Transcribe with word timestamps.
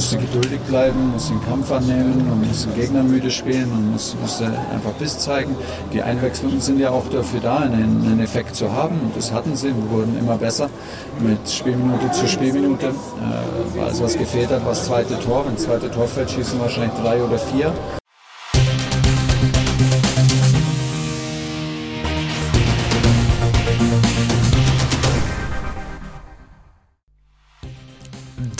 musste 0.00 0.16
geduldig 0.16 0.60
bleiben, 0.60 1.10
musste 1.12 1.34
den 1.34 1.44
Kampf 1.44 1.70
annehmen 1.70 2.26
und 2.32 2.48
musste 2.48 2.68
den 2.68 2.80
Gegner 2.80 3.02
müde 3.02 3.30
spielen 3.30 3.70
und 3.70 3.92
musste, 3.92 4.16
musste 4.16 4.46
einfach 4.46 4.92
Biss 4.98 5.18
zeigen. 5.18 5.54
Die 5.92 6.00
Einwechslungen 6.00 6.58
sind 6.58 6.80
ja 6.80 6.88
auch 6.88 7.06
dafür 7.10 7.40
da, 7.40 7.58
einen, 7.58 8.02
einen 8.06 8.20
Effekt 8.20 8.56
zu 8.56 8.72
haben 8.72 8.98
und 8.98 9.14
das 9.14 9.30
hatten 9.30 9.54
sie. 9.56 9.66
Wir 9.66 9.90
wurden 9.90 10.16
immer 10.18 10.38
besser 10.38 10.70
mit 11.18 11.46
Spielminute 11.50 12.10
zu 12.12 12.26
Spielminute. 12.26 12.86
Äh, 12.86 13.80
also 13.82 14.04
was 14.04 14.16
gefehlt 14.16 14.48
hat, 14.48 14.62
war 14.62 14.70
das 14.70 14.86
zweite 14.86 15.18
Tor. 15.20 15.44
Wenn 15.44 15.56
das 15.56 15.64
zweite 15.64 15.90
Tor 15.90 16.08
fällt, 16.08 16.30
schießen 16.30 16.58
wahrscheinlich 16.58 16.98
drei 16.98 17.22
oder 17.22 17.38
vier. 17.38 17.70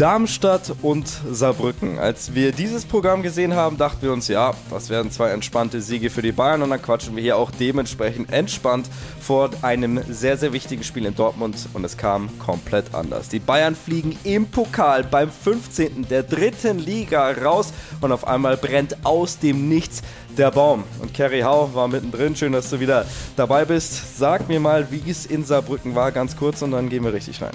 Darmstadt 0.00 0.72
und 0.80 1.06
Saarbrücken. 1.30 1.98
Als 1.98 2.34
wir 2.34 2.52
dieses 2.52 2.86
Programm 2.86 3.22
gesehen 3.22 3.54
haben, 3.54 3.76
dachten 3.76 4.00
wir 4.00 4.14
uns, 4.14 4.28
ja, 4.28 4.54
das 4.70 4.88
werden 4.88 5.10
zwei 5.10 5.28
entspannte 5.28 5.82
Siege 5.82 6.08
für 6.08 6.22
die 6.22 6.32
Bayern 6.32 6.62
und 6.62 6.70
dann 6.70 6.80
quatschen 6.80 7.14
wir 7.16 7.22
hier 7.22 7.36
auch 7.36 7.50
dementsprechend 7.50 8.32
entspannt 8.32 8.88
vor 9.20 9.50
einem 9.60 10.00
sehr, 10.08 10.38
sehr 10.38 10.54
wichtigen 10.54 10.84
Spiel 10.84 11.04
in 11.04 11.14
Dortmund 11.14 11.68
und 11.74 11.84
es 11.84 11.98
kam 11.98 12.30
komplett 12.38 12.94
anders. 12.94 13.28
Die 13.28 13.40
Bayern 13.40 13.76
fliegen 13.76 14.18
im 14.24 14.46
Pokal 14.46 15.04
beim 15.04 15.30
15. 15.30 16.08
der 16.08 16.22
dritten 16.22 16.78
Liga 16.78 17.32
raus 17.32 17.70
und 18.00 18.10
auf 18.10 18.26
einmal 18.26 18.56
brennt 18.56 19.04
aus 19.04 19.38
dem 19.38 19.68
Nichts 19.68 20.00
der 20.38 20.50
Baum. 20.50 20.84
Und 21.02 21.12
Kerry 21.12 21.42
Hau 21.42 21.74
war 21.74 21.88
mittendrin. 21.88 22.34
Schön, 22.34 22.52
dass 22.52 22.70
du 22.70 22.80
wieder 22.80 23.04
dabei 23.36 23.66
bist. 23.66 24.16
Sag 24.16 24.48
mir 24.48 24.60
mal, 24.60 24.90
wie 24.90 25.10
es 25.10 25.26
in 25.26 25.44
Saarbrücken 25.44 25.94
war, 25.94 26.10
ganz 26.10 26.38
kurz 26.38 26.62
und 26.62 26.70
dann 26.70 26.88
gehen 26.88 27.04
wir 27.04 27.12
richtig 27.12 27.42
rein. 27.42 27.52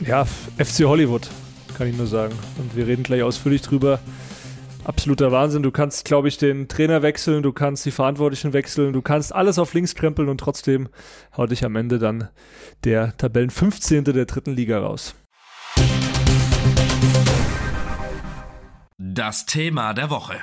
Ja, 0.00 0.24
FC 0.58 0.80
Hollywood 0.80 1.28
kann 1.78 1.86
ich 1.86 1.96
nur 1.96 2.08
sagen. 2.08 2.36
Und 2.58 2.74
wir 2.76 2.88
reden 2.88 3.04
gleich 3.04 3.22
ausführlich 3.22 3.62
drüber. 3.62 4.00
Absoluter 4.84 5.30
Wahnsinn. 5.30 5.62
Du 5.62 5.70
kannst, 5.70 6.04
glaube 6.04 6.26
ich, 6.26 6.36
den 6.36 6.66
Trainer 6.66 7.02
wechseln, 7.02 7.44
du 7.44 7.52
kannst 7.52 7.86
die 7.86 7.92
Verantwortlichen 7.92 8.52
wechseln, 8.52 8.92
du 8.92 9.00
kannst 9.00 9.32
alles 9.32 9.60
auf 9.60 9.74
links 9.74 9.94
krempeln 9.94 10.28
und 10.28 10.38
trotzdem 10.38 10.88
haut 11.36 11.52
dich 11.52 11.64
am 11.64 11.76
Ende 11.76 12.00
dann 12.00 12.28
der 12.82 13.16
Tabellen 13.16 13.50
15. 13.50 14.04
der 14.04 14.24
dritten 14.24 14.56
Liga 14.56 14.80
raus. 14.80 15.14
Das 18.96 19.46
Thema 19.46 19.94
der 19.94 20.10
Woche. 20.10 20.36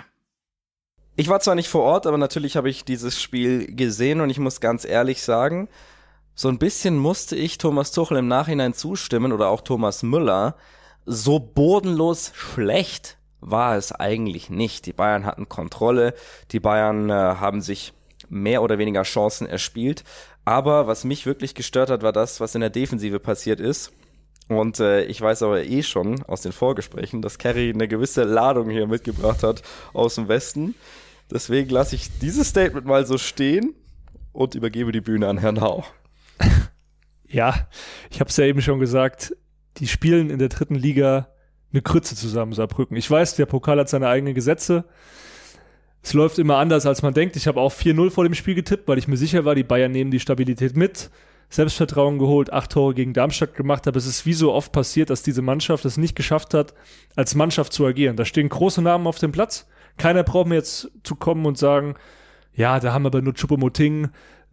Ich 1.18 1.28
war 1.28 1.42
zwar 1.42 1.56
nicht 1.56 1.70
vor 1.70 1.84
Ort, 1.84 2.08
aber 2.08 2.18
natürlich 2.18 2.56
habe 2.56 2.70
ich 2.70 2.86
dieses 2.86 3.22
Spiel 3.22 3.76
gesehen 3.76 4.22
und 4.22 4.30
ich 4.30 4.40
muss 4.40 4.62
ganz 4.62 4.86
ehrlich 4.86 5.22
sagen, 5.22 5.68
so 6.34 6.48
ein 6.48 6.60
bisschen 6.60 6.98
musste 6.98 7.36
ich 7.36 7.58
Thomas 7.58 7.92
Tuchel 7.92 8.18
im 8.18 8.28
Nachhinein 8.28 8.74
zustimmen 8.74 9.34
oder 9.34 9.50
auch 9.50 9.62
Thomas 9.62 10.04
Müller, 10.04 10.56
so 11.06 11.40
bodenlos 11.40 12.32
schlecht 12.34 13.18
war 13.40 13.78
es 13.78 13.92
eigentlich 13.92 14.50
nicht. 14.50 14.86
Die 14.86 14.94
Bayern 14.94 15.26
hatten 15.26 15.48
Kontrolle, 15.48 16.14
die 16.52 16.60
Bayern 16.60 17.10
äh, 17.10 17.14
haben 17.14 17.62
sich 17.62 17.94
mehr 18.30 18.64
oder 18.64 18.78
weniger 18.78 19.04
Chancen 19.04 19.48
erspielt. 19.48 20.04
Aber 20.46 20.88
was 20.88 21.04
mich 21.04 21.26
wirklich 21.26 21.56
gestört 21.56 21.90
hat, 21.90 22.04
war 22.04 22.12
das, 22.12 22.40
was 22.40 22.56
in 22.56 22.62
der 22.62 22.70
Defensive 22.70 23.20
passiert 23.20 23.60
ist. 23.60 23.92
Und 24.48 24.80
äh, 24.80 25.04
ich 25.06 25.20
weiß 25.20 25.42
aber 25.44 25.64
eh 25.64 25.82
schon 25.82 26.22
aus 26.24 26.42
den 26.42 26.52
Vorgesprächen, 26.52 27.22
dass 27.22 27.40
Kerry 27.40 27.72
eine 27.74 27.88
gewisse 27.88 28.24
Ladung 28.24 28.70
hier 28.70 28.86
mitgebracht 28.88 29.42
hat 29.42 29.64
aus 29.94 30.16
dem 30.16 30.28
Westen. 30.28 30.76
Deswegen 31.32 31.70
lasse 31.70 31.96
ich 31.96 32.20
dieses 32.20 32.50
Statement 32.50 32.86
mal 32.86 33.08
so 33.08 33.18
stehen 33.18 33.74
und 34.34 34.54
übergebe 34.54 34.92
die 34.92 35.02
Bühne 35.02 35.28
an 35.28 35.38
Herrn 35.38 35.62
Hau. 35.62 35.84
Ja, 37.28 37.68
ich 38.12 38.20
habe 38.20 38.30
es 38.30 38.38
ja 38.38 38.46
eben 38.46 38.62
schon 38.62 38.80
gesagt, 38.80 39.36
die 39.78 39.88
spielen 39.88 40.30
in 40.30 40.40
der 40.40 40.50
dritten 40.50 40.76
Liga 40.76 41.30
eine 41.72 41.82
Krütze 41.82 42.16
zusammen, 42.16 42.54
Saarbrücken. 42.54 42.96
Ich 42.96 43.10
weiß, 43.10 43.36
der 43.36 43.46
Pokal 43.46 43.80
hat 43.80 43.90
seine 43.90 44.08
eigenen 44.08 44.34
Gesetze. 44.34 44.86
Es 46.02 46.14
läuft 46.14 46.40
immer 46.40 46.58
anders, 46.58 46.86
als 46.86 47.02
man 47.02 47.14
denkt. 47.14 47.36
Ich 47.36 47.48
habe 47.48 47.60
auch 47.60 47.74
4-0 47.74 48.12
vor 48.12 48.24
dem 48.24 48.34
Spiel 48.34 48.56
getippt, 48.56 48.88
weil 48.88 48.98
ich 48.98 49.08
mir 49.08 49.18
sicher 49.18 49.44
war, 49.44 49.56
die 49.56 49.64
Bayern 49.64 49.92
nehmen 49.92 50.12
die 50.12 50.20
Stabilität 50.20 50.78
mit. 50.78 51.10
Selbstvertrauen 51.50 52.18
geholt, 52.18 52.52
acht 52.52 52.72
Tore 52.72 52.94
gegen 52.94 53.14
Darmstadt 53.14 53.56
gemacht, 53.56 53.88
aber 53.88 53.98
es 53.98 54.08
ist 54.08 54.26
wie 54.26 54.34
so 54.34 54.52
oft 54.54 54.72
passiert, 54.72 55.10
dass 55.10 55.24
diese 55.24 55.42
Mannschaft 55.42 55.86
es 55.86 55.98
nicht 55.98 56.16
geschafft 56.16 56.54
hat, 56.54 56.74
als 57.16 57.36
Mannschaft 57.36 57.72
zu 57.72 57.86
agieren. 57.86 58.16
Da 58.16 58.26
stehen 58.26 58.50
große 58.50 58.82
Namen 58.82 59.08
auf 59.08 59.20
dem 59.20 59.32
Platz. 59.32 59.68
Keiner 59.98 60.24
braucht 60.24 60.48
mir 60.48 60.56
jetzt 60.56 60.92
zu 61.04 61.16
kommen 61.16 61.46
und 61.46 61.58
sagen, 61.58 61.96
ja, 62.54 62.80
da 62.80 62.94
haben 62.94 63.06
aber 63.06 63.22
nur 63.22 63.34
Chupomoting, 63.34 64.10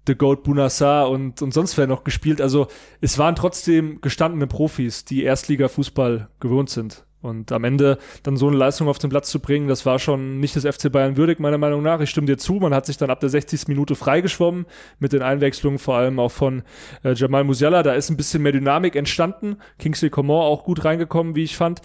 The 0.06 0.14
Goat 0.14 0.42
Bunassar 0.42 1.10
und, 1.10 1.42
und 1.42 1.54
sonst 1.54 1.78
wer 1.78 1.86
noch 1.86 2.04
gespielt. 2.04 2.40
Also 2.40 2.66
es 3.00 3.18
waren 3.18 3.36
trotzdem 3.36 4.00
gestandene 4.00 4.46
Profis, 4.46 5.04
die 5.04 5.22
Erstliga-Fußball 5.22 6.28
gewohnt 6.40 6.70
sind. 6.70 7.04
Und 7.22 7.52
am 7.52 7.62
Ende 7.62 7.98
dann 8.24 8.36
so 8.36 8.48
eine 8.48 8.56
Leistung 8.56 8.88
auf 8.88 8.98
den 8.98 9.10
Platz 9.10 9.30
zu 9.30 9.38
bringen, 9.38 9.68
das 9.68 9.86
war 9.86 10.00
schon 10.00 10.40
nicht 10.40 10.56
das 10.56 10.64
FC 10.64 10.90
Bayern 10.90 11.16
würdig, 11.16 11.38
meiner 11.38 11.56
Meinung 11.56 11.80
nach. 11.80 12.00
Ich 12.00 12.10
stimme 12.10 12.26
dir 12.26 12.36
zu, 12.36 12.54
man 12.54 12.74
hat 12.74 12.84
sich 12.84 12.96
dann 12.96 13.10
ab 13.10 13.20
der 13.20 13.28
60. 13.28 13.68
Minute 13.68 13.94
freigeschwommen 13.94 14.66
mit 14.98 15.12
den 15.12 15.22
Einwechslungen, 15.22 15.78
vor 15.78 15.94
allem 15.94 16.18
auch 16.18 16.32
von 16.32 16.64
äh, 17.04 17.14
Jamal 17.14 17.44
Musiala. 17.44 17.84
Da 17.84 17.94
ist 17.94 18.10
ein 18.10 18.16
bisschen 18.16 18.42
mehr 18.42 18.50
Dynamik 18.50 18.96
entstanden. 18.96 19.58
Kingsley 19.78 20.10
Coman 20.10 20.42
auch 20.42 20.64
gut 20.64 20.84
reingekommen, 20.84 21.36
wie 21.36 21.44
ich 21.44 21.56
fand. 21.56 21.80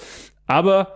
Aber 0.47 0.94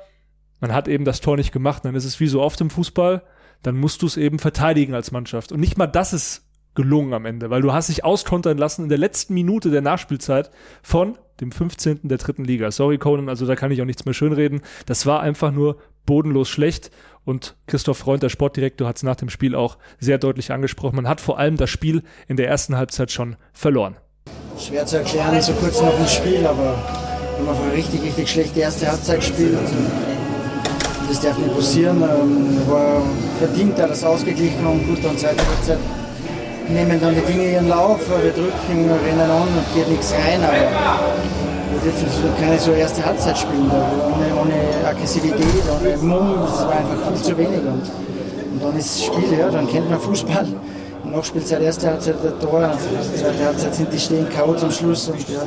man 0.59 0.73
hat 0.73 0.87
eben 0.87 1.05
das 1.05 1.21
Tor 1.21 1.37
nicht 1.37 1.51
gemacht. 1.51 1.85
Dann 1.85 1.93
ist 1.93 2.05
es 2.05 2.19
wie 2.19 2.27
so 2.27 2.41
oft 2.41 2.59
im 2.61 2.71
Fußball. 2.71 3.21
Dann 3.61 3.77
musst 3.77 4.01
du 4.01 4.07
es 4.07 4.17
eben 4.17 4.39
verteidigen 4.39 4.95
als 4.95 5.11
Mannschaft. 5.11 5.51
Und 5.51 5.59
nicht 5.59 5.77
mal 5.77 5.85
das 5.85 6.13
ist 6.13 6.47
gelungen 6.75 7.13
am 7.13 7.25
Ende, 7.25 7.49
weil 7.49 7.61
du 7.61 7.73
hast 7.73 7.89
dich 7.89 8.03
auskontern 8.05 8.57
lassen 8.57 8.83
in 8.83 8.89
der 8.89 8.97
letzten 8.97 9.33
Minute 9.33 9.69
der 9.71 9.81
Nachspielzeit 9.81 10.51
von 10.81 11.17
dem 11.39 11.51
15. 11.51 12.01
der 12.03 12.17
dritten 12.17 12.45
Liga. 12.45 12.71
Sorry, 12.71 12.97
Conan, 12.97 13.29
also 13.29 13.45
da 13.45 13.55
kann 13.55 13.71
ich 13.71 13.81
auch 13.81 13.85
nichts 13.85 14.05
mehr 14.05 14.13
schönreden. 14.13 14.61
Das 14.85 15.05
war 15.05 15.21
einfach 15.21 15.51
nur 15.51 15.77
bodenlos 16.05 16.49
schlecht 16.49 16.91
und 17.25 17.55
Christoph 17.67 17.97
Freund, 17.97 18.23
der 18.23 18.29
Sportdirektor, 18.29 18.87
hat 18.87 18.97
es 18.97 19.03
nach 19.03 19.15
dem 19.15 19.29
Spiel 19.29 19.55
auch 19.55 19.77
sehr 19.99 20.17
deutlich 20.17 20.51
angesprochen. 20.51 20.95
Man 20.95 21.07
hat 21.07 21.21
vor 21.21 21.37
allem 21.37 21.57
das 21.57 21.69
Spiel 21.69 22.03
in 22.27 22.37
der 22.37 22.47
ersten 22.47 22.77
Halbzeit 22.77 23.11
schon 23.11 23.35
verloren. 23.53 23.97
Schwer 24.57 24.85
zu 24.85 24.97
erklären, 24.97 25.41
so 25.41 25.53
kurz 25.53 25.81
noch 25.81 25.97
im 25.99 26.07
Spiel, 26.07 26.45
aber 26.45 26.77
wenn 27.37 27.45
man 27.45 27.55
eine 27.55 27.73
richtig, 27.73 28.01
richtig 28.03 28.29
schlechte 28.29 28.59
erste 28.59 28.87
Halbzeit 28.87 29.23
spielt, 29.23 29.57
das 31.07 31.21
darf 31.21 31.37
nicht 31.37 31.53
passieren, 31.53 31.97
ähm, 31.97 32.67
war 32.67 33.01
verdient, 33.39 33.79
alles 33.79 34.03
ausgeglichen 34.03 34.65
und 34.65 34.87
gut 34.87 35.03
und 35.03 35.19
zweite 35.19 35.45
Halbzeit 35.45 35.79
nehmen 36.71 36.99
dann 36.99 37.15
die 37.15 37.21
Dinge 37.21 37.51
ihren 37.51 37.67
Lauf, 37.67 37.99
wir 38.09 38.31
drücken, 38.31 38.89
rennen 39.05 39.29
an 39.29 39.41
und 39.43 39.75
geht 39.75 39.89
nichts 39.89 40.13
rein, 40.13 40.41
aber 40.43 40.53
wir 41.71 41.79
dürfen 41.81 42.07
keine 42.39 42.59
so 42.59 42.71
erste 42.71 43.05
Halbzeit 43.05 43.37
spielen, 43.37 43.69
ohne, 43.69 44.41
ohne 44.41 44.87
Aggressivität, 44.87 45.63
ohne 45.69 45.97
Mumm, 45.97 46.35
das 46.45 46.65
war 46.65 46.71
einfach 46.71 47.07
viel 47.07 47.21
zu 47.23 47.37
wenig. 47.37 47.59
Und, 47.59 47.83
und 48.53 48.63
dann 48.63 48.77
ist 48.77 48.95
das 48.95 49.05
Spiel, 49.05 49.39
ja, 49.39 49.49
dann 49.49 49.67
kennt 49.67 49.89
man 49.89 49.99
Fußball. 49.99 50.47
Nachspielzeit, 51.03 51.61
erste 51.61 51.87
Halbzeit 51.87 52.15
der 52.23 52.39
Tor, 52.39 52.71
zweite 53.17 53.45
Halbzeit 53.45 53.75
sind 53.75 53.91
die 53.91 53.99
stehen 53.99 54.29
K.O. 54.29 54.53
zum 54.53 54.71
Schluss. 54.71 55.09
Und, 55.09 55.27
ja. 55.29 55.41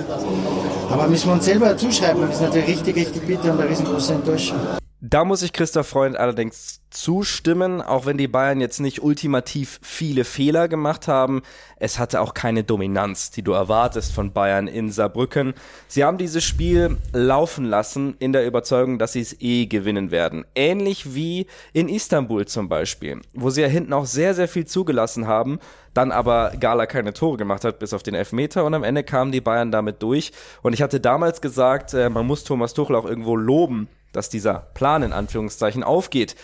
Aber 0.91 1.07
müssen 1.07 1.29
wir 1.29 1.35
uns 1.35 1.45
selber 1.45 1.77
zuschreiben, 1.77 2.21
wir 2.21 2.35
sind 2.35 2.49
natürlich 2.49 2.69
richtig, 2.69 2.97
richtig 2.97 3.27
bitter 3.27 3.53
und 3.53 3.61
eine 3.61 3.71
riesengroße 3.71 4.15
Enttäuschung. 4.15 4.59
Da 5.07 5.27
muss 5.27 5.43
ich 5.43 5.53
Christoph 5.53 5.89
Freund 5.89 6.17
allerdings 6.17 6.81
zustimmen, 6.89 7.83
auch 7.83 8.07
wenn 8.07 8.17
die 8.17 8.27
Bayern 8.27 8.63
jetzt 8.63 8.81
nicht 8.81 9.03
ultimativ 9.03 9.79
viele 9.83 10.25
Fehler 10.25 10.67
gemacht 10.67 11.09
haben. 11.09 11.43
Es 11.77 11.99
hatte 11.99 12.23
auch 12.23 12.33
keine 12.33 12.65
Dominanz, 12.65 13.31
die 13.31 13.43
du 13.43 13.53
erwartest 13.53 14.15
von 14.15 14.33
Bayern 14.33 14.67
in 14.67 14.91
Saarbrücken. 14.91 15.53
Sie 15.89 16.05
haben 16.05 16.17
dieses 16.17 16.43
Spiel 16.43 16.97
laufen 17.13 17.67
lassen 17.67 18.17
in 18.19 18.33
der 18.33 18.47
Überzeugung, 18.47 18.99
dass 18.99 19.13
sie 19.13 19.21
es 19.21 19.39
eh 19.43 19.67
gewinnen 19.67 20.11
werden. 20.11 20.47
Ähnlich 20.55 21.15
wie 21.15 21.49
in 21.75 21.91
Istanbul 21.91 22.47
zum 22.47 22.71
Beispiel, 22.71 23.21
wo 23.35 23.51
sie 23.51 23.61
ja 23.61 23.69
hinten 23.69 23.93
auch 23.93 24.07
sehr, 24.07 24.33
sehr 24.33 24.49
viel 24.49 24.65
zugelassen 24.65 25.27
haben, 25.27 25.59
dann 25.93 26.13
aber 26.13 26.55
Gala 26.59 26.87
keine 26.87 27.13
Tore 27.13 27.37
gemacht 27.37 27.65
hat, 27.65 27.79
bis 27.79 27.93
auf 27.93 28.03
den 28.03 28.15
Elfmeter 28.15 28.65
und 28.65 28.73
am 28.73 28.85
Ende 28.85 29.05
kamen 29.05 29.33
die 29.33 29.43
Bayern 29.43 29.71
damit 29.71 30.03
durch. 30.03 30.33
Und 30.63 30.73
ich 30.73 30.81
hatte 30.81 30.99
damals 30.99 31.43
gesagt, 31.43 31.93
äh, 31.93 32.09
man 32.09 32.27
muss 32.27 32.45
Thomas 32.45 32.73
Tuchel 32.73 32.97
auch 32.97 33.05
irgendwo 33.05 33.37
loben, 33.37 33.87
dass 34.17 34.29
dieser 34.29 34.69
Plan 34.75 35.03
in 35.03 35.13
Anführungszeichen 35.13 35.83
aufgeht. 35.83 36.37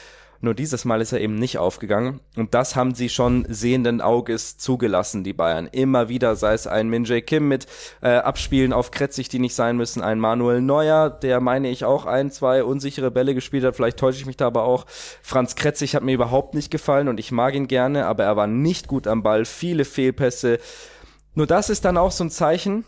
Nur 0.43 0.55
dieses 0.55 0.87
Mal 0.87 1.03
ist 1.03 1.13
er 1.13 1.21
eben 1.21 1.35
nicht 1.35 1.59
aufgegangen. 1.59 2.21
Und 2.35 2.55
das 2.55 2.75
haben 2.75 2.95
sie 2.95 3.11
schon 3.11 3.45
sehenden 3.49 4.01
Auges 4.01 4.57
zugelassen, 4.57 5.23
die 5.23 5.35
Bayern. 5.35 5.69
Immer 5.71 6.09
wieder, 6.09 6.35
sei 6.35 6.55
es 6.55 6.67
ein 6.67 6.89
Min 6.89 7.05
Jae 7.05 7.21
Kim 7.21 7.47
mit 7.47 7.67
äh, 8.01 8.09
Abspielen 8.09 8.73
auf 8.73 8.91
Kretzig, 8.91 9.29
die 9.29 9.39
nicht 9.39 9.55
sein 9.55 9.77
müssen, 9.77 10.03
ein 10.03 10.19
Manuel 10.19 10.63
Neuer, 10.63 11.11
der 11.11 11.41
meine 11.41 11.69
ich 11.69 11.85
auch 11.85 12.07
ein, 12.07 12.31
zwei 12.31 12.65
unsichere 12.65 13.11
Bälle 13.11 13.35
gespielt 13.35 13.65
hat. 13.65 13.77
Vielleicht 13.77 13.99
täusche 13.99 14.19
ich 14.19 14.27
mich 14.27 14.39
da 14.39 14.47
aber 14.47 14.65
auch. 14.65 14.87
Franz 15.23 15.57
Kretzig 15.57 15.95
hat 15.95 16.03
mir 16.03 16.15
überhaupt 16.15 16.55
nicht 16.55 16.71
gefallen 16.71 17.09
und 17.09 17.21
ich 17.21 17.33
mag 17.33 17.55
ihn 17.55 17.69
gerne, 17.69 18.07
aber 18.07 18.25
er 18.25 18.37
war 18.37 18.47
nicht 18.47 18.89
gut 18.89 19.07
am 19.07 19.23
Ball. 19.23 19.45
Viele 19.45 19.85
Fehlpässe. 19.85 20.59
Nur 21.35 21.47
das 21.47 21.69
ist 21.69 21.85
dann 21.85 21.99
auch 21.99 22.13
so 22.13 22.25
ein 22.25 22.31
Zeichen, 22.31 22.85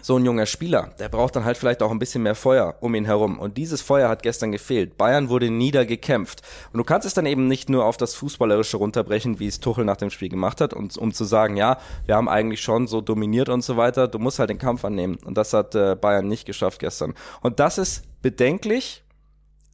so 0.00 0.16
ein 0.16 0.24
junger 0.24 0.46
Spieler, 0.46 0.94
der 0.98 1.08
braucht 1.08 1.36
dann 1.36 1.44
halt 1.44 1.56
vielleicht 1.56 1.82
auch 1.82 1.90
ein 1.90 1.98
bisschen 1.98 2.22
mehr 2.22 2.34
Feuer 2.34 2.76
um 2.80 2.94
ihn 2.94 3.04
herum. 3.04 3.38
Und 3.38 3.56
dieses 3.56 3.82
Feuer 3.82 4.08
hat 4.08 4.22
gestern 4.22 4.52
gefehlt. 4.52 4.96
Bayern 4.96 5.28
wurde 5.28 5.50
niedergekämpft. 5.50 6.42
Und 6.72 6.78
du 6.78 6.84
kannst 6.84 7.06
es 7.06 7.14
dann 7.14 7.26
eben 7.26 7.48
nicht 7.48 7.68
nur 7.68 7.84
auf 7.84 7.96
das 7.96 8.14
Fußballerische 8.14 8.76
runterbrechen, 8.76 9.38
wie 9.40 9.46
es 9.48 9.60
Tuchel 9.60 9.84
nach 9.84 9.96
dem 9.96 10.10
Spiel 10.10 10.28
gemacht 10.28 10.60
hat, 10.60 10.72
und, 10.72 10.96
um 10.96 11.12
zu 11.12 11.24
sagen, 11.24 11.56
ja, 11.56 11.78
wir 12.06 12.16
haben 12.16 12.28
eigentlich 12.28 12.60
schon 12.60 12.86
so 12.86 13.00
dominiert 13.00 13.48
und 13.48 13.62
so 13.62 13.76
weiter. 13.76 14.08
Du 14.08 14.18
musst 14.18 14.38
halt 14.38 14.50
den 14.50 14.58
Kampf 14.58 14.84
annehmen. 14.84 15.18
Und 15.24 15.36
das 15.36 15.52
hat 15.52 15.74
äh, 15.74 15.96
Bayern 15.96 16.28
nicht 16.28 16.46
geschafft 16.46 16.78
gestern. 16.78 17.14
Und 17.40 17.60
das 17.60 17.78
ist 17.78 18.04
bedenklich, 18.22 19.02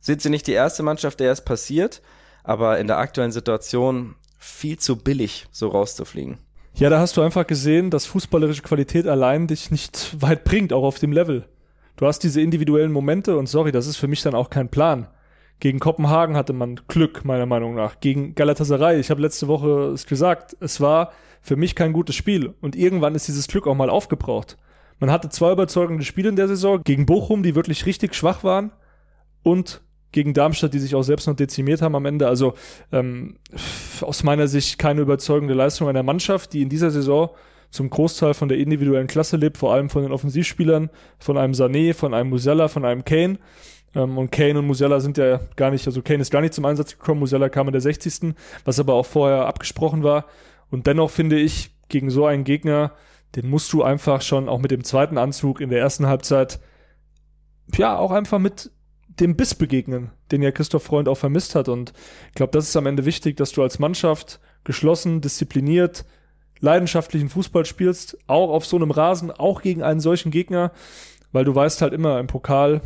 Sind 0.01 0.21
sie 0.21 0.29
nicht 0.29 0.47
die 0.47 0.53
erste 0.53 0.83
Mannschaft, 0.83 1.19
der 1.19 1.33
es 1.33 1.43
passiert, 1.43 2.03
aber 2.43 2.79
in 2.79 2.89
der 2.89 2.99
aktuellen 2.99 3.33
Situation 3.33 4.17
viel 4.39 4.79
zu 4.79 4.97
billig, 4.97 5.47
so 5.51 5.69
rauszufliegen. 5.69 6.39
Ja, 6.77 6.91
da 6.91 6.99
hast 6.99 7.17
du 7.17 7.23
einfach 7.23 7.47
gesehen, 7.47 7.91
dass 7.91 8.05
fußballerische 8.07 8.63
Qualität 8.63 9.07
allein 9.07 9.47
dich 9.47 9.71
nicht 9.71 10.21
weit 10.21 10.43
bringt, 10.43 10.73
auch 10.73 10.83
auf 10.83 10.99
dem 10.99 11.13
Level. 11.13 11.47
Du 11.97 12.05
hast 12.05 12.19
diese 12.21 12.41
individuellen 12.41 12.91
Momente 12.91 13.37
und 13.37 13.49
sorry, 13.49 13.71
das 13.71 13.87
ist 13.87 13.97
für 13.97 14.09
mich 14.09 14.23
dann 14.23 14.35
auch 14.35 14.51
kein 14.51 14.69
Plan. 14.69 15.07
Gegen 15.61 15.79
Kopenhagen 15.79 16.37
hatte 16.37 16.53
man 16.53 16.81
Glück, 16.89 17.25
meiner 17.25 17.47
Meinung 17.47 17.77
nach. 17.77 18.01
Gegen 18.01 18.35
Galatasaray, 18.35 18.99
ich 18.99 19.11
habe 19.11 19.23
letzte 19.23 19.47
Woche 19.47 19.93
es 19.95 20.05
gesagt, 20.07 20.57
es 20.59 20.81
war 20.81 21.13
für 21.41 21.55
mich 21.55 21.77
kein 21.77 21.93
gutes 21.93 22.17
Spiel. 22.17 22.55
Und 22.61 22.75
irgendwann 22.75 23.15
ist 23.15 23.29
dieses 23.29 23.47
Glück 23.47 23.69
auch 23.69 23.77
mal 23.77 23.89
aufgebraucht. 23.89 24.57
Man 24.99 25.13
hatte 25.13 25.29
zwei 25.29 25.53
überzeugende 25.53 26.05
Spiele 26.05 26.29
in 26.29 26.37
der 26.37 26.49
Saison. 26.49 26.83
Gegen 26.83 27.07
Bochum, 27.07 27.45
die 27.45 27.55
wirklich 27.55 27.87
richtig 27.87 28.17
schwach 28.17 28.43
waren. 28.43 28.73
Und 29.45 29.81
gegen 30.15 30.33
Darmstadt, 30.33 30.73
die 30.73 30.79
sich 30.79 30.95
auch 30.95 31.03
selbst 31.03 31.27
noch 31.27 31.35
dezimiert 31.35 31.83
haben 31.83 31.97
am 31.97 32.07
Ende. 32.07 32.29
Also 32.29 32.55
ähm, 32.93 33.37
aus 34.01 34.23
meiner 34.23 34.47
Sicht 34.47 34.79
keine 34.79 35.01
überzeugende 35.01 35.55
Leistung 35.55 35.89
einer 35.89 36.05
Mannschaft, 36.05 36.53
die 36.53 36.63
in 36.63 36.69
dieser 36.69 36.93
Saison 36.93 37.31
zum 37.71 37.91
Großteil 37.91 38.33
von 38.33 38.49
der 38.49 38.59
individuellen 38.59 39.09
Klasse 39.09 39.37
lebt, 39.37 39.59
vor 39.59 39.75
allem 39.75 39.91
von 39.91 40.05
den 40.05 40.13
Offensivspielern, 40.13 40.89
von 41.19 41.37
einem 41.37 41.53
Sané, 41.53 41.95
von 41.95 42.15
einem 42.15 42.31
Musella, 42.31 42.69
von 42.69 42.85
einem 42.85 43.05
Kane. 43.05 43.41
Ähm, 43.97 44.17
und 44.17 44.31
Kane 44.31 44.61
und 44.61 44.69
Musella 44.69 45.01
sind 45.01 45.19
ja 45.19 45.41
gar 45.57 45.73
nicht, 45.73 45.85
also 45.89 46.01
Kane 46.01 46.21
ist 46.21 46.31
gar 46.31 46.41
nicht 46.41 46.55
zum 46.55 46.65
Einsatz 46.65 46.97
gekommen, 46.97 47.19
Musella 47.19 47.49
kam 47.49 47.67
in 47.67 47.73
der 47.73 47.81
60. 47.81 48.37
Was 48.65 48.79
aber 48.79 48.95
auch 48.95 49.07
vorher 49.07 49.47
abgesprochen 49.47 50.05
war. 50.05 50.27
Und 50.71 50.87
dennoch 50.87 51.11
finde 51.11 51.41
ich, 51.41 51.73
gegen 51.89 52.09
so 52.09 52.25
einen 52.25 52.45
Gegner, 52.45 52.93
den 53.35 53.51
musst 53.51 53.73
du 53.73 53.83
einfach 53.83 54.23
schon 54.23 54.49
auch 54.49 54.61
mit 54.61 54.71
dem 54.71 54.85
zweiten 54.85 55.19
Anzug 55.19 55.61
in 55.61 55.71
der 55.71 55.81
ersten 55.81 56.07
Halbzeit, 56.07 56.61
ja, 57.77 57.99
auch 57.99 58.13
einfach 58.13 58.39
mit 58.39 58.71
dem 59.21 59.37
Biss 59.37 59.55
begegnen, 59.55 60.11
den 60.31 60.43
ja 60.43 60.51
Christoph 60.51 60.83
Freund 60.83 61.09
auch 61.09 61.17
vermisst 61.17 61.55
hat. 61.55 61.69
Und 61.69 61.93
ich 62.29 62.35
glaube, 62.35 62.53
das 62.53 62.69
ist 62.69 62.77
am 62.77 62.87
Ende 62.87 63.05
wichtig, 63.05 63.37
dass 63.37 63.53
du 63.53 63.63
als 63.63 63.79
Mannschaft 63.79 64.41
geschlossen, 64.65 65.21
diszipliniert, 65.21 66.05
leidenschaftlichen 66.61 67.29
Fußball 67.29 67.65
spielst, 67.65 68.19
auch 68.27 68.51
auf 68.51 68.67
so 68.67 68.77
einem 68.77 68.91
Rasen, 68.91 69.31
auch 69.31 69.63
gegen 69.63 69.83
einen 69.83 70.01
solchen 70.01 70.31
Gegner, 70.31 70.73
weil 71.33 71.45
du 71.45 71.55
weißt 71.55 71.83
halt 71.83 71.93
immer 71.93 72.19
im 72.19 72.27
Pokal, 72.27 72.81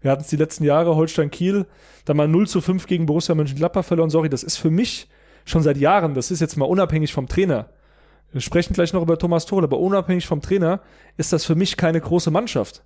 wir 0.00 0.10
hatten 0.10 0.22
es 0.22 0.28
die 0.28 0.36
letzten 0.36 0.64
Jahre, 0.64 0.96
Holstein 0.96 1.30
Kiel, 1.30 1.66
da 2.04 2.14
mal 2.14 2.28
0 2.28 2.46
zu 2.46 2.60
5 2.60 2.86
gegen 2.86 3.06
Borussia 3.06 3.34
Mönchengladbach 3.34 3.84
verloren. 3.84 4.10
Sorry, 4.10 4.28
das 4.28 4.42
ist 4.42 4.56
für 4.56 4.70
mich 4.70 5.08
schon 5.44 5.62
seit 5.62 5.76
Jahren, 5.76 6.14
das 6.14 6.30
ist 6.30 6.40
jetzt 6.40 6.56
mal 6.56 6.66
unabhängig 6.66 7.12
vom 7.12 7.28
Trainer. 7.28 7.68
Wir 8.32 8.40
sprechen 8.40 8.74
gleich 8.74 8.92
noch 8.92 9.02
über 9.02 9.18
Thomas 9.18 9.46
Tuchel, 9.46 9.64
aber 9.64 9.78
unabhängig 9.78 10.26
vom 10.26 10.40
Trainer 10.40 10.80
ist 11.16 11.32
das 11.32 11.44
für 11.44 11.54
mich 11.54 11.76
keine 11.76 12.00
große 12.00 12.30
Mannschaft. 12.30 12.82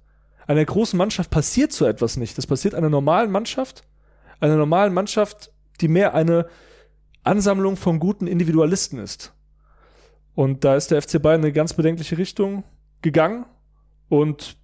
Einer 0.48 0.64
großen 0.64 0.96
Mannschaft 0.96 1.30
passiert 1.30 1.72
so 1.72 1.84
etwas 1.84 2.16
nicht. 2.16 2.38
Das 2.38 2.46
passiert 2.46 2.74
einer 2.74 2.88
normalen 2.88 3.30
Mannschaft, 3.30 3.84
einer 4.40 4.56
normalen 4.56 4.94
Mannschaft, 4.94 5.52
die 5.82 5.88
mehr 5.88 6.14
eine 6.14 6.46
Ansammlung 7.22 7.76
von 7.76 7.98
guten 7.98 8.26
Individualisten 8.26 8.98
ist. 8.98 9.34
Und 10.34 10.64
da 10.64 10.74
ist 10.74 10.90
der 10.90 11.02
FC 11.02 11.20
Bayern 11.20 11.40
in 11.40 11.46
eine 11.46 11.52
ganz 11.52 11.74
bedenkliche 11.74 12.16
Richtung 12.16 12.64
gegangen. 13.02 13.44
Und 14.08 14.56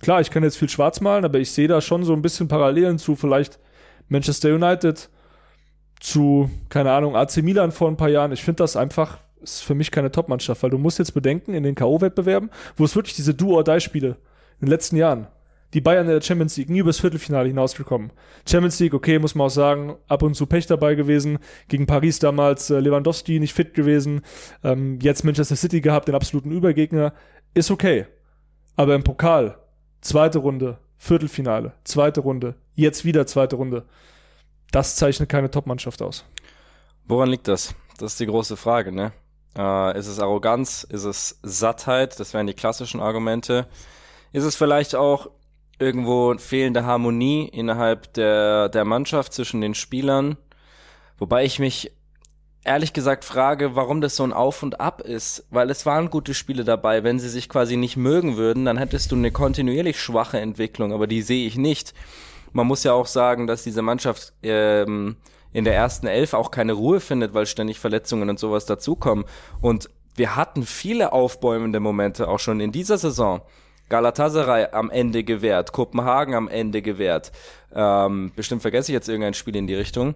klar, 0.00 0.20
ich 0.20 0.32
kann 0.32 0.42
jetzt 0.42 0.56
viel 0.56 0.68
schwarz 0.68 1.00
malen, 1.00 1.24
aber 1.24 1.38
ich 1.38 1.52
sehe 1.52 1.68
da 1.68 1.80
schon 1.80 2.02
so 2.02 2.14
ein 2.14 2.22
bisschen 2.22 2.48
Parallelen 2.48 2.98
zu 2.98 3.14
vielleicht 3.14 3.60
Manchester 4.08 4.52
United, 4.52 5.08
zu, 6.00 6.50
keine 6.68 6.90
Ahnung, 6.90 7.14
AC 7.14 7.36
Milan 7.44 7.70
vor 7.70 7.86
ein 7.86 7.96
paar 7.96 8.08
Jahren. 8.08 8.32
Ich 8.32 8.42
finde 8.42 8.64
das 8.64 8.74
einfach, 8.74 9.18
ist 9.40 9.62
für 9.62 9.76
mich 9.76 9.92
keine 9.92 10.10
Top-Mannschaft, 10.10 10.64
weil 10.64 10.70
du 10.70 10.78
musst 10.78 10.98
jetzt 10.98 11.14
bedenken, 11.14 11.54
in 11.54 11.62
den 11.62 11.76
K.O.-Wettbewerben, 11.76 12.50
wo 12.76 12.84
es 12.84 12.96
wirklich 12.96 13.14
diese 13.14 13.34
Do-or-Die-Spiele 13.34 14.16
in 14.60 14.66
den 14.66 14.70
letzten 14.70 14.96
Jahren. 14.96 15.28
Die 15.74 15.82
Bayern 15.82 16.06
in 16.06 16.12
der 16.12 16.22
Champions 16.22 16.56
League 16.56 16.70
nie 16.70 16.78
übers 16.78 16.98
Viertelfinale 16.98 17.48
hinausgekommen. 17.48 18.10
Champions 18.48 18.80
League, 18.80 18.94
okay, 18.94 19.18
muss 19.18 19.34
man 19.34 19.48
auch 19.48 19.50
sagen, 19.50 19.96
ab 20.08 20.22
und 20.22 20.34
zu 20.34 20.46
Pech 20.46 20.66
dabei 20.66 20.94
gewesen. 20.94 21.38
Gegen 21.68 21.86
Paris 21.86 22.18
damals 22.18 22.70
äh, 22.70 22.80
Lewandowski 22.80 23.38
nicht 23.38 23.52
fit 23.52 23.74
gewesen. 23.74 24.22
Ähm, 24.64 24.98
jetzt 25.02 25.24
Manchester 25.24 25.56
City 25.56 25.82
gehabt, 25.82 26.08
den 26.08 26.14
absoluten 26.14 26.52
Übergegner. 26.52 27.12
Ist 27.52 27.70
okay. 27.70 28.06
Aber 28.76 28.94
im 28.94 29.04
Pokal, 29.04 29.58
zweite 30.00 30.38
Runde, 30.38 30.78
Viertelfinale, 30.96 31.72
zweite 31.84 32.20
Runde, 32.20 32.54
jetzt 32.74 33.04
wieder 33.04 33.26
zweite 33.26 33.56
Runde. 33.56 33.84
Das 34.70 34.96
zeichnet 34.96 35.28
keine 35.28 35.50
Top-Mannschaft 35.50 36.00
aus. 36.00 36.24
Woran 37.06 37.28
liegt 37.28 37.48
das? 37.48 37.74
Das 37.98 38.12
ist 38.12 38.20
die 38.20 38.26
große 38.26 38.56
Frage, 38.56 38.92
ne? 38.92 39.12
Äh, 39.56 39.98
ist 39.98 40.06
es 40.06 40.18
Arroganz? 40.18 40.84
Ist 40.84 41.04
es 41.04 41.38
Sattheit? 41.42 42.18
Das 42.20 42.32
wären 42.32 42.46
die 42.46 42.54
klassischen 42.54 43.00
Argumente. 43.00 43.66
Ist 44.32 44.44
es 44.44 44.56
vielleicht 44.56 44.94
auch 44.94 45.30
irgendwo 45.78 46.36
fehlende 46.38 46.84
Harmonie 46.84 47.48
innerhalb 47.48 48.12
der, 48.14 48.68
der 48.68 48.84
Mannschaft 48.84 49.32
zwischen 49.32 49.60
den 49.60 49.74
Spielern? 49.74 50.36
Wobei 51.18 51.44
ich 51.44 51.58
mich 51.58 51.92
ehrlich 52.64 52.92
gesagt 52.92 53.24
frage, 53.24 53.76
warum 53.76 54.00
das 54.00 54.16
so 54.16 54.24
ein 54.24 54.32
Auf 54.32 54.62
und 54.62 54.80
Ab 54.80 55.00
ist, 55.00 55.46
weil 55.50 55.70
es 55.70 55.86
waren 55.86 56.10
gute 56.10 56.34
Spiele 56.34 56.64
dabei. 56.64 57.02
Wenn 57.02 57.18
sie 57.18 57.28
sich 57.28 57.48
quasi 57.48 57.76
nicht 57.76 57.96
mögen 57.96 58.36
würden, 58.36 58.64
dann 58.64 58.76
hättest 58.76 59.10
du 59.10 59.16
eine 59.16 59.30
kontinuierlich 59.30 60.00
schwache 60.00 60.38
Entwicklung, 60.38 60.92
aber 60.92 61.06
die 61.06 61.22
sehe 61.22 61.46
ich 61.46 61.56
nicht. 61.56 61.94
Man 62.52 62.66
muss 62.66 62.84
ja 62.84 62.92
auch 62.92 63.06
sagen, 63.06 63.46
dass 63.46 63.62
diese 63.62 63.82
Mannschaft 63.82 64.32
ähm, 64.42 65.16
in 65.52 65.64
der 65.64 65.74
ersten 65.74 66.06
Elf 66.06 66.34
auch 66.34 66.50
keine 66.50 66.74
Ruhe 66.74 67.00
findet, 67.00 67.34
weil 67.34 67.46
ständig 67.46 67.78
Verletzungen 67.78 68.28
und 68.28 68.38
sowas 68.38 68.66
dazukommen. 68.66 69.24
Und 69.60 69.88
wir 70.14 70.36
hatten 70.36 70.64
viele 70.64 71.12
aufbäumende 71.12 71.80
Momente 71.80 72.28
auch 72.28 72.38
schon 72.38 72.60
in 72.60 72.72
dieser 72.72 72.98
Saison. 72.98 73.40
Galatasaray 73.88 74.68
am 74.72 74.90
Ende 74.90 75.24
gewährt, 75.24 75.72
Kopenhagen 75.72 76.34
am 76.34 76.48
Ende 76.48 76.82
gewährt. 76.82 77.32
Ähm, 77.74 78.32
bestimmt 78.36 78.62
vergesse 78.62 78.92
ich 78.92 78.94
jetzt 78.94 79.08
irgendein 79.08 79.34
Spiel 79.34 79.56
in 79.56 79.66
die 79.66 79.74
Richtung. 79.74 80.14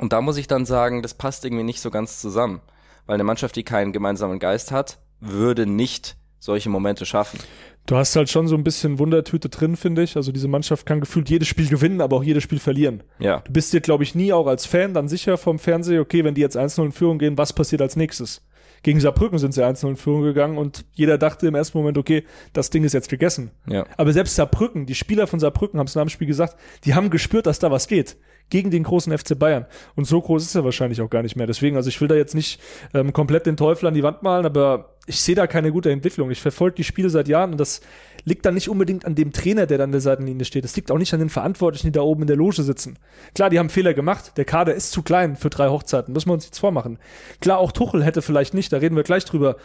Und 0.00 0.12
da 0.12 0.20
muss 0.20 0.36
ich 0.36 0.48
dann 0.48 0.66
sagen, 0.66 1.02
das 1.02 1.14
passt 1.14 1.44
irgendwie 1.44 1.64
nicht 1.64 1.80
so 1.80 1.90
ganz 1.90 2.20
zusammen. 2.20 2.60
Weil 3.06 3.14
eine 3.14 3.24
Mannschaft, 3.24 3.54
die 3.56 3.64
keinen 3.64 3.92
gemeinsamen 3.92 4.38
Geist 4.38 4.72
hat, 4.72 4.98
würde 5.20 5.66
nicht 5.66 6.16
solche 6.38 6.68
Momente 6.68 7.06
schaffen. 7.06 7.38
Du 7.86 7.96
hast 7.96 8.16
halt 8.16 8.30
schon 8.30 8.48
so 8.48 8.56
ein 8.56 8.64
bisschen 8.64 8.98
Wundertüte 8.98 9.50
drin, 9.50 9.76
finde 9.76 10.02
ich. 10.02 10.16
Also 10.16 10.32
diese 10.32 10.48
Mannschaft 10.48 10.86
kann 10.86 11.00
gefühlt 11.00 11.28
jedes 11.28 11.48
Spiel 11.48 11.68
gewinnen, 11.68 12.00
aber 12.00 12.16
auch 12.16 12.22
jedes 12.22 12.42
Spiel 12.42 12.58
verlieren. 12.58 13.02
Ja. 13.18 13.40
Du 13.40 13.52
bist 13.52 13.72
dir, 13.72 13.80
glaube 13.80 14.04
ich, 14.04 14.14
nie 14.14 14.32
auch 14.32 14.46
als 14.46 14.64
Fan 14.64 14.94
dann 14.94 15.08
sicher 15.08 15.36
vom 15.36 15.58
Fernseher, 15.58 16.00
okay, 16.00 16.24
wenn 16.24 16.34
die 16.34 16.40
jetzt 16.40 16.56
1-0 16.56 16.82
in 16.82 16.92
Führung 16.92 17.18
gehen, 17.18 17.36
was 17.36 17.52
passiert 17.52 17.82
als 17.82 17.96
nächstes? 17.96 18.42
Gegen 18.84 19.00
Saarbrücken 19.00 19.38
sind 19.38 19.54
sie 19.54 19.64
1-0 19.64 19.88
in 19.88 19.96
Führung 19.96 20.22
gegangen 20.22 20.58
und 20.58 20.84
jeder 20.92 21.16
dachte 21.16 21.46
im 21.46 21.54
ersten 21.54 21.78
Moment, 21.78 21.96
okay, 21.96 22.24
das 22.52 22.68
Ding 22.68 22.84
ist 22.84 22.92
jetzt 22.92 23.08
gegessen. 23.08 23.50
Ja. 23.66 23.86
Aber 23.96 24.12
selbst 24.12 24.36
Saarbrücken, 24.36 24.84
die 24.84 24.94
Spieler 24.94 25.26
von 25.26 25.40
Saarbrücken 25.40 25.80
haben 25.80 25.86
es 25.86 25.94
nach 25.94 26.04
dem 26.04 26.10
Spiel 26.10 26.28
gesagt, 26.28 26.56
die 26.84 26.94
haben 26.94 27.08
gespürt, 27.08 27.46
dass 27.46 27.58
da 27.58 27.70
was 27.70 27.88
geht. 27.88 28.18
Gegen 28.50 28.70
den 28.70 28.82
großen 28.82 29.16
FC 29.16 29.38
Bayern. 29.38 29.64
Und 29.96 30.04
so 30.04 30.20
groß 30.20 30.44
ist 30.44 30.54
er 30.54 30.64
wahrscheinlich 30.64 31.00
auch 31.00 31.08
gar 31.08 31.22
nicht 31.22 31.34
mehr. 31.34 31.46
Deswegen, 31.46 31.76
also 31.76 31.88
ich 31.88 31.98
will 32.02 32.08
da 32.08 32.14
jetzt 32.14 32.34
nicht 32.34 32.60
ähm, 32.92 33.14
komplett 33.14 33.46
den 33.46 33.56
Teufel 33.56 33.86
an 33.86 33.94
die 33.94 34.02
Wand 34.02 34.22
malen, 34.22 34.44
aber 34.44 34.96
ich 35.06 35.18
sehe 35.18 35.34
da 35.34 35.46
keine 35.46 35.72
gute 35.72 35.90
Entwicklung. 35.90 36.30
Ich 36.30 36.42
verfolge 36.42 36.76
die 36.76 36.84
Spiele 36.84 37.08
seit 37.08 37.26
Jahren 37.26 37.52
und 37.52 37.58
das 37.58 37.80
liegt 38.24 38.44
dann 38.46 38.54
nicht 38.54 38.68
unbedingt 38.68 39.04
an 39.04 39.14
dem 39.14 39.32
Trainer, 39.32 39.66
der 39.66 39.78
dann 39.78 39.88
an 39.88 39.92
der 39.92 40.00
Seitenlinie 40.00 40.44
steht. 40.44 40.64
Es 40.64 40.76
liegt 40.76 40.90
auch 40.90 40.98
nicht 40.98 41.12
an 41.12 41.20
den 41.20 41.28
Verantwortlichen, 41.28 41.88
die 41.88 41.92
da 41.92 42.00
oben 42.00 42.22
in 42.22 42.26
der 42.26 42.36
Loge 42.36 42.62
sitzen. 42.62 42.98
Klar, 43.34 43.50
die 43.50 43.58
haben 43.58 43.68
Fehler 43.68 43.94
gemacht. 43.94 44.32
Der 44.36 44.44
Kader 44.44 44.74
ist 44.74 44.92
zu 44.92 45.02
klein 45.02 45.36
für 45.36 45.50
drei 45.50 45.68
Hochzeiten. 45.68 46.12
Müssen 46.12 46.28
wir 46.28 46.34
uns 46.34 46.46
jetzt 46.46 46.58
vormachen. 46.58 46.98
Klar, 47.40 47.58
auch 47.58 47.72
Tuchel 47.72 48.04
hätte 48.04 48.22
vielleicht 48.22 48.54
nicht, 48.54 48.72
da 48.72 48.78
reden 48.78 48.96
wir 48.96 49.02
gleich 49.02 49.24
drüber, 49.24 49.56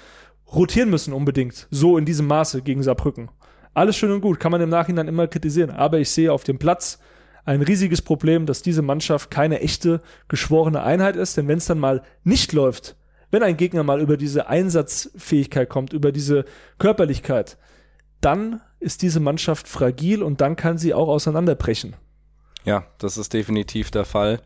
rotieren 0.54 0.90
müssen 0.90 1.14
unbedingt. 1.14 1.68
So 1.72 1.98
in 1.98 2.06
diesem 2.06 2.28
Maße 2.28 2.62
gegen 2.62 2.84
Saarbrücken. 2.84 3.30
Alles 3.74 3.96
schön 3.96 4.12
und 4.12 4.22
gut, 4.22 4.40
kann 4.40 4.52
man 4.52 4.62
im 4.62 4.70
Nachhinein 4.70 5.08
immer 5.08 5.28
kritisieren. 5.28 5.70
Aber 5.70 6.00
ich 6.00 6.10
sehe 6.10 6.34
auf 6.34 6.44
dem 6.44 6.60
Platz 6.60 7.00
ein 7.46 7.62
riesiges 7.62 8.02
Problem, 8.02 8.46
dass 8.46 8.62
diese 8.62 8.82
Mannschaft 8.82 9.32
keine 9.32 9.62
echte 9.62 10.02
geschworene 10.28 10.84
Einheit 10.84 11.16
ist. 11.16 11.38
Denn 11.38 11.48
wenn 11.48 11.60
es 11.60 11.66
dann 11.66 11.80
mal 11.80 12.04
nicht 12.24 12.52
läuft, 12.54 12.96
wenn 13.32 13.44
ein 13.44 13.58
Gegner 13.58 13.84
mal 13.84 14.02
über 14.02 14.18
diese 14.18 14.48
Einsatzfähigkeit 14.48 15.70
kommt, 15.70 15.94
über 15.94 16.12
diese 16.12 16.46
Körperlichkeit, 16.80 17.58
dann 18.22 18.62
ist 18.80 19.02
diese 19.02 19.20
Mannschaft 19.20 19.68
fragil 19.68 20.24
und 20.24 20.42
dann 20.42 20.56
kann 20.56 20.78
sie 20.78 20.94
auch 20.94 21.08
auseinanderbrechen. 21.08 21.96
Ja, 22.66 22.86
das 22.98 23.18
ist 23.18 23.34
definitiv 23.34 23.92
der 23.92 24.06
Fall. 24.06 24.42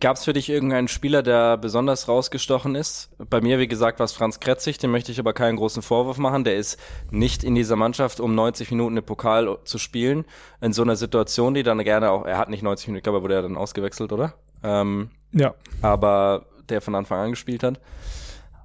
Gab 0.00 0.16
es 0.16 0.24
für 0.24 0.32
dich 0.32 0.48
irgendeinen 0.48 0.88
Spieler, 0.88 1.22
der 1.22 1.58
besonders 1.58 2.08
rausgestochen 2.08 2.74
ist? 2.76 3.10
Bei 3.28 3.42
mir, 3.42 3.58
wie 3.58 3.68
gesagt, 3.68 3.98
war 3.98 4.04
es 4.04 4.12
Franz 4.14 4.40
Kretzig, 4.40 4.78
dem 4.78 4.90
möchte 4.90 5.12
ich 5.12 5.20
aber 5.20 5.34
keinen 5.34 5.56
großen 5.56 5.82
Vorwurf 5.82 6.16
machen. 6.16 6.44
Der 6.44 6.56
ist 6.56 6.78
nicht 7.10 7.44
in 7.44 7.54
dieser 7.54 7.76
Mannschaft, 7.76 8.18
um 8.18 8.34
90 8.34 8.70
Minuten 8.70 8.94
den 8.94 9.04
Pokal 9.04 9.58
zu 9.64 9.76
spielen. 9.76 10.24
In 10.62 10.72
so 10.72 10.80
einer 10.80 10.96
Situation, 10.96 11.52
die 11.52 11.62
dann 11.62 11.78
gerne 11.84 12.10
auch, 12.10 12.24
er 12.24 12.38
hat 12.38 12.48
nicht 12.48 12.62
90 12.62 12.88
Minuten, 12.88 12.98
ich 12.98 13.02
glaube, 13.02 13.22
wurde 13.22 13.34
er 13.34 13.42
dann 13.42 13.58
ausgewechselt, 13.58 14.12
oder? 14.12 14.32
Ähm, 14.62 15.10
Ja. 15.32 15.52
aber 15.82 16.46
der 16.70 16.80
von 16.80 16.94
Anfang 16.94 17.18
an 17.20 17.30
gespielt 17.30 17.62
hat. 17.62 17.78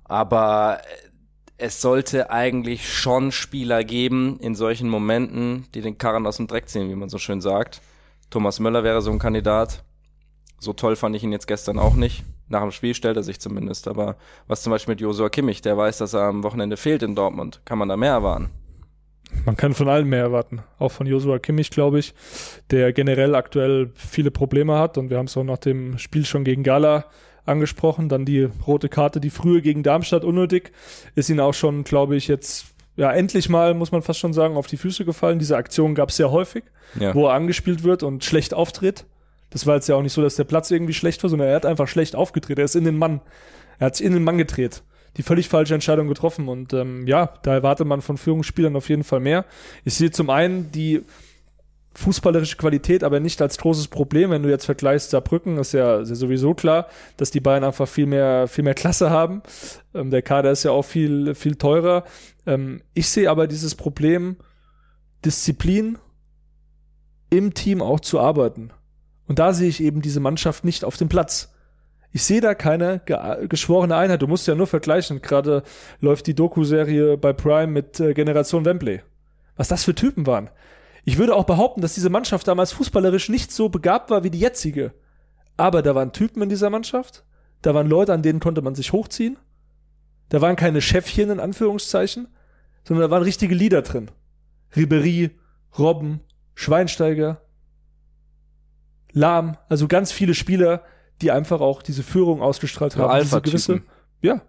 Aber 0.06 0.80
es 1.58 1.82
sollte 1.82 2.30
eigentlich 2.30 2.92
schon 2.92 3.32
Spieler 3.32 3.84
geben 3.84 4.40
in 4.40 4.56
solchen 4.56 4.90
Momenten, 4.90 5.66
die 5.74 5.82
den 5.82 5.98
Karren 5.98 6.28
aus 6.28 6.38
dem 6.38 6.48
Dreck 6.48 6.70
ziehen, 6.70 6.90
wie 6.90 6.96
man 6.96 7.10
so 7.10 7.18
schön 7.18 7.42
sagt. 7.42 7.82
Thomas 8.30 8.60
Möller 8.60 8.84
wäre 8.84 9.02
so 9.02 9.12
ein 9.12 9.20
Kandidat. 9.20 9.84
So 10.60 10.74
toll 10.74 10.96
fand 10.96 11.16
ich 11.16 11.24
ihn 11.24 11.32
jetzt 11.32 11.48
gestern 11.48 11.80
auch 11.80 11.96
nicht. 11.96 12.24
Nach 12.50 12.62
dem 12.62 12.72
Spiel 12.72 12.94
stellt 12.94 13.18
er 13.18 13.24
sich 13.24 13.40
zumindest. 13.40 13.88
Aber 13.88 14.18
was 14.48 14.62
zum 14.62 14.72
Beispiel 14.72 14.94
mit 14.94 15.02
Josua 15.02 15.30
Kimmich, 15.30 15.62
der 15.62 15.78
weiß, 15.78 15.98
dass 15.98 16.14
er 16.14 16.24
am 16.24 16.44
Wochenende 16.44 16.78
fehlt 16.78 17.04
in 17.04 17.16
Dortmund. 17.16 17.62
Kann 17.66 17.78
man 17.78 17.90
da 17.90 17.98
mehr 17.98 18.12
erwarten? 18.12 18.50
Man 19.46 19.58
kann 19.58 19.74
von 19.74 19.90
allen 19.90 20.08
mehr 20.08 20.22
erwarten. 20.22 20.64
Auch 20.80 20.92
von 20.92 21.06
Joshua 21.06 21.40
Kimmich, 21.40 21.70
glaube 21.70 22.00
ich, 22.00 22.14
der 22.72 22.94
generell 22.94 23.36
aktuell 23.36 23.92
viele 23.96 24.32
Probleme 24.32 24.78
hat. 24.78 24.98
Und 24.98 25.10
wir 25.10 25.18
haben 25.18 25.26
es 25.26 25.36
auch 25.36 25.44
nach 25.44 25.58
dem 25.58 25.98
Spiel 25.98 26.26
schon 26.26 26.44
gegen 26.44 26.64
Gala 26.64 27.06
angesprochen. 27.48 28.10
Dann 28.10 28.26
die 28.26 28.50
rote 28.66 28.90
Karte, 28.90 29.20
die 29.20 29.30
frühe 29.30 29.62
gegen 29.62 29.84
Darmstadt 29.84 30.24
unnötig, 30.24 30.72
ist 31.16 31.30
ihn 31.30 31.40
auch 31.40 31.54
schon, 31.54 31.84
glaube 31.84 32.16
ich, 32.16 32.28
jetzt 32.28 32.68
ja 32.96 33.12
endlich 33.12 33.48
mal, 33.48 33.74
muss 33.74 33.92
man 33.92 34.02
fast 34.02 34.20
schon 34.20 34.34
sagen, 34.34 34.58
auf 34.58 34.68
die 34.68 34.78
Füße 34.78 35.06
gefallen. 35.06 35.40
Diese 35.40 35.56
Aktion 35.56 35.96
gab 35.96 36.10
es 36.10 36.18
sehr 36.18 36.32
häufig, 36.32 36.64
ja. 37.00 37.14
wo 37.14 37.28
er 37.28 37.34
angespielt 37.34 37.84
wird 37.84 38.04
und 38.04 38.24
schlecht 38.24 38.54
auftritt. 38.54 39.06
Das 39.50 39.66
war 39.66 39.76
jetzt 39.76 39.88
ja 39.88 39.96
auch 39.96 40.02
nicht 40.02 40.14
so, 40.14 40.22
dass 40.22 40.36
der 40.36 40.44
Platz 40.44 40.72
irgendwie 40.72 40.94
schlecht 40.94 41.24
war, 41.24 41.30
sondern 41.30 41.48
er 41.48 41.56
hat 41.56 41.66
einfach 41.66 41.88
schlecht 41.88 42.16
aufgedreht. 42.16 42.58
Er 42.58 42.66
ist 42.66 42.76
in 42.76 42.84
den 42.84 42.98
Mann. 42.98 43.22
Er 43.80 43.88
hat 43.88 43.96
sich 43.96 44.06
in 44.06 44.14
den 44.14 44.24
Mann 44.24 44.38
gedreht. 44.38 44.84
Die 45.16 45.24
völlig 45.24 45.48
falsche 45.48 45.74
Entscheidung 45.74 46.08
getroffen. 46.08 46.48
Und 46.48 46.74
ähm, 46.74 47.08
ja, 47.08 47.34
da 47.44 47.54
erwartet 47.54 47.88
man 47.88 48.02
von 48.02 48.18
Führungsspielern 48.18 48.76
auf 48.76 48.90
jeden 48.90 49.04
Fall 49.04 49.20
mehr. 49.20 49.46
Ich 49.86 49.94
sehe 49.94 50.12
zum 50.12 50.30
einen 50.30 50.72
die 50.72 51.04
fußballerische 51.98 52.58
Qualität 52.58 53.04
aber 53.04 53.20
nicht 53.20 53.42
als 53.42 53.58
großes 53.58 53.88
Problem. 53.88 54.30
Wenn 54.30 54.44
du 54.44 54.50
jetzt 54.50 54.66
vergleichst 54.66 55.10
Saarbrücken, 55.10 55.58
ist 55.58 55.74
ja, 55.74 56.06
sowieso 56.06 56.54
klar, 56.54 56.88
dass 57.18 57.32
die 57.32 57.40
Bayern 57.40 57.64
einfach 57.64 57.88
viel 57.88 58.06
mehr, 58.06 58.48
viel 58.48 58.64
mehr 58.64 58.76
Klasse 58.76 59.10
haben. 59.10 59.42
Ähm, 59.96 60.12
der 60.12 60.22
Kader 60.22 60.52
ist 60.52 60.64
ja 60.64 60.72
auch 60.72 60.86
viel, 60.86 61.34
viel 61.34 61.56
teurer. 61.56 62.04
Ähm, 62.46 62.84
ich 62.94 63.10
sehe 63.10 63.30
aber 63.30 63.48
dieses 63.48 63.74
Problem, 63.74 64.38
Disziplin 65.26 65.98
im 67.32 67.56
Team 67.56 67.82
auch 67.82 68.00
zu 68.00 68.20
arbeiten. 68.20 68.70
Und 69.28 69.40
da 69.40 69.52
sehe 69.52 69.68
ich 69.68 69.82
eben 69.82 70.02
diese 70.04 70.20
Mannschaft 70.20 70.64
nicht 70.64 70.86
auf 70.86 70.98
dem 70.98 71.10
Platz. 71.10 71.52
Ich 72.12 72.24
sehe 72.24 72.42
da 72.42 72.54
keine 72.54 73.02
ge 73.06 73.48
geschworene 73.48 73.96
Einheit. 73.96 74.22
Du 74.22 74.28
musst 74.28 74.48
ja 74.48 74.54
nur 74.54 74.68
vergleichen. 74.68 75.24
Gerade 75.24 75.64
läuft 76.00 76.28
die 76.28 76.36
Doku-Serie 76.36 77.18
bei 77.18 77.34
Prime 77.34 77.68
mit 77.68 78.00
äh, 78.00 78.14
Generation 78.14 78.66
Wembley. 78.66 79.02
Was 79.56 79.68
das 79.68 79.84
für 79.84 79.96
Typen 79.96 80.28
waren. 80.28 80.52
Ich 81.08 81.18
würde 81.18 81.38
auch 81.38 81.46
behaupten, 81.46 81.80
dass 81.80 81.94
diese 81.94 82.10
Mannschaft 82.10 82.50
damals 82.50 82.74
fußballerisch 82.74 83.30
nicht 83.30 83.54
so 83.54 83.70
begabt 83.70 84.10
war 84.10 84.26
wie 84.26 84.30
die 84.30 84.42
jetzige. 84.42 84.94
Aber 85.56 85.82
da 85.82 85.96
waren 85.96 86.12
Typen 86.12 86.42
in 86.42 86.50
dieser 86.50 86.70
Mannschaft. 86.70 87.24
Da 87.62 87.74
waren 87.74 87.88
Leute, 87.88 88.12
an 88.12 88.24
denen 88.24 88.42
konnte 88.42 88.62
man 88.62 88.76
sich 88.76 88.92
hochziehen. 88.92 89.40
Da 90.28 90.42
waren 90.42 90.58
keine 90.58 90.82
Chefchen 90.82 91.30
in 91.30 91.40
Anführungszeichen, 91.40 92.28
sondern 92.84 93.08
da 93.08 93.10
waren 93.10 93.24
richtige 93.24 93.56
Lieder 93.56 93.84
drin. 93.84 94.12
Ribery, 94.76 95.32
Robben, 95.80 96.20
Schweinsteiger, 96.56 97.42
Lahm, 99.14 99.56
also 99.70 99.88
ganz 99.88 100.12
viele 100.12 100.34
Spieler, 100.34 100.84
die 101.22 101.32
einfach 101.32 101.62
auch 101.62 101.84
diese 101.84 102.04
Führung 102.04 102.42
ausgestrahlt 102.42 102.98
haben. 102.98 103.14
Ja, 103.14 103.22
diese 103.22 103.42
gewisse, 103.42 103.82
ja. 104.22 104.42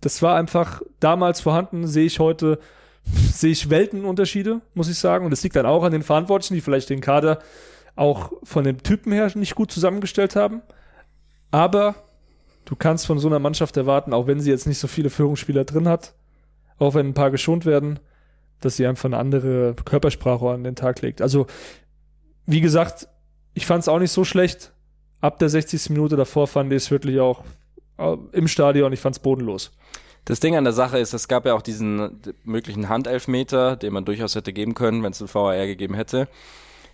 Das 0.00 0.22
war 0.22 0.36
einfach 0.36 0.80
damals 1.00 1.40
vorhanden, 1.40 1.88
sehe 1.88 2.06
ich 2.06 2.20
heute 2.20 2.60
sehe 3.04 3.50
ich 3.50 3.70
Weltenunterschiede, 3.70 4.60
muss 4.74 4.88
ich 4.88 4.98
sagen. 4.98 5.24
Und 5.24 5.30
das 5.30 5.42
liegt 5.42 5.56
dann 5.56 5.66
auch 5.66 5.84
an 5.84 5.92
den 5.92 6.02
Verantwortlichen, 6.02 6.54
die 6.54 6.60
vielleicht 6.60 6.90
den 6.90 7.00
Kader 7.00 7.40
auch 7.94 8.32
von 8.42 8.64
dem 8.64 8.82
Typen 8.82 9.12
her 9.12 9.30
nicht 9.34 9.54
gut 9.54 9.70
zusammengestellt 9.70 10.36
haben. 10.36 10.62
Aber 11.50 11.94
du 12.64 12.76
kannst 12.76 13.06
von 13.06 13.18
so 13.18 13.28
einer 13.28 13.38
Mannschaft 13.38 13.76
erwarten, 13.76 14.12
auch 14.12 14.26
wenn 14.26 14.40
sie 14.40 14.50
jetzt 14.50 14.66
nicht 14.66 14.78
so 14.78 14.88
viele 14.88 15.10
Führungsspieler 15.10 15.64
drin 15.64 15.88
hat, 15.88 16.14
auch 16.78 16.94
wenn 16.94 17.08
ein 17.08 17.14
paar 17.14 17.30
geschont 17.30 17.66
werden, 17.66 17.98
dass 18.60 18.76
sie 18.76 18.86
einfach 18.86 19.06
eine 19.06 19.18
andere 19.18 19.74
Körpersprache 19.74 20.50
an 20.50 20.64
den 20.64 20.76
Tag 20.76 21.02
legt. 21.02 21.20
Also, 21.20 21.46
wie 22.46 22.60
gesagt, 22.60 23.08
ich 23.54 23.66
fand 23.66 23.82
es 23.82 23.88
auch 23.88 23.98
nicht 23.98 24.12
so 24.12 24.24
schlecht. 24.24 24.72
Ab 25.20 25.38
der 25.38 25.48
60. 25.48 25.90
Minute 25.90 26.16
davor 26.16 26.46
fand 26.46 26.72
ich 26.72 26.76
es 26.78 26.90
wirklich 26.90 27.20
auch 27.20 27.44
äh, 27.98 28.16
im 28.32 28.48
Stadion, 28.48 28.92
ich 28.92 29.00
fand 29.00 29.16
es 29.16 29.22
bodenlos. 29.22 29.72
Das 30.24 30.38
Ding 30.38 30.54
an 30.54 30.64
der 30.64 30.72
Sache 30.72 30.98
ist, 30.98 31.14
es 31.14 31.26
gab 31.26 31.46
ja 31.46 31.54
auch 31.54 31.62
diesen 31.62 32.20
möglichen 32.44 32.88
Handelfmeter, 32.88 33.76
den 33.76 33.92
man 33.92 34.04
durchaus 34.04 34.36
hätte 34.36 34.52
geben 34.52 34.74
können, 34.74 35.02
wenn 35.02 35.12
es 35.12 35.20
einen 35.20 35.34
VAR 35.34 35.66
gegeben 35.66 35.94
hätte. 35.94 36.28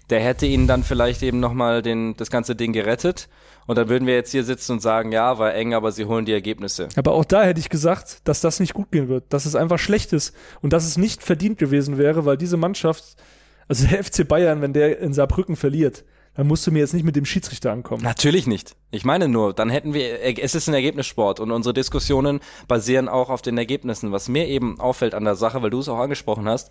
Der 0.09 0.21
hätte 0.21 0.47
ihnen 0.47 0.67
dann 0.67 0.83
vielleicht 0.83 1.23
eben 1.23 1.39
nochmal 1.39 1.83
den, 1.83 2.17
das 2.17 2.31
ganze 2.31 2.57
Ding 2.57 2.73
gerettet. 2.73 3.29
Und 3.67 3.77
dann 3.77 3.91
würden 3.91 4.07
wir 4.07 4.15
jetzt 4.15 4.31
hier 4.31 4.45
sitzen 4.45 4.73
und 4.73 4.81
sagen, 4.81 5.13
ja, 5.13 5.39
war 5.39 5.55
eng, 5.55 5.75
aber 5.75 5.93
sie 5.93 6.07
holen 6.07 6.25
die 6.25 6.33
Ergebnisse. 6.33 6.89
Aber 6.97 7.13
auch 7.13 7.27
da 7.27 7.45
hätte 7.45 7.61
ich 7.61 7.69
gesagt, 7.69 8.27
dass 8.27 8.41
das 8.41 8.61
nicht 8.61 8.73
gut 8.73 8.91
gehen 8.91 9.09
wird, 9.09 9.25
dass 9.29 9.45
es 9.45 9.55
einfach 9.55 9.79
schlecht 9.79 10.15
ist 10.15 10.35
und 10.63 10.73
dass 10.73 10.87
es 10.87 10.97
nicht 10.97 11.23
verdient 11.23 11.59
gewesen 11.59 11.99
wäre, 11.99 12.25
weil 12.25 12.39
diese 12.39 12.57
Mannschaft, 12.57 13.17
also 13.69 13.87
der 13.87 14.03
FC 14.05 14.27
Bayern, 14.27 14.63
wenn 14.63 14.73
der 14.73 15.01
in 15.01 15.13
Saarbrücken 15.13 15.57
verliert, 15.57 16.05
dann 16.39 16.47
musst 16.47 16.65
du 16.69 16.71
mir 16.71 16.79
jetzt 16.79 16.95
nicht 16.95 17.03
mit 17.03 17.17
dem 17.17 17.25
Schiedsrichter 17.25 17.73
ankommen. 17.73 18.05
Natürlich 18.05 18.47
nicht. 18.47 18.77
Ich 18.93 19.05
meine 19.05 19.27
nur, 19.27 19.53
dann 19.53 19.71
hätten 19.71 19.93
wir, 19.93 20.23
es 20.23 20.55
ist 20.55 20.69
ein 20.69 20.75
Ergebnissport 20.75 21.41
und 21.41 21.51
unsere 21.51 21.75
Diskussionen 21.75 22.39
basieren 22.69 23.09
auch 23.09 23.29
auf 23.29 23.43
den 23.43 23.59
Ergebnissen. 23.59 24.13
Was 24.13 24.29
mir 24.29 24.47
eben 24.47 24.79
auffällt 24.79 25.15
an 25.15 25.25
der 25.25 25.35
Sache, 25.35 25.63
weil 25.63 25.71
du 25.71 25.81
es 25.81 25.89
auch 25.89 25.99
angesprochen 25.99 26.49
hast, 26.49 26.71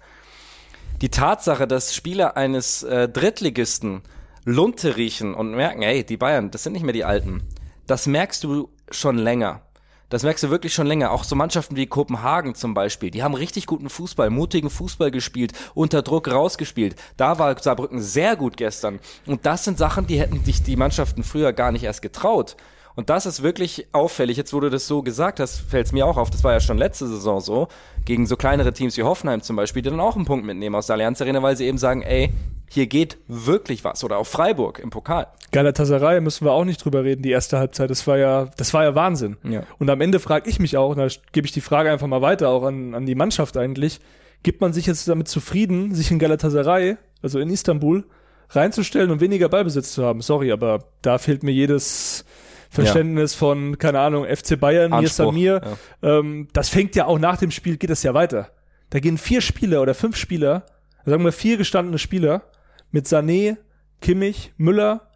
die 1.01 1.09
Tatsache, 1.09 1.67
dass 1.67 1.93
Spieler 1.93 2.37
eines 2.37 2.83
äh, 2.83 3.09
Drittligisten 3.09 4.03
Lunte 4.45 4.95
riechen 4.95 5.33
und 5.33 5.51
merken, 5.51 5.81
hey, 5.81 6.05
die 6.05 6.15
Bayern, 6.15 6.49
das 6.49 6.63
sind 6.63 6.71
nicht 6.71 6.85
mehr 6.85 6.93
die 6.93 7.03
Alten. 7.03 7.43
Das 7.87 8.07
merkst 8.07 8.45
du 8.45 8.69
schon 8.89 9.17
länger. 9.17 9.63
Das 10.09 10.23
merkst 10.23 10.43
du 10.43 10.49
wirklich 10.49 10.73
schon 10.73 10.87
länger. 10.87 11.11
Auch 11.11 11.25
so 11.25 11.35
Mannschaften 11.35 11.75
wie 11.75 11.85
Kopenhagen 11.85 12.55
zum 12.55 12.73
Beispiel, 12.73 13.11
die 13.11 13.23
haben 13.23 13.33
richtig 13.33 13.65
guten 13.65 13.89
Fußball, 13.89 14.29
mutigen 14.29 14.69
Fußball 14.69 15.11
gespielt, 15.11 15.51
unter 15.73 16.01
Druck 16.01 16.31
rausgespielt. 16.31 16.95
Da 17.17 17.39
war 17.39 17.61
Saarbrücken 17.61 18.01
sehr 18.01 18.37
gut 18.37 18.55
gestern. 18.55 18.99
Und 19.25 19.45
das 19.45 19.65
sind 19.65 19.77
Sachen, 19.77 20.07
die 20.07 20.19
hätten 20.19 20.43
sich 20.45 20.63
die 20.63 20.77
Mannschaften 20.77 21.23
früher 21.23 21.51
gar 21.51 21.73
nicht 21.73 21.83
erst 21.83 22.01
getraut. 22.01 22.55
Und 22.95 23.11
das 23.11 23.25
ist 23.25 23.43
wirklich 23.43 23.87
auffällig. 23.91 24.37
Jetzt, 24.37 24.53
wo 24.53 24.59
du 24.59 24.69
das 24.69 24.87
so 24.87 25.03
gesagt 25.03 25.39
hast, 25.39 25.59
fällt 25.59 25.85
es 25.85 25.91
mir 25.91 26.05
auch 26.05 26.17
auf. 26.17 26.31
Das 26.31 26.43
war 26.43 26.53
ja 26.53 26.59
schon 26.59 26.77
letzte 26.79 27.07
Saison 27.07 27.41
so. 27.41 27.67
Gegen 28.05 28.25
so 28.25 28.37
kleinere 28.37 28.73
Teams 28.73 28.97
wie 28.97 29.03
Hoffenheim 29.03 29.41
zum 29.41 29.55
Beispiel, 29.55 29.83
die 29.83 29.89
dann 29.89 29.99
auch 29.99 30.15
einen 30.15 30.25
Punkt 30.25 30.45
mitnehmen 30.45 30.75
aus 30.75 30.87
der 30.87 30.95
Allianz 30.95 31.21
Arena, 31.21 31.43
weil 31.43 31.57
sie 31.57 31.65
eben 31.65 31.77
sagen, 31.77 32.01
ey, 32.01 32.33
hier 32.69 32.87
geht 32.87 33.17
wirklich 33.27 33.83
was. 33.83 34.03
Oder 34.03 34.17
auch 34.17 34.27
Freiburg 34.27 34.79
im 34.79 34.89
Pokal. 34.89 35.27
Galatasaray 35.51 36.21
müssen 36.21 36.45
wir 36.45 36.51
auch 36.51 36.65
nicht 36.65 36.83
drüber 36.83 37.03
reden, 37.03 37.21
die 37.21 37.31
erste 37.31 37.57
Halbzeit. 37.57 37.89
Das 37.89 38.05
war 38.07 38.17
ja, 38.17 38.49
das 38.57 38.73
war 38.73 38.83
ja 38.83 38.95
Wahnsinn. 38.95 39.37
Ja. 39.43 39.63
Und 39.79 39.89
am 39.89 40.01
Ende 40.01 40.19
frage 40.19 40.49
ich 40.49 40.59
mich 40.59 40.77
auch, 40.77 40.89
und 40.89 40.97
da 40.97 41.07
gebe 41.31 41.45
ich 41.45 41.53
die 41.53 41.61
Frage 41.61 41.91
einfach 41.91 42.07
mal 42.07 42.21
weiter, 42.21 42.49
auch 42.49 42.63
an, 42.63 42.93
an 42.93 43.05
die 43.05 43.15
Mannschaft 43.15 43.57
eigentlich, 43.57 43.99
gibt 44.43 44.61
man 44.61 44.73
sich 44.73 44.85
jetzt 44.85 45.07
damit 45.07 45.27
zufrieden, 45.27 45.95
sich 45.95 46.11
in 46.11 46.19
Galatasaray, 46.19 46.97
also 47.21 47.39
in 47.39 47.49
Istanbul, 47.49 48.05
reinzustellen 48.49 49.11
und 49.11 49.21
weniger 49.21 49.49
Ballbesitz 49.49 49.93
zu 49.93 50.05
haben? 50.05 50.21
Sorry, 50.21 50.51
aber 50.51 50.85
da 51.01 51.17
fehlt 51.17 51.43
mir 51.43 51.51
jedes, 51.51 52.25
Verständnis 52.69 53.33
ja. 53.33 53.39
von, 53.39 53.77
keine 53.77 53.99
Ahnung, 53.99 54.25
FC 54.25 54.59
Bayern, 54.59 54.91
mir 54.91 55.07
Samir. 55.07 55.61
Ja. 56.01 56.19
Ähm, 56.19 56.47
das 56.53 56.69
fängt 56.69 56.95
ja 56.95 57.05
auch 57.05 57.19
nach 57.19 57.37
dem 57.37 57.51
Spiel, 57.51 57.77
geht 57.77 57.89
es 57.89 58.03
ja 58.03 58.13
weiter. 58.13 58.49
Da 58.89 58.99
gehen 58.99 59.17
vier 59.17 59.41
Spieler 59.41 59.81
oder 59.81 59.93
fünf 59.93 60.15
Spieler, 60.15 60.65
sagen 61.05 61.23
wir 61.23 61.31
vier 61.31 61.57
gestandene 61.57 61.97
Spieler, 61.97 62.43
mit 62.91 63.07
Sané, 63.07 63.57
Kimmich, 64.01 64.53
Müller, 64.57 65.09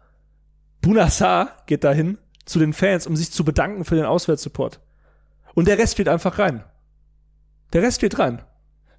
Bunassar 0.80 1.56
geht 1.66 1.84
dahin 1.84 2.18
zu 2.44 2.58
den 2.58 2.72
Fans, 2.72 3.06
um 3.06 3.16
sich 3.16 3.30
zu 3.30 3.44
bedanken 3.44 3.84
für 3.84 3.94
den 3.94 4.04
Auswärtssupport. 4.04 4.80
Und 5.54 5.68
der 5.68 5.78
Rest 5.78 5.96
geht 5.96 6.08
einfach 6.08 6.38
rein. 6.38 6.64
Der 7.72 7.82
Rest 7.82 8.00
geht 8.00 8.18
rein. 8.18 8.42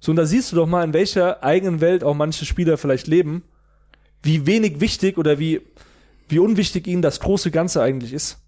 So, 0.00 0.12
und 0.12 0.16
da 0.16 0.26
siehst 0.26 0.52
du 0.52 0.56
doch 0.56 0.66
mal, 0.66 0.84
in 0.84 0.92
welcher 0.92 1.42
eigenen 1.42 1.80
Welt 1.80 2.04
auch 2.04 2.14
manche 2.14 2.44
Spieler 2.44 2.78
vielleicht 2.78 3.06
leben, 3.06 3.42
wie 4.22 4.46
wenig 4.46 4.80
wichtig 4.80 5.18
oder 5.18 5.38
wie, 5.38 5.62
wie 6.28 6.38
unwichtig 6.38 6.86
ihnen 6.86 7.02
das 7.02 7.20
große 7.20 7.50
Ganze 7.50 7.82
eigentlich 7.82 8.12
ist. 8.12 8.38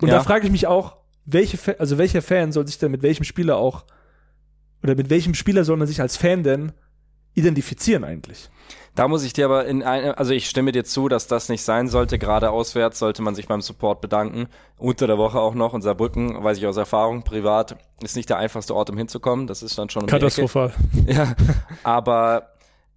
Und 0.00 0.08
ja. 0.08 0.14
da 0.14 0.22
frage 0.22 0.46
ich 0.46 0.52
mich 0.52 0.66
auch, 0.66 0.96
welche, 1.24 1.78
also 1.78 1.98
welcher 1.98 2.22
Fan 2.22 2.52
soll 2.52 2.66
sich 2.66 2.78
denn 2.78 2.90
mit 2.90 3.02
welchem 3.02 3.24
Spieler 3.24 3.56
auch, 3.56 3.84
oder 4.82 4.96
mit 4.96 5.10
welchem 5.10 5.34
Spieler 5.34 5.64
soll 5.64 5.76
man 5.76 5.86
sich 5.86 6.00
als 6.00 6.16
Fan 6.16 6.42
denn 6.42 6.72
identifizieren 7.34 8.04
eigentlich? 8.04 8.50
Da 8.94 9.08
muss 9.08 9.24
ich 9.24 9.32
dir 9.32 9.46
aber 9.46 9.64
in 9.64 9.82
eine, 9.82 10.18
also 10.18 10.32
ich 10.32 10.48
stimme 10.48 10.70
dir 10.70 10.84
zu, 10.84 11.08
dass 11.08 11.26
das 11.26 11.48
nicht 11.48 11.62
sein 11.62 11.88
sollte. 11.88 12.18
Gerade 12.18 12.50
auswärts 12.50 12.98
sollte 12.98 13.22
man 13.22 13.34
sich 13.34 13.48
beim 13.48 13.62
Support 13.62 14.02
bedanken. 14.02 14.48
Unter 14.76 15.06
der 15.06 15.16
Woche 15.16 15.40
auch 15.40 15.54
noch. 15.54 15.72
Unser 15.72 15.94
Brücken, 15.94 16.42
weiß 16.42 16.58
ich 16.58 16.66
aus 16.66 16.76
Erfahrung, 16.76 17.22
privat 17.22 17.76
ist 18.02 18.16
nicht 18.16 18.28
der 18.28 18.36
einfachste 18.36 18.74
Ort, 18.74 18.90
um 18.90 18.98
hinzukommen. 18.98 19.46
Das 19.46 19.62
ist 19.62 19.78
dann 19.78 19.88
schon 19.88 20.02
um 20.02 20.08
katastrophal. 20.08 20.72
Ja, 21.06 21.34
aber 21.84 22.52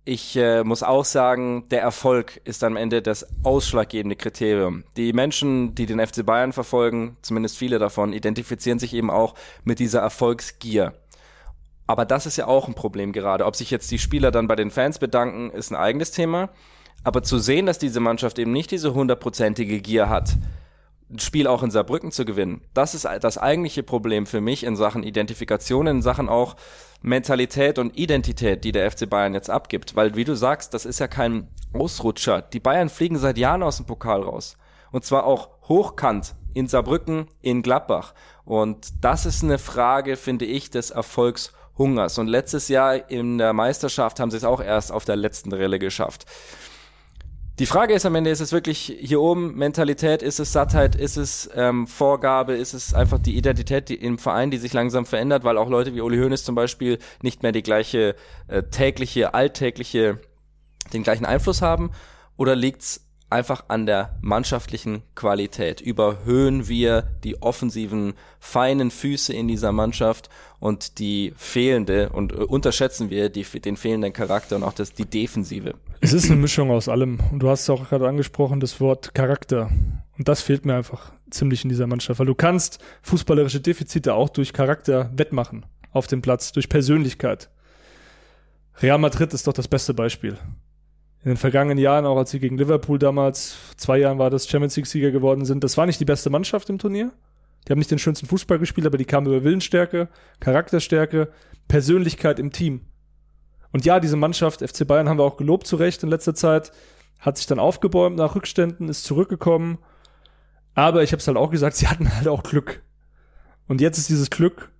ich 0.07 0.35
äh, 0.35 0.63
muss 0.63 0.83
auch 0.83 1.03
sagen, 1.03 1.67
der 1.69 1.81
Erfolg 1.81 2.39
ist 2.43 2.63
am 2.63 2.75
Ende 2.75 3.01
das 3.01 3.25
ausschlaggebende 3.43 4.15
Kriterium. 4.15 4.83
Die 4.97 5.13
Menschen, 5.13 5.73
die 5.73 5.87
den 5.87 6.05
FC 6.05 6.23
Bayern 6.23 6.53
verfolgen, 6.53 7.17
zumindest 7.23 7.57
viele 7.57 7.79
davon, 7.79 8.13
identifizieren 8.13 8.77
sich 8.77 8.93
eben 8.93 9.09
auch 9.09 9.33
mit 9.63 9.79
dieser 9.79 10.01
Erfolgsgier. 10.01 10.93
Aber 11.87 12.05
das 12.05 12.25
ist 12.25 12.37
ja 12.37 12.47
auch 12.47 12.67
ein 12.67 12.73
Problem 12.73 13.11
gerade. 13.11 13.45
Ob 13.45 13.55
sich 13.55 13.71
jetzt 13.71 13.91
die 13.91 13.99
Spieler 13.99 14.31
dann 14.31 14.47
bei 14.47 14.55
den 14.55 14.71
Fans 14.71 14.99
bedanken, 14.99 15.51
ist 15.51 15.71
ein 15.71 15.75
eigenes 15.75 16.11
Thema. 16.11 16.49
Aber 17.03 17.21
zu 17.21 17.37
sehen, 17.37 17.67
dass 17.67 17.77
diese 17.77 17.99
Mannschaft 17.99 18.39
eben 18.39 18.51
nicht 18.51 18.71
diese 18.71 18.93
hundertprozentige 18.93 19.79
Gier 19.79 20.09
hat, 20.09 20.35
ein 21.11 21.19
Spiel 21.19 21.45
auch 21.45 21.61
in 21.61 21.69
Saarbrücken 21.69 22.11
zu 22.11 22.25
gewinnen, 22.25 22.61
das 22.73 22.95
ist 22.95 23.05
das 23.21 23.37
eigentliche 23.37 23.83
Problem 23.83 24.25
für 24.25 24.41
mich 24.41 24.63
in 24.63 24.75
Sachen 24.75 25.03
Identifikation, 25.03 25.85
in 25.85 26.01
Sachen 26.01 26.29
auch 26.29 26.55
Mentalität 27.03 27.77
und 27.77 27.95
Identität, 27.95 28.63
die 28.63 28.71
der 28.71 28.89
FC 28.89 29.07
Bayern 29.07 29.35
jetzt 29.35 29.51
abgibt. 29.51 29.95
Weil, 29.95 30.15
wie 30.15 30.23
du 30.23 30.35
sagst, 30.35 30.73
das 30.73 30.85
ist 30.85 30.99
ja 30.99 31.07
kein 31.07 31.47
Ausrutscher. 31.73 32.41
Die 32.41 32.59
Bayern 32.59 32.89
fliegen 32.89 33.19
seit 33.19 33.37
Jahren 33.37 33.61
aus 33.61 33.77
dem 33.77 33.85
Pokal 33.85 34.23
raus. 34.23 34.57
Und 34.91 35.05
zwar 35.05 35.25
auch 35.25 35.49
hochkant 35.67 36.33
in 36.55 36.67
Saarbrücken, 36.67 37.27
in 37.41 37.61
Gladbach. 37.61 38.15
Und 38.43 38.87
das 39.01 39.27
ist 39.27 39.43
eine 39.43 39.59
Frage, 39.59 40.15
finde 40.15 40.45
ich, 40.45 40.71
des 40.71 40.89
Erfolgs 40.89 41.53
Hungers. 41.77 42.17
Und 42.17 42.27
letztes 42.27 42.67
Jahr 42.67 43.09
in 43.09 43.37
der 43.37 43.53
Meisterschaft 43.53 44.19
haben 44.19 44.31
sie 44.31 44.37
es 44.37 44.43
auch 44.43 44.61
erst 44.61 44.91
auf 44.91 45.05
der 45.05 45.15
letzten 45.15 45.51
Rille 45.53 45.79
geschafft. 45.79 46.25
Die 47.57 47.65
Frage 47.65 47.93
ist 47.93 48.05
am 48.05 48.15
Ende, 48.15 48.31
ist 48.31 48.41
es 48.41 48.51
wirklich 48.51 48.93
hier 48.99 49.21
oben 49.21 49.55
Mentalität, 49.55 50.21
ist 50.21 50.41
es 50.41 50.51
Sattheit, 50.51 50.93
ist 50.93 51.15
es 51.15 51.49
ähm, 51.55 51.87
Vorgabe, 51.87 52.53
ist 52.53 52.73
es 52.73 52.93
einfach 52.93 53.17
die 53.17 53.37
Identität 53.37 53.87
die, 53.87 53.95
im 53.95 54.17
Verein, 54.17 54.51
die 54.51 54.57
sich 54.57 54.73
langsam 54.73 55.05
verändert, 55.05 55.45
weil 55.45 55.57
auch 55.57 55.69
Leute 55.69 55.95
wie 55.95 56.01
Uli 56.01 56.17
Hoeneß 56.17 56.43
zum 56.43 56.55
Beispiel 56.55 56.99
nicht 57.21 57.43
mehr 57.43 57.53
die 57.53 57.63
gleiche 57.63 58.15
äh, 58.49 58.63
tägliche, 58.63 59.33
alltägliche, 59.33 60.19
den 60.91 61.03
gleichen 61.03 61.25
Einfluss 61.25 61.61
haben? 61.61 61.91
Oder 62.35 62.57
liegt's 62.57 63.04
einfach 63.29 63.65
an 63.67 63.85
der 63.85 64.17
mannschaftlichen 64.21 65.01
Qualität. 65.15 65.81
Überhöhen 65.81 66.67
wir 66.67 67.03
die 67.23 67.41
offensiven, 67.41 68.13
feinen 68.39 68.91
Füße 68.91 69.33
in 69.33 69.47
dieser 69.47 69.71
Mannschaft 69.71 70.29
und 70.59 70.99
die 70.99 71.33
fehlende 71.35 72.09
und 72.09 72.31
äh, 72.31 72.35
unterschätzen 72.35 73.09
wir 73.09 73.29
die, 73.29 73.43
den 73.43 73.77
fehlenden 73.77 74.13
Charakter 74.13 74.55
und 74.55 74.63
auch 74.63 74.73
das, 74.73 74.93
die 74.93 75.05
Defensive. 75.05 75.73
Es 76.01 76.13
ist 76.13 76.29
eine 76.29 76.39
Mischung 76.39 76.71
aus 76.71 76.87
allem. 76.87 77.19
Und 77.31 77.39
du 77.39 77.49
hast 77.49 77.63
es 77.63 77.69
auch 77.69 77.89
gerade 77.89 78.07
angesprochen, 78.07 78.59
das 78.59 78.79
Wort 78.79 79.15
Charakter. 79.15 79.71
Und 80.17 80.27
das 80.27 80.41
fehlt 80.41 80.65
mir 80.65 80.75
einfach 80.75 81.11
ziemlich 81.29 81.63
in 81.63 81.69
dieser 81.69 81.87
Mannschaft, 81.87 82.19
weil 82.19 82.27
du 82.27 82.35
kannst 82.35 82.79
fußballerische 83.01 83.59
Defizite 83.59 84.13
auch 84.13 84.29
durch 84.29 84.53
Charakter 84.53 85.11
wettmachen 85.15 85.65
auf 85.91 86.07
dem 86.07 86.21
Platz, 86.21 86.51
durch 86.51 86.69
Persönlichkeit. 86.69 87.49
Real 88.81 88.97
Madrid 88.97 89.33
ist 89.33 89.47
doch 89.47 89.53
das 89.53 89.67
beste 89.67 89.93
Beispiel 89.93 90.37
in 91.25 91.31
den 91.31 91.37
vergangenen 91.37 91.79
Jahren, 91.79 92.05
auch 92.05 92.17
als 92.17 92.29
sie 92.29 92.39
gegen 92.39 92.55
Liverpool 92.55 92.99
damals, 92.99 93.57
zwei 93.77 93.97
Jahren 93.97 94.19
war 94.19 94.29
das 94.29 94.47
Champions 94.47 94.75
League-Sieger 94.75 95.09
geworden 95.09 95.43
sind, 95.43 95.63
das 95.63 95.75
war 95.75 95.87
nicht 95.87 95.99
die 95.99 96.05
beste 96.05 96.29
Mannschaft 96.29 96.69
im 96.69 96.77
Turnier. 96.77 97.11
Die 97.67 97.71
haben 97.71 97.79
nicht 97.79 97.89
den 97.89 97.97
schönsten 97.97 98.27
Fußball 98.27 98.59
gespielt, 98.59 98.85
aber 98.85 98.99
die 98.99 99.05
kamen 99.05 99.25
über 99.25 99.43
Willensstärke, 99.43 100.07
Charakterstärke, 100.39 101.29
Persönlichkeit 101.67 102.37
im 102.37 102.51
Team. 102.51 102.81
Und 103.71 103.85
ja, 103.85 103.99
diese 103.99 104.17
Mannschaft, 104.17 104.61
FC 104.61 104.85
Bayern 104.85 105.09
haben 105.09 105.17
wir 105.17 105.23
auch 105.23 105.37
gelobt 105.37 105.65
zu 105.65 105.77
Recht 105.77 106.03
in 106.03 106.09
letzter 106.09 106.35
Zeit, 106.35 106.71
hat 107.19 107.37
sich 107.37 107.47
dann 107.47 107.57
aufgebäumt 107.57 108.17
nach 108.17 108.35
Rückständen, 108.35 108.87
ist 108.87 109.03
zurückgekommen. 109.03 109.79
Aber 110.75 111.01
ich 111.01 111.11
habe 111.11 111.21
es 111.21 111.27
halt 111.27 111.37
auch 111.37 111.49
gesagt, 111.49 111.75
sie 111.77 111.87
hatten 111.87 112.15
halt 112.15 112.27
auch 112.27 112.43
Glück. 112.43 112.83
Und 113.67 113.81
jetzt 113.81 113.97
ist 113.97 114.09
dieses 114.09 114.29
Glück 114.29 114.71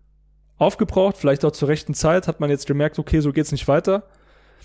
aufgebraucht, 0.58 1.18
vielleicht 1.18 1.44
auch 1.44 1.54
zur 1.54 1.70
rechten 1.70 1.96
Zeit, 1.96 2.28
hat 2.28 2.40
man 2.40 2.52
jetzt 2.52 2.68
gemerkt, 2.68 3.00
okay, 3.00 3.20
so 3.20 3.34
geht's 3.34 3.52
nicht 3.52 3.68
weiter 3.68 4.08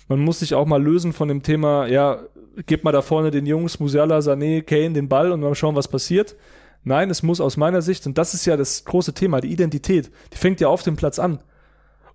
man 0.07 0.19
muss 0.19 0.39
sich 0.39 0.53
auch 0.53 0.65
mal 0.65 0.81
lösen 0.81 1.13
von 1.13 1.27
dem 1.27 1.43
Thema, 1.43 1.87
ja, 1.87 2.21
gib 2.65 2.83
mal 2.83 2.91
da 2.91 3.01
vorne 3.01 3.31
den 3.31 3.45
Jungs, 3.45 3.79
Musiala, 3.79 4.19
Sané, 4.19 4.61
Kane 4.61 4.93
den 4.93 5.07
Ball 5.07 5.31
und 5.31 5.39
mal 5.39 5.55
schauen, 5.55 5.75
was 5.75 5.87
passiert. 5.87 6.35
Nein, 6.83 7.09
es 7.09 7.23
muss 7.23 7.39
aus 7.39 7.57
meiner 7.57 7.81
Sicht, 7.81 8.07
und 8.07 8.17
das 8.17 8.33
ist 8.33 8.45
ja 8.45 8.57
das 8.57 8.85
große 8.85 9.13
Thema, 9.13 9.39
die 9.39 9.51
Identität, 9.51 10.11
die 10.33 10.37
fängt 10.37 10.59
ja 10.59 10.67
auf 10.67 10.83
dem 10.83 10.95
Platz 10.95 11.19
an. 11.19 11.39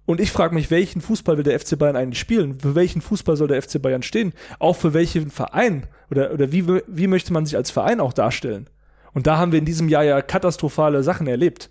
Und 0.06 0.20
ich 0.20 0.30
frage 0.30 0.54
mich, 0.54 0.70
welchen 0.70 1.00
Fußball 1.00 1.36
will 1.36 1.44
der 1.44 1.58
FC 1.58 1.76
Bayern 1.78 1.96
eigentlich 1.96 2.20
spielen? 2.20 2.60
Für 2.60 2.76
welchen 2.76 3.00
Fußball 3.00 3.36
soll 3.36 3.48
der 3.48 3.60
FC 3.60 3.82
Bayern 3.82 4.02
stehen? 4.02 4.32
Auch 4.60 4.76
für 4.76 4.94
welchen 4.94 5.30
Verein? 5.30 5.88
Oder, 6.10 6.32
oder 6.32 6.52
wie, 6.52 6.64
wie 6.86 7.06
möchte 7.08 7.32
man 7.32 7.44
sich 7.44 7.56
als 7.56 7.72
Verein 7.72 7.98
auch 7.98 8.12
darstellen? 8.12 8.70
Und 9.14 9.26
da 9.26 9.36
haben 9.36 9.50
wir 9.50 9.58
in 9.58 9.64
diesem 9.64 9.88
Jahr 9.88 10.04
ja 10.04 10.22
katastrophale 10.22 11.02
Sachen 11.02 11.26
erlebt, 11.26 11.70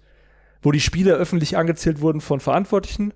wo 0.61 0.71
die 0.73 0.81
Spieler 0.81 1.15
öffentlich 1.15 1.55
angezählt 1.55 2.01
wurden 2.01 2.19
von 2.19 2.41
Verantwortlichen, 2.41 3.13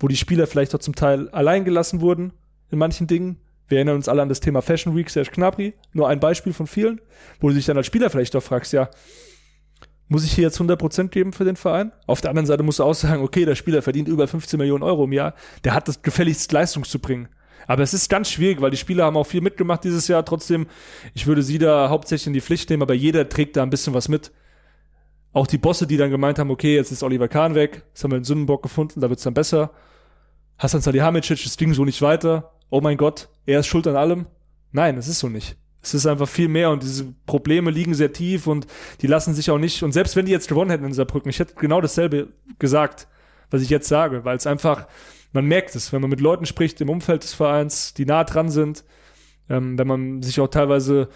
wo 0.00 0.08
die 0.08 0.16
Spieler 0.16 0.46
vielleicht 0.46 0.74
auch 0.74 0.80
zum 0.80 0.96
Teil 0.96 1.28
allein 1.28 1.64
gelassen 1.64 2.00
wurden, 2.00 2.32
in 2.70 2.78
manchen 2.78 3.06
Dingen. 3.06 3.36
Wir 3.68 3.78
erinnern 3.78 3.96
uns 3.96 4.08
alle 4.08 4.22
an 4.22 4.28
das 4.28 4.40
Thema 4.40 4.62
Fashion 4.62 4.96
Week, 4.96 5.08
Serge 5.08 5.30
Gnabry, 5.30 5.74
nur 5.92 6.08
ein 6.08 6.18
Beispiel 6.18 6.52
von 6.52 6.66
vielen, 6.66 7.00
wo 7.38 7.48
du 7.48 7.54
dich 7.54 7.66
dann 7.66 7.76
als 7.76 7.86
Spieler 7.86 8.10
vielleicht 8.10 8.34
auch 8.34 8.42
fragst, 8.42 8.72
ja, 8.72 8.90
muss 10.08 10.24
ich 10.24 10.32
hier 10.32 10.42
jetzt 10.42 10.60
100% 10.60 11.08
geben 11.08 11.32
für 11.32 11.44
den 11.44 11.54
Verein? 11.54 11.92
Auf 12.08 12.20
der 12.20 12.30
anderen 12.30 12.46
Seite 12.46 12.64
musst 12.64 12.80
du 12.80 12.84
auch 12.84 12.94
sagen, 12.94 13.22
okay, 13.22 13.44
der 13.44 13.54
Spieler 13.54 13.80
verdient 13.80 14.08
über 14.08 14.26
15 14.26 14.58
Millionen 14.58 14.82
Euro 14.82 15.04
im 15.04 15.12
Jahr, 15.12 15.34
der 15.62 15.72
hat 15.72 15.86
das 15.86 16.02
gefälligst 16.02 16.50
Leistung 16.50 16.82
zu 16.82 16.98
bringen. 16.98 17.28
Aber 17.68 17.84
es 17.84 17.94
ist 17.94 18.08
ganz 18.08 18.28
schwierig, 18.28 18.60
weil 18.60 18.72
die 18.72 18.76
Spieler 18.76 19.04
haben 19.04 19.16
auch 19.16 19.26
viel 19.26 19.40
mitgemacht 19.40 19.84
dieses 19.84 20.08
Jahr. 20.08 20.24
Trotzdem, 20.24 20.66
ich 21.14 21.28
würde 21.28 21.44
sie 21.44 21.58
da 21.58 21.88
hauptsächlich 21.88 22.26
in 22.26 22.32
die 22.32 22.40
Pflicht 22.40 22.68
nehmen, 22.68 22.82
aber 22.82 22.94
jeder 22.94 23.28
trägt 23.28 23.56
da 23.56 23.62
ein 23.62 23.70
bisschen 23.70 23.94
was 23.94 24.08
mit. 24.08 24.32
Auch 25.32 25.46
die 25.46 25.58
Bosse, 25.58 25.86
die 25.86 25.96
dann 25.96 26.10
gemeint 26.10 26.40
haben, 26.40 26.50
okay, 26.50 26.74
jetzt 26.74 26.90
ist 26.90 27.04
Oliver 27.04 27.28
Kahn 27.28 27.54
weg, 27.54 27.84
jetzt 27.88 28.02
haben 28.02 28.10
wir 28.10 28.16
einen 28.16 28.24
Sündenbock 28.24 28.64
gefunden, 28.64 29.00
da 29.00 29.08
wird's 29.08 29.22
dann 29.22 29.34
besser. 29.34 29.70
Hasan 30.60 30.80
Salihamidzic, 30.80 31.44
es 31.44 31.56
ging 31.56 31.74
so 31.74 31.84
nicht 31.84 32.00
weiter 32.02 32.52
oh 32.70 32.80
mein 32.80 32.96
Gott, 32.96 33.28
er 33.46 33.60
ist 33.60 33.66
schuld 33.66 33.86
an 33.86 33.96
allem. 33.96 34.26
Nein, 34.72 34.96
es 34.96 35.08
ist 35.08 35.18
so 35.18 35.28
nicht. 35.28 35.56
Es 35.82 35.94
ist 35.94 36.06
einfach 36.06 36.28
viel 36.28 36.48
mehr 36.48 36.70
und 36.70 36.82
diese 36.82 37.12
Probleme 37.26 37.70
liegen 37.70 37.94
sehr 37.94 38.12
tief 38.12 38.46
und 38.46 38.66
die 39.00 39.06
lassen 39.06 39.34
sich 39.34 39.50
auch 39.50 39.58
nicht. 39.58 39.82
Und 39.82 39.92
selbst 39.92 40.14
wenn 40.14 40.26
die 40.26 40.32
jetzt 40.32 40.48
gewonnen 40.48 40.70
hätten 40.70 40.84
in 40.84 40.92
Saarbrücken, 40.92 41.30
ich 41.30 41.38
hätte 41.38 41.54
genau 41.54 41.80
dasselbe 41.80 42.28
gesagt, 42.58 43.08
was 43.50 43.62
ich 43.62 43.70
jetzt 43.70 43.88
sage, 43.88 44.24
weil 44.24 44.36
es 44.36 44.46
einfach, 44.46 44.86
man 45.32 45.46
merkt 45.46 45.74
es, 45.74 45.92
wenn 45.92 46.00
man 46.00 46.10
mit 46.10 46.20
Leuten 46.20 46.46
spricht 46.46 46.80
im 46.80 46.90
Umfeld 46.90 47.24
des 47.24 47.34
Vereins, 47.34 47.94
die 47.94 48.04
nah 48.04 48.24
dran 48.24 48.50
sind, 48.50 48.84
ähm, 49.48 49.78
wenn 49.78 49.86
man 49.86 50.22
sich 50.22 50.38
auch 50.40 50.48
teilweise 50.48 51.08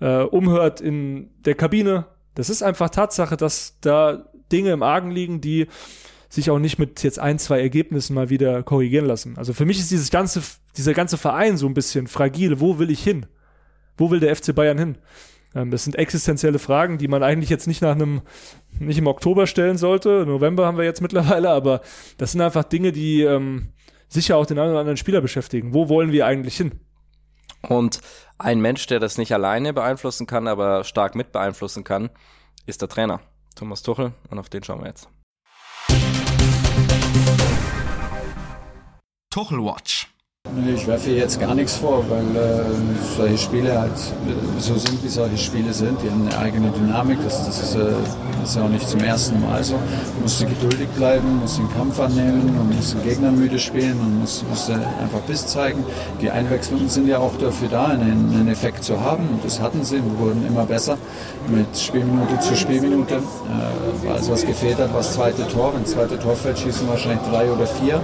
äh, 0.00 0.22
umhört 0.22 0.80
in 0.80 1.30
der 1.44 1.56
Kabine. 1.56 2.06
Das 2.34 2.48
ist 2.48 2.62
einfach 2.62 2.90
Tatsache, 2.90 3.36
dass 3.36 3.78
da 3.80 4.30
Dinge 4.52 4.70
im 4.70 4.82
Argen 4.82 5.10
liegen, 5.10 5.40
die 5.40 5.66
sich 6.32 6.50
auch 6.50 6.58
nicht 6.58 6.78
mit 6.78 7.02
jetzt 7.02 7.18
ein, 7.18 7.38
zwei 7.38 7.60
Ergebnissen 7.60 8.14
mal 8.14 8.30
wieder 8.30 8.62
korrigieren 8.62 9.04
lassen. 9.04 9.36
Also 9.36 9.52
für 9.52 9.66
mich 9.66 9.78
ist 9.78 9.90
dieses 9.90 10.10
ganze, 10.10 10.42
dieser 10.78 10.94
ganze 10.94 11.18
Verein 11.18 11.58
so 11.58 11.66
ein 11.66 11.74
bisschen 11.74 12.06
fragil. 12.06 12.58
Wo 12.58 12.78
will 12.78 12.90
ich 12.90 13.04
hin? 13.04 13.26
Wo 13.98 14.10
will 14.10 14.18
der 14.18 14.34
FC 14.34 14.54
Bayern 14.54 14.78
hin? 14.78 14.98
Ähm, 15.54 15.70
das 15.70 15.84
sind 15.84 15.96
existenzielle 15.96 16.58
Fragen, 16.58 16.96
die 16.96 17.06
man 17.06 17.22
eigentlich 17.22 17.50
jetzt 17.50 17.66
nicht 17.66 17.82
nach 17.82 17.94
einem, 17.94 18.22
nicht 18.78 18.96
im 18.96 19.08
Oktober 19.08 19.46
stellen 19.46 19.76
sollte. 19.76 20.24
November 20.26 20.64
haben 20.64 20.78
wir 20.78 20.84
jetzt 20.84 21.02
mittlerweile, 21.02 21.50
aber 21.50 21.82
das 22.16 22.32
sind 22.32 22.40
einfach 22.40 22.64
Dinge, 22.64 22.92
die 22.92 23.20
ähm, 23.20 23.74
sicher 24.08 24.38
auch 24.38 24.46
den 24.46 24.58
einen 24.58 24.70
oder 24.70 24.80
anderen 24.80 24.96
Spieler 24.96 25.20
beschäftigen. 25.20 25.74
Wo 25.74 25.90
wollen 25.90 26.12
wir 26.12 26.24
eigentlich 26.24 26.56
hin? 26.56 26.80
Und 27.60 28.00
ein 28.38 28.62
Mensch, 28.62 28.86
der 28.86 29.00
das 29.00 29.18
nicht 29.18 29.34
alleine 29.34 29.74
beeinflussen 29.74 30.26
kann, 30.26 30.48
aber 30.48 30.82
stark 30.84 31.14
mit 31.14 31.30
beeinflussen 31.30 31.84
kann, 31.84 32.08
ist 32.64 32.80
der 32.80 32.88
Trainer. 32.88 33.20
Thomas 33.54 33.82
Tuchel 33.82 34.14
und 34.30 34.38
auf 34.38 34.48
den 34.48 34.64
schauen 34.64 34.80
wir 34.80 34.88
jetzt. 34.88 35.10
Tuchel. 39.32 39.60
Ich 40.74 40.86
werfe 40.86 41.10
jetzt 41.12 41.40
gar 41.40 41.54
nichts 41.54 41.76
vor, 41.76 42.04
weil 42.10 42.36
äh, 42.36 42.64
solche 43.16 43.38
Spiele 43.38 43.80
halt 43.80 43.96
so 44.58 44.76
sind, 44.76 45.02
wie 45.02 45.08
solche 45.08 45.38
Spiele 45.38 45.72
sind. 45.72 45.96
Die 46.02 46.10
haben 46.10 46.28
eine 46.28 46.36
eigene 46.36 46.70
Dynamik. 46.70 47.18
Das, 47.24 47.46
das, 47.46 47.62
ist, 47.62 47.74
äh, 47.76 47.92
ist 48.42 48.56
ja 48.56 48.64
auch 48.64 48.68
nicht 48.68 48.86
zum 48.86 49.00
ersten 49.00 49.40
Mal 49.40 49.64
so. 49.64 49.76
Man 49.76 50.22
muss 50.22 50.38
geduldig 50.38 50.86
bleiben, 50.96 51.38
muss 51.40 51.56
den 51.56 51.72
Kampf 51.72 51.98
annehmen 51.98 52.58
und 52.60 52.76
muss 52.76 52.90
den 52.92 53.02
Gegner 53.04 53.30
müde 53.30 53.58
spielen 53.58 53.98
und 54.00 54.20
muss, 54.20 54.44
muss 54.50 54.68
einfach 54.68 55.20
Biss 55.26 55.46
zeigen. 55.46 55.82
Die 56.20 56.30
Einwechslungen 56.30 56.90
sind 56.90 57.08
ja 57.08 57.16
auch 57.16 57.38
dafür 57.38 57.68
da, 57.68 57.86
einen, 57.86 58.34
einen 58.34 58.48
Effekt 58.48 58.84
zu 58.84 59.00
haben. 59.00 59.26
Und 59.30 59.42
das 59.42 59.60
hatten 59.60 59.82
sie. 59.82 59.96
Wir 59.96 60.18
wurden 60.18 60.46
immer 60.46 60.66
besser 60.66 60.98
mit 61.48 61.74
Spielminute 61.78 62.38
zu 62.40 62.54
Spielminute. 62.54 63.14
Äh, 63.14 64.08
also 64.10 64.32
was 64.32 64.44
gefehlt 64.44 64.76
hat, 64.76 64.90
war 64.90 64.98
das 64.98 65.14
zweite 65.14 65.48
Tor. 65.48 65.72
Wenn 65.72 65.84
das 65.84 65.92
zweite 65.92 66.18
Tor 66.18 66.36
fällt, 66.36 66.58
schießen 66.58 66.86
wahrscheinlich 66.86 67.26
drei 67.30 67.50
oder 67.50 67.66
vier 67.66 68.02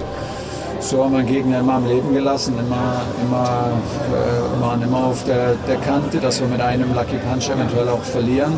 so 0.81 1.05
haben 1.05 1.17
wir 1.17 1.23
Gegner 1.23 1.61
immer 1.61 1.75
am 1.75 1.87
Leben 1.87 2.15
gelassen, 2.15 2.59
immer, 2.59 3.03
immer, 3.21 3.71
äh, 4.13 4.61
waren 4.61 4.83
immer 4.83 5.07
auf 5.07 5.25
der, 5.25 5.55
der 5.67 5.77
Kante, 5.77 6.19
dass 6.19 6.41
wir 6.41 6.49
mit 6.49 6.61
einem 6.61 6.95
Lucky 6.95 7.17
Punch 7.17 7.51
eventuell 7.51 7.89
auch 7.89 8.03
verlieren. 8.03 8.53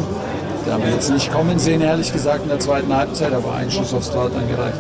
Da 0.67 0.75
haben 0.75 0.85
wir 0.85 0.91
jetzt 0.91 1.11
nicht 1.11 1.33
kommen 1.33 1.59
sehen, 1.59 1.81
ehrlich 1.81 2.13
gesagt, 2.13 2.43
in 2.43 2.49
der 2.49 2.61
zweiten 2.61 2.95
Halbzeit, 2.95 3.33
aber 3.33 3.55
ein 3.55 3.71
Schuss 3.71 3.95
aufs 3.95 4.11
Tor 4.11 4.25
hat 4.25 4.35
dann 4.35 4.49
gereicht. 4.49 4.79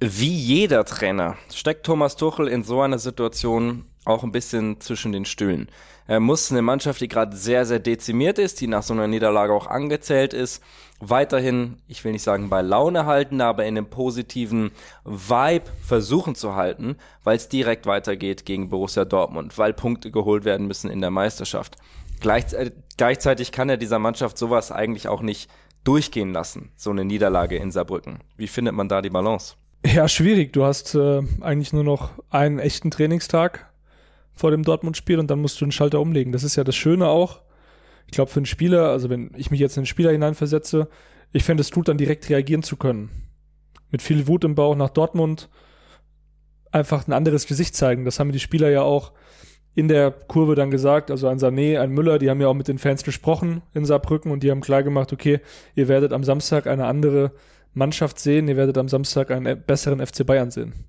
Wie 0.00 0.34
jeder 0.34 0.84
Trainer 0.84 1.36
steckt 1.54 1.86
Thomas 1.86 2.16
Tuchel 2.16 2.48
in 2.48 2.64
so 2.64 2.80
einer 2.80 2.98
Situation 2.98 3.84
auch 4.04 4.24
ein 4.24 4.32
bisschen 4.32 4.80
zwischen 4.80 5.12
den 5.12 5.24
Stühlen. 5.24 5.68
Er 6.06 6.18
muss 6.18 6.50
eine 6.50 6.62
Mannschaft, 6.62 7.00
die 7.00 7.08
gerade 7.08 7.36
sehr, 7.36 7.66
sehr 7.66 7.78
dezimiert 7.78 8.38
ist, 8.38 8.60
die 8.60 8.66
nach 8.66 8.82
so 8.82 8.94
einer 8.94 9.06
Niederlage 9.06 9.52
auch 9.52 9.68
angezählt 9.68 10.34
ist, 10.34 10.62
weiterhin, 11.00 11.78
ich 11.88 12.04
will 12.04 12.12
nicht 12.12 12.22
sagen 12.22 12.50
bei 12.50 12.62
Laune 12.62 13.06
halten, 13.06 13.40
aber 13.40 13.64
in 13.64 13.76
einem 13.76 13.86
positiven 13.88 14.70
Vibe 15.04 15.64
versuchen 15.82 16.34
zu 16.34 16.54
halten, 16.54 16.96
weil 17.24 17.36
es 17.36 17.48
direkt 17.48 17.86
weitergeht 17.86 18.44
gegen 18.44 18.68
Borussia 18.68 19.04
Dortmund, 19.04 19.56
weil 19.58 19.72
Punkte 19.72 20.10
geholt 20.10 20.44
werden 20.44 20.66
müssen 20.66 20.90
in 20.90 21.00
der 21.00 21.10
Meisterschaft. 21.10 21.76
Gleichzeitig, 22.20 22.74
gleichzeitig 22.98 23.50
kann 23.50 23.70
er 23.70 23.78
dieser 23.78 23.98
Mannschaft 23.98 24.36
sowas 24.36 24.70
eigentlich 24.70 25.08
auch 25.08 25.22
nicht 25.22 25.50
durchgehen 25.84 26.32
lassen, 26.34 26.70
so 26.76 26.90
eine 26.90 27.06
Niederlage 27.06 27.56
in 27.56 27.70
Saarbrücken. 27.70 28.18
Wie 28.36 28.46
findet 28.46 28.74
man 28.74 28.88
da 28.88 29.00
die 29.00 29.08
Balance? 29.08 29.54
Ja, 29.86 30.08
schwierig. 30.08 30.52
Du 30.52 30.64
hast 30.64 30.94
äh, 30.94 31.22
eigentlich 31.40 31.72
nur 31.72 31.84
noch 31.84 32.10
einen 32.28 32.58
echten 32.58 32.90
Trainingstag 32.90 33.70
vor 34.34 34.50
dem 34.50 34.62
Dortmund-Spiel 34.62 35.18
und 35.18 35.30
dann 35.30 35.40
musst 35.40 35.58
du 35.58 35.64
den 35.64 35.72
Schalter 35.72 36.00
umlegen. 36.00 36.32
Das 36.32 36.44
ist 36.44 36.56
ja 36.56 36.64
das 36.64 36.76
Schöne 36.76 37.08
auch 37.08 37.40
ich 38.06 38.12
glaube, 38.12 38.30
für 38.30 38.38
einen 38.38 38.46
Spieler, 38.46 38.90
also 38.90 39.10
wenn 39.10 39.30
ich 39.36 39.50
mich 39.50 39.60
jetzt 39.60 39.76
in 39.76 39.80
einen 39.80 39.86
Spieler 39.86 40.10
hineinversetze, 40.10 40.88
ich 41.32 41.44
fände 41.44 41.60
es 41.60 41.70
gut, 41.70 41.88
dann 41.88 41.98
direkt 41.98 42.28
reagieren 42.28 42.62
zu 42.62 42.76
können. 42.76 43.10
Mit 43.90 44.02
viel 44.02 44.26
Wut 44.26 44.44
im 44.44 44.54
Bauch 44.54 44.74
nach 44.76 44.90
Dortmund 44.90 45.48
einfach 46.72 47.06
ein 47.06 47.12
anderes 47.12 47.46
Gesicht 47.46 47.74
zeigen. 47.74 48.04
Das 48.04 48.20
haben 48.20 48.32
die 48.32 48.40
Spieler 48.40 48.70
ja 48.70 48.82
auch 48.82 49.12
in 49.74 49.88
der 49.88 50.10
Kurve 50.10 50.54
dann 50.54 50.70
gesagt, 50.70 51.10
also 51.10 51.28
an 51.28 51.38
Sané, 51.38 51.78
an 51.78 51.90
Müller, 51.90 52.18
die 52.18 52.28
haben 52.28 52.40
ja 52.40 52.48
auch 52.48 52.54
mit 52.54 52.68
den 52.68 52.78
Fans 52.78 53.04
gesprochen 53.04 53.62
in 53.72 53.84
Saarbrücken 53.84 54.32
und 54.32 54.42
die 54.42 54.50
haben 54.50 54.60
klar 54.60 54.82
gemacht, 54.82 55.12
okay, 55.12 55.40
ihr 55.74 55.88
werdet 55.88 56.12
am 56.12 56.24
Samstag 56.24 56.66
eine 56.66 56.86
andere 56.86 57.32
Mannschaft 57.72 58.18
sehen, 58.18 58.48
ihr 58.48 58.56
werdet 58.56 58.78
am 58.78 58.88
Samstag 58.88 59.30
einen 59.30 59.62
besseren 59.62 60.04
FC 60.04 60.26
Bayern 60.26 60.50
sehen. 60.50 60.86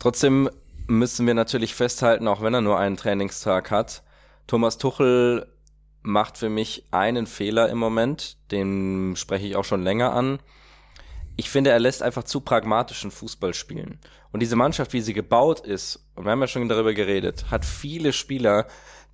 Trotzdem 0.00 0.50
müssen 0.88 1.26
wir 1.26 1.34
natürlich 1.34 1.74
festhalten, 1.74 2.26
auch 2.26 2.42
wenn 2.42 2.54
er 2.54 2.60
nur 2.60 2.78
einen 2.78 2.96
Trainingstag 2.96 3.70
hat, 3.70 4.02
Thomas 4.46 4.78
Tuchel 4.78 5.46
macht 6.08 6.38
für 6.38 6.48
mich 6.48 6.86
einen 6.90 7.26
Fehler 7.26 7.68
im 7.68 7.78
Moment, 7.78 8.38
den 8.50 9.14
spreche 9.16 9.46
ich 9.46 9.56
auch 9.56 9.64
schon 9.64 9.82
länger 9.82 10.12
an. 10.12 10.40
Ich 11.36 11.50
finde, 11.50 11.70
er 11.70 11.78
lässt 11.78 12.02
einfach 12.02 12.24
zu 12.24 12.40
pragmatischen 12.40 13.12
Fußball 13.12 13.54
spielen. 13.54 14.00
Und 14.32 14.40
diese 14.40 14.56
Mannschaft, 14.56 14.92
wie 14.92 15.00
sie 15.00 15.12
gebaut 15.12 15.60
ist, 15.60 16.08
und 16.16 16.24
wir 16.24 16.32
haben 16.32 16.40
ja 16.40 16.48
schon 16.48 16.68
darüber 16.68 16.94
geredet, 16.94 17.50
hat 17.50 17.64
viele 17.64 18.12
Spieler, 18.12 18.66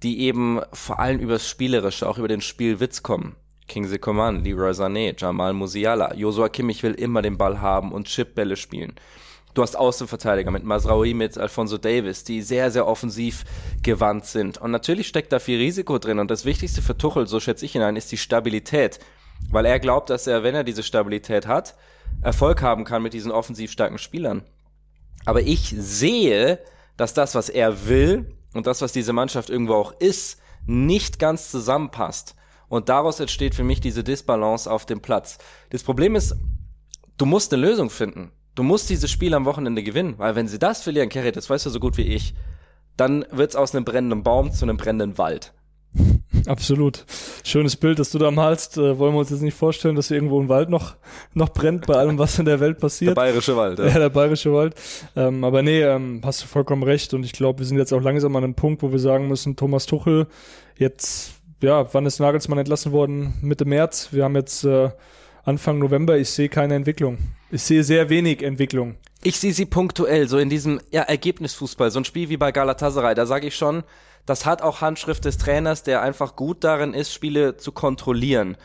die 0.02 0.20
eben 0.20 0.60
vor 0.72 1.00
allem 1.00 1.18
übers 1.18 1.48
Spielerische, 1.48 2.08
auch 2.08 2.18
über 2.18 2.28
den 2.28 2.40
Spielwitz 2.40 3.02
kommen. 3.02 3.36
Kingsley 3.66 3.98
Coman, 3.98 4.44
Leroy 4.44 4.72
Sané, 4.72 5.14
Jamal 5.18 5.52
Musiala, 5.52 6.14
Joshua 6.14 6.48
Kimmich 6.48 6.82
will 6.82 6.94
immer 6.94 7.22
den 7.22 7.38
Ball 7.38 7.60
haben 7.60 7.92
und 7.92 8.06
Chipbälle 8.06 8.56
spielen. 8.56 8.94
Du 9.54 9.62
hast 9.62 9.76
Außenverteidiger 9.76 10.50
mit 10.50 10.64
Masraoui, 10.64 11.14
mit 11.14 11.38
Alfonso 11.38 11.78
Davis, 11.78 12.24
die 12.24 12.42
sehr, 12.42 12.72
sehr 12.72 12.88
offensiv 12.88 13.44
gewandt 13.82 14.26
sind. 14.26 14.58
Und 14.58 14.72
natürlich 14.72 15.06
steckt 15.06 15.32
da 15.32 15.38
viel 15.38 15.58
Risiko 15.58 15.98
drin. 15.98 16.18
Und 16.18 16.28
das 16.30 16.44
Wichtigste 16.44 16.82
für 16.82 16.98
Tuchel, 16.98 17.28
so 17.28 17.38
schätze 17.38 17.64
ich 17.64 17.76
ihn 17.76 17.82
ein, 17.82 17.94
ist 17.94 18.10
die 18.10 18.16
Stabilität. 18.16 18.98
Weil 19.50 19.66
er 19.66 19.78
glaubt, 19.78 20.10
dass 20.10 20.26
er, 20.26 20.42
wenn 20.42 20.56
er 20.56 20.64
diese 20.64 20.82
Stabilität 20.82 21.46
hat, 21.46 21.76
Erfolg 22.20 22.62
haben 22.62 22.84
kann 22.84 23.02
mit 23.02 23.12
diesen 23.12 23.30
offensiv 23.30 23.70
starken 23.70 23.98
Spielern. 23.98 24.42
Aber 25.24 25.42
ich 25.42 25.72
sehe, 25.78 26.58
dass 26.96 27.14
das, 27.14 27.36
was 27.36 27.48
er 27.48 27.86
will 27.86 28.34
und 28.54 28.66
das, 28.66 28.82
was 28.82 28.92
diese 28.92 29.12
Mannschaft 29.12 29.50
irgendwo 29.50 29.74
auch 29.74 29.92
ist, 30.00 30.40
nicht 30.66 31.20
ganz 31.20 31.50
zusammenpasst. 31.52 32.34
Und 32.68 32.88
daraus 32.88 33.20
entsteht 33.20 33.54
für 33.54 33.64
mich 33.64 33.80
diese 33.80 34.02
Disbalance 34.02 34.68
auf 34.68 34.84
dem 34.84 35.00
Platz. 35.00 35.38
Das 35.70 35.84
Problem 35.84 36.16
ist, 36.16 36.34
du 37.18 37.26
musst 37.26 37.52
eine 37.52 37.64
Lösung 37.64 37.90
finden. 37.90 38.32
Du 38.54 38.62
musst 38.62 38.88
dieses 38.88 39.10
Spiel 39.10 39.34
am 39.34 39.46
Wochenende 39.46 39.82
gewinnen, 39.82 40.14
weil 40.18 40.36
wenn 40.36 40.46
sie 40.46 40.58
das 40.58 40.82
verlieren, 40.82 41.08
Kerry, 41.08 41.32
das 41.32 41.50
weißt 41.50 41.66
du 41.66 41.70
so 41.70 41.80
gut 41.80 41.96
wie 41.96 42.02
ich, 42.02 42.34
dann 42.96 43.24
wird's 43.32 43.56
aus 43.56 43.74
einem 43.74 43.84
brennenden 43.84 44.22
Baum 44.22 44.52
zu 44.52 44.64
einem 44.64 44.76
brennenden 44.76 45.18
Wald. 45.18 45.52
Absolut. 46.46 47.04
Schönes 47.42 47.76
Bild, 47.76 47.98
das 47.98 48.10
du 48.10 48.18
da 48.18 48.30
malst. 48.30 48.76
Äh, 48.76 48.98
wollen 48.98 49.14
wir 49.14 49.20
uns 49.20 49.30
jetzt 49.30 49.42
nicht 49.42 49.56
vorstellen, 49.56 49.96
dass 49.96 50.10
irgendwo 50.10 50.40
ein 50.40 50.48
Wald 50.48 50.68
noch, 50.68 50.94
noch 51.32 51.48
brennt 51.48 51.86
bei 51.86 51.94
allem, 51.94 52.18
was 52.18 52.38
in 52.38 52.44
der 52.44 52.60
Welt 52.60 52.78
passiert. 52.78 53.10
Der 53.10 53.22
bayerische 53.22 53.56
Wald, 53.56 53.78
ja. 53.78 53.86
ja 53.88 53.98
der 53.98 54.10
bayerische 54.10 54.52
Wald. 54.52 54.74
Ähm, 55.16 55.42
aber 55.44 55.62
nee, 55.62 55.82
ähm, 55.82 56.20
hast 56.24 56.42
du 56.42 56.46
vollkommen 56.46 56.82
recht. 56.82 57.14
Und 57.14 57.24
ich 57.24 57.32
glaube, 57.32 57.60
wir 57.60 57.66
sind 57.66 57.78
jetzt 57.78 57.92
auch 57.92 58.02
langsam 58.02 58.34
an 58.36 58.44
einem 58.44 58.54
Punkt, 58.54 58.82
wo 58.82 58.92
wir 58.92 58.98
sagen 58.98 59.28
müssen, 59.28 59.56
Thomas 59.56 59.86
Tuchel, 59.86 60.26
jetzt, 60.76 61.32
ja, 61.60 61.92
wann 61.92 62.06
ist 62.06 62.20
Nagelsmann 62.20 62.58
entlassen 62.58 62.92
worden? 62.92 63.34
Mitte 63.40 63.64
März. 63.64 64.08
Wir 64.12 64.24
haben 64.24 64.36
jetzt 64.36 64.64
äh, 64.64 64.90
Anfang 65.44 65.78
November. 65.78 66.16
Ich 66.18 66.30
sehe 66.30 66.48
keine 66.48 66.74
Entwicklung. 66.74 67.18
Ich 67.54 67.62
sehe 67.62 67.84
sehr 67.84 68.08
wenig 68.08 68.42
Entwicklung. 68.42 68.96
Ich 69.22 69.38
sehe 69.38 69.52
sie 69.52 69.64
punktuell, 69.64 70.26
so 70.26 70.38
in 70.38 70.50
diesem 70.50 70.80
ja, 70.90 71.02
Ergebnisfußball, 71.02 71.92
so 71.92 72.00
ein 72.00 72.04
Spiel 72.04 72.28
wie 72.28 72.36
bei 72.36 72.50
Galatasaray. 72.50 73.14
Da 73.14 73.26
sage 73.26 73.46
ich 73.46 73.54
schon, 73.54 73.84
das 74.26 74.44
hat 74.44 74.60
auch 74.60 74.80
Handschrift 74.80 75.24
des 75.24 75.38
Trainers, 75.38 75.84
der 75.84 76.02
einfach 76.02 76.34
gut 76.34 76.64
darin 76.64 76.94
ist, 76.94 77.12
Spiele 77.12 77.56
zu 77.56 77.70
kontrollieren 77.70 78.56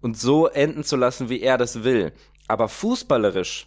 und 0.00 0.16
so 0.16 0.46
enden 0.46 0.82
zu 0.82 0.96
lassen, 0.96 1.28
wie 1.28 1.42
er 1.42 1.58
das 1.58 1.84
will. 1.84 2.12
Aber 2.46 2.70
fußballerisch 2.70 3.66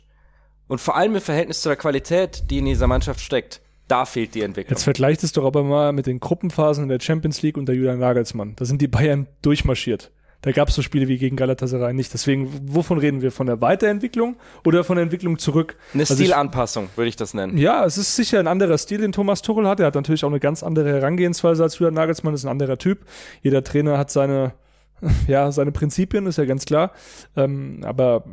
und 0.68 0.82
vor 0.82 0.96
allem 0.96 1.14
im 1.14 1.22
Verhältnis 1.22 1.62
zu 1.62 1.70
der 1.70 1.76
Qualität, 1.76 2.50
die 2.50 2.58
in 2.58 2.66
dieser 2.66 2.88
Mannschaft 2.88 3.20
steckt, 3.20 3.62
da 3.88 4.06
fehlt 4.06 4.34
die 4.34 4.42
Entwicklung. 4.42 4.76
Jetzt 4.76 4.86
vergleicht 4.86 5.24
es 5.24 5.32
doch 5.32 5.46
aber 5.46 5.62
mal 5.62 5.94
mit 5.94 6.08
den 6.08 6.20
Gruppenphasen 6.20 6.86
in 6.86 6.90
der 6.90 7.00
Champions 7.00 7.44
League 7.44 7.58
unter 7.58 7.74
Julian 7.74 8.00
Nagelsmann. 8.00 8.56
Da 8.56 8.66
sind 8.66 8.82
die 8.82 8.88
Bayern 8.88 9.28
durchmarschiert. 9.44 10.12
Da 10.42 10.52
gab 10.52 10.70
es 10.70 10.76
so 10.76 10.82
Spiele 10.82 11.08
wie 11.08 11.18
gegen 11.18 11.36
Galatasaray 11.36 11.94
nicht. 11.94 12.14
Deswegen, 12.14 12.50
wovon 12.64 12.98
reden 12.98 13.22
wir? 13.22 13.32
Von 13.32 13.48
der 13.48 13.62
Weiterentwicklung 13.62 14.38
oder 14.66 14.84
von 14.84 14.96
der 14.96 15.04
Entwicklung 15.04 15.38
zurück? 15.38 15.76
Eine 15.94 16.04
also 16.04 16.16
Stilanpassung, 16.16 16.90
würde 16.96 17.10
ich 17.10 17.16
das 17.16 17.34
nennen. 17.34 17.58
Ja, 17.58 17.86
es 17.86 17.98
ist 17.98 18.16
sicher 18.16 18.40
ein 18.40 18.48
anderer 18.48 18.78
Stil, 18.78 19.00
den 19.00 19.12
Thomas 19.12 19.42
Tuchel 19.42 19.68
hat. 19.68 19.80
Er 19.80 19.86
hat 19.88 19.96
natürlich 19.96 20.24
auch 20.24 20.30
eine 20.30 20.40
ganz 20.40 20.64
andere 20.64 20.90
Herangehensweise 20.90 21.62
als 21.62 21.78
Julian 21.78 21.94
Nagelsmann, 21.94 22.34
ist 22.34 22.44
ein 22.44 22.50
anderer 22.50 22.78
Typ. 22.78 23.00
Jeder 23.44 23.64
Trainer 23.64 23.98
hat 23.98 24.10
seine 24.10 24.54
ja, 25.28 25.52
seine 25.52 25.72
Prinzipien, 25.72 26.26
ist 26.28 26.38
ja 26.38 26.46
ganz 26.46 26.66
klar. 26.66 26.92
Ähm, 27.36 27.82
aber 27.84 28.24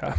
ja, 0.00 0.14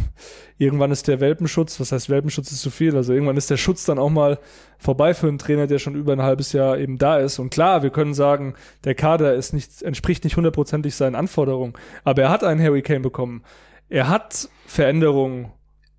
irgendwann 0.58 0.90
ist 0.90 1.08
der 1.08 1.20
Welpenschutz, 1.20 1.78
was 1.80 1.92
heißt 1.92 2.10
Welpenschutz 2.10 2.50
ist 2.50 2.62
zu 2.62 2.70
viel, 2.70 2.96
also 2.96 3.12
irgendwann 3.12 3.36
ist 3.36 3.50
der 3.50 3.56
Schutz 3.56 3.84
dann 3.84 3.98
auch 3.98 4.10
mal 4.10 4.38
vorbei 4.78 5.14
für 5.14 5.28
einen 5.28 5.38
Trainer, 5.38 5.66
der 5.66 5.78
schon 5.78 5.94
über 5.94 6.12
ein 6.12 6.22
halbes 6.22 6.52
Jahr 6.52 6.78
eben 6.78 6.98
da 6.98 7.18
ist. 7.18 7.38
Und 7.38 7.50
klar, 7.50 7.82
wir 7.82 7.90
können 7.90 8.14
sagen, 8.14 8.54
der 8.84 8.94
Kader 8.94 9.34
ist 9.34 9.52
nicht, 9.52 9.82
entspricht 9.82 10.24
nicht 10.24 10.36
hundertprozentig 10.36 10.94
seinen 10.94 11.14
Anforderungen, 11.14 11.74
aber 12.04 12.22
er 12.22 12.30
hat 12.30 12.44
einen 12.44 12.62
Harry 12.62 12.82
Kane 12.82 13.00
bekommen. 13.00 13.42
Er 13.88 14.08
hat 14.08 14.48
Veränderungen 14.66 15.52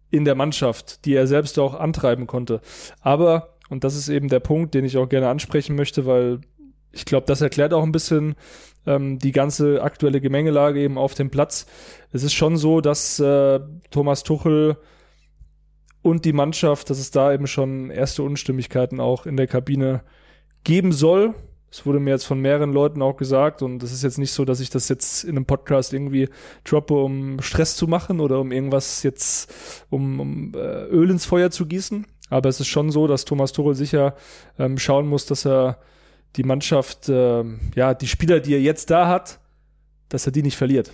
in 0.09 0.25
der 0.25 0.35
Mannschaft, 0.35 1.05
die 1.05 1.15
er 1.15 1.27
selbst 1.27 1.57
auch 1.57 1.79
antreiben 1.79 2.27
konnte. 2.27 2.61
Aber, 3.01 3.55
und 3.69 3.83
das 3.83 3.95
ist 3.95 4.09
eben 4.09 4.27
der 4.27 4.39
Punkt, 4.39 4.73
den 4.73 4.85
ich 4.85 4.97
auch 4.97 5.09
gerne 5.09 5.29
ansprechen 5.29 5.75
möchte, 5.75 6.05
weil 6.05 6.41
ich 6.93 7.05
glaube, 7.05 7.25
das 7.25 7.41
erklärt 7.41 7.73
auch 7.73 7.83
ein 7.83 7.91
bisschen 7.91 8.35
ähm, 8.85 9.19
die 9.19 9.31
ganze 9.31 9.81
aktuelle 9.81 10.21
Gemengelage 10.21 10.79
eben 10.79 10.97
auf 10.97 11.15
dem 11.15 11.29
Platz. 11.29 11.65
Es 12.11 12.23
ist 12.23 12.33
schon 12.33 12.55
so, 12.55 12.79
dass 12.79 13.19
äh, 13.19 13.59
Thomas 13.89 14.23
Tuchel 14.23 14.77
und 16.01 16.25
die 16.25 16.33
Mannschaft, 16.33 16.89
dass 16.89 16.99
es 16.99 17.11
da 17.11 17.33
eben 17.33 17.47
schon 17.47 17.89
erste 17.89 18.23
Unstimmigkeiten 18.23 18.99
auch 18.99 19.25
in 19.25 19.37
der 19.37 19.47
Kabine 19.47 20.03
geben 20.63 20.91
soll. 20.91 21.33
Es 21.71 21.87
wurde 21.87 21.99
mir 21.99 22.11
jetzt 22.11 22.25
von 22.25 22.39
mehreren 22.39 22.71
Leuten 22.71 23.01
auch 23.01 23.17
gesagt 23.17 23.63
und 23.63 23.81
es 23.81 23.91
ist 23.91 24.03
jetzt 24.03 24.19
nicht 24.19 24.31
so, 24.31 24.45
dass 24.45 24.59
ich 24.59 24.69
das 24.69 24.89
jetzt 24.89 25.23
in 25.23 25.31
einem 25.31 25.45
Podcast 25.45 25.91
irgendwie 25.91 26.29
droppe, 26.63 26.93
um 26.93 27.41
Stress 27.41 27.75
zu 27.75 27.87
machen 27.87 28.19
oder 28.19 28.39
um 28.39 28.51
irgendwas 28.51 29.01
jetzt, 29.01 29.51
um, 29.89 30.19
um 30.19 30.51
äh, 30.53 30.83
Öl 30.85 31.09
ins 31.09 31.25
Feuer 31.25 31.49
zu 31.49 31.65
gießen. 31.65 32.05
Aber 32.29 32.49
es 32.49 32.59
ist 32.59 32.67
schon 32.67 32.91
so, 32.91 33.07
dass 33.07 33.25
Thomas 33.25 33.53
Tuchel 33.53 33.73
sicher 33.73 34.15
ähm, 34.59 34.77
schauen 34.77 35.07
muss, 35.07 35.25
dass 35.25 35.47
er 35.47 35.79
die 36.35 36.43
Mannschaft, 36.43 37.09
äh, 37.09 37.43
ja, 37.75 37.93
die 37.93 38.07
Spieler, 38.07 38.39
die 38.39 38.53
er 38.53 38.61
jetzt 38.61 38.89
da 38.89 39.07
hat, 39.07 39.39
dass 40.09 40.25
er 40.25 40.31
die 40.31 40.43
nicht 40.43 40.57
verliert. 40.57 40.93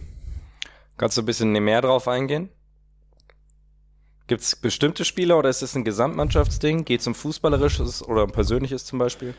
Kannst 0.97 1.17
du 1.17 1.21
ein 1.21 1.25
bisschen 1.25 1.51
mehr 1.51 1.81
drauf 1.81 2.07
eingehen? 2.07 2.49
Gibt 4.27 4.41
es 4.41 4.55
bestimmte 4.55 5.05
Spieler 5.05 5.39
oder 5.39 5.49
ist 5.49 5.63
es 5.63 5.75
ein 5.75 5.83
Gesamtmannschaftsding? 5.83 6.85
Geht 6.85 7.01
es 7.01 7.07
um 7.07 7.15
Fußballerisches 7.15 8.07
oder 8.07 8.25
um 8.25 8.31
Persönliches 8.31 8.85
zum 8.85 8.99
Beispiel? 8.99 9.33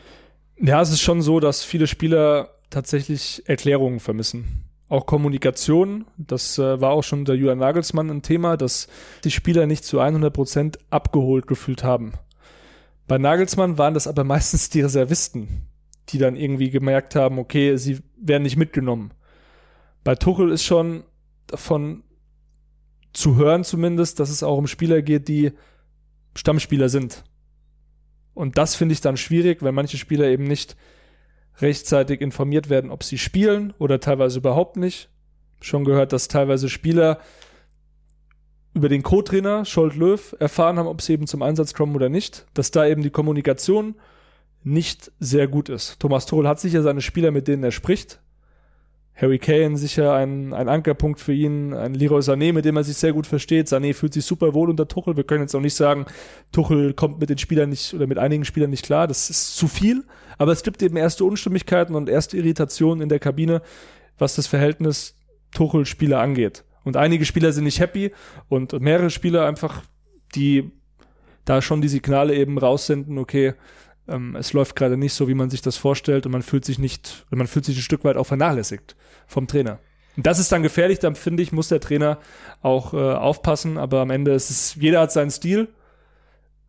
Ja, 0.57 0.81
es 0.81 0.91
ist 0.91 1.01
schon 1.01 1.21
so, 1.21 1.39
dass 1.39 1.63
viele 1.63 1.87
Spieler 1.87 2.49
tatsächlich 2.69 3.43
Erklärungen 3.47 3.99
vermissen. 3.99 4.65
Auch 4.89 5.05
Kommunikation, 5.05 6.05
das 6.17 6.57
äh, 6.57 6.81
war 6.81 6.91
auch 6.91 7.03
schon 7.03 7.23
der 7.23 7.35
Julian 7.35 7.59
Nagelsmann 7.59 8.09
ein 8.09 8.21
Thema, 8.21 8.57
dass 8.57 8.89
die 9.23 9.31
Spieler 9.31 9.65
nicht 9.65 9.85
zu 9.85 9.99
100 9.99 10.33
Prozent 10.33 10.79
abgeholt 10.89 11.47
gefühlt 11.47 11.85
haben. 11.85 12.11
Bei 13.07 13.17
Nagelsmann 13.17 13.77
waren 13.77 13.93
das 13.93 14.07
aber 14.07 14.23
meistens 14.25 14.69
die 14.69 14.81
Reservisten, 14.81 15.67
die 16.11 16.17
dann 16.17 16.35
irgendwie 16.35 16.69
gemerkt 16.69 17.15
haben, 17.15 17.39
okay, 17.39 17.77
sie 17.77 17.99
werden 18.17 18.43
nicht 18.43 18.57
mitgenommen. 18.57 19.13
Bei 20.03 20.15
Tuchel 20.15 20.51
ist 20.51 20.63
schon 20.63 21.03
davon 21.47 22.03
zu 23.13 23.35
hören 23.35 23.63
zumindest, 23.63 24.19
dass 24.19 24.29
es 24.29 24.43
auch 24.43 24.57
um 24.57 24.67
Spieler 24.67 25.01
geht, 25.01 25.27
die 25.27 25.51
Stammspieler 26.35 26.89
sind. 26.89 27.23
Und 28.33 28.57
das 28.57 28.75
finde 28.75 28.93
ich 28.93 29.01
dann 29.01 29.17
schwierig, 29.17 29.61
weil 29.61 29.73
manche 29.73 29.97
Spieler 29.97 30.27
eben 30.27 30.45
nicht 30.45 30.77
rechtzeitig 31.59 32.21
informiert 32.21 32.69
werden, 32.69 32.89
ob 32.89 33.03
sie 33.03 33.17
spielen 33.17 33.73
oder 33.77 33.99
teilweise 33.99 34.39
überhaupt 34.39 34.77
nicht. 34.77 35.09
Schon 35.59 35.83
gehört, 35.83 36.13
dass 36.13 36.27
teilweise 36.27 36.69
Spieler 36.69 37.19
über 38.73 38.87
den 38.87 39.03
Co-Trainer 39.03 39.65
Scholt 39.65 39.95
Löw 39.95 40.35
erfahren 40.39 40.79
haben, 40.79 40.87
ob 40.87 41.01
sie 41.01 41.13
eben 41.13 41.27
zum 41.27 41.41
Einsatz 41.41 41.73
kommen 41.73 41.95
oder 41.95 42.09
nicht, 42.09 42.47
dass 42.53 42.71
da 42.71 42.85
eben 42.85 43.03
die 43.03 43.09
Kommunikation 43.09 43.95
nicht 44.63 45.11
sehr 45.19 45.47
gut 45.47 45.69
ist. 45.69 45.99
Thomas 45.99 46.25
Tuchel 46.25 46.47
hat 46.47 46.59
sicher 46.59 46.81
seine 46.81 47.01
Spieler, 47.01 47.31
mit 47.31 47.47
denen 47.47 47.63
er 47.63 47.71
spricht. 47.71 48.19
Harry 49.15 49.37
Kane 49.39 49.77
sicher 49.77 50.13
ein, 50.13 50.53
ein 50.53 50.67
Ankerpunkt 50.67 51.19
für 51.19 51.33
ihn, 51.33 51.73
ein 51.73 51.93
Leroy 51.93 52.21
Sané, 52.21 52.53
mit 52.53 52.65
dem 52.65 52.77
er 52.77 52.83
sich 52.83 52.97
sehr 52.97 53.13
gut 53.13 53.27
versteht. 53.27 53.67
Sané 53.67 53.93
fühlt 53.93 54.13
sich 54.13 54.25
super 54.25 54.53
wohl 54.53 54.69
unter 54.69 54.87
Tuchel. 54.87 55.15
Wir 55.17 55.23
können 55.23 55.41
jetzt 55.41 55.53
auch 55.53 55.61
nicht 55.61 55.75
sagen, 55.75 56.05
Tuchel 56.51 56.93
kommt 56.93 57.19
mit 57.19 57.29
den 57.29 57.37
Spielern 57.37 57.69
nicht 57.69 57.93
oder 57.93 58.07
mit 58.07 58.17
einigen 58.17 58.45
Spielern 58.45 58.71
nicht 58.71 58.85
klar. 58.85 59.07
Das 59.07 59.29
ist 59.29 59.55
zu 59.55 59.67
viel. 59.67 60.05
Aber 60.37 60.51
es 60.51 60.63
gibt 60.63 60.81
eben 60.81 60.97
erste 60.97 61.23
Unstimmigkeiten 61.23 61.93
und 61.93 62.09
erste 62.09 62.37
Irritationen 62.37 63.01
in 63.01 63.09
der 63.09 63.19
Kabine, 63.19 63.61
was 64.17 64.35
das 64.35 64.47
Verhältnis 64.47 65.15
Tuchel-Spieler 65.51 66.19
angeht. 66.19 66.63
Und 66.83 66.97
einige 66.97 67.25
Spieler 67.25 67.51
sind 67.51 67.65
nicht 67.65 67.79
happy 67.79 68.11
und 68.49 68.79
mehrere 68.79 69.11
Spieler 69.11 69.45
einfach, 69.45 69.83
die 70.33 70.71
da 71.45 71.61
schon 71.61 71.81
die 71.81 71.89
Signale 71.89 72.33
eben 72.35 72.57
raussenden, 72.57 73.17
okay, 73.17 73.53
ähm, 74.07 74.35
es 74.35 74.53
läuft 74.53 74.75
gerade 74.75 74.97
nicht 74.97 75.13
so, 75.13 75.27
wie 75.27 75.33
man 75.33 75.49
sich 75.49 75.61
das 75.61 75.77
vorstellt 75.77 76.25
und 76.25 76.31
man 76.31 76.41
fühlt 76.41 76.65
sich 76.65 76.79
nicht, 76.79 77.25
man 77.29 77.47
fühlt 77.47 77.65
sich 77.65 77.77
ein 77.77 77.81
Stück 77.83 78.03
weit 78.03 78.17
auch 78.17 78.27
vernachlässigt 78.27 78.95
vom 79.27 79.47
Trainer. 79.47 79.79
Und 80.17 80.25
das 80.25 80.39
ist 80.39 80.51
dann 80.51 80.63
gefährlich, 80.63 80.99
dann 80.99 81.15
finde 81.15 81.41
ich, 81.41 81.51
muss 81.51 81.69
der 81.69 81.79
Trainer 81.79 82.19
auch 82.61 82.93
äh, 82.93 82.97
aufpassen, 82.97 83.77
aber 83.77 84.01
am 84.01 84.09
Ende 84.09 84.31
ist 84.33 84.49
es, 84.49 84.75
jeder 84.75 85.01
hat 85.01 85.11
seinen 85.11 85.31
Stil. 85.31 85.69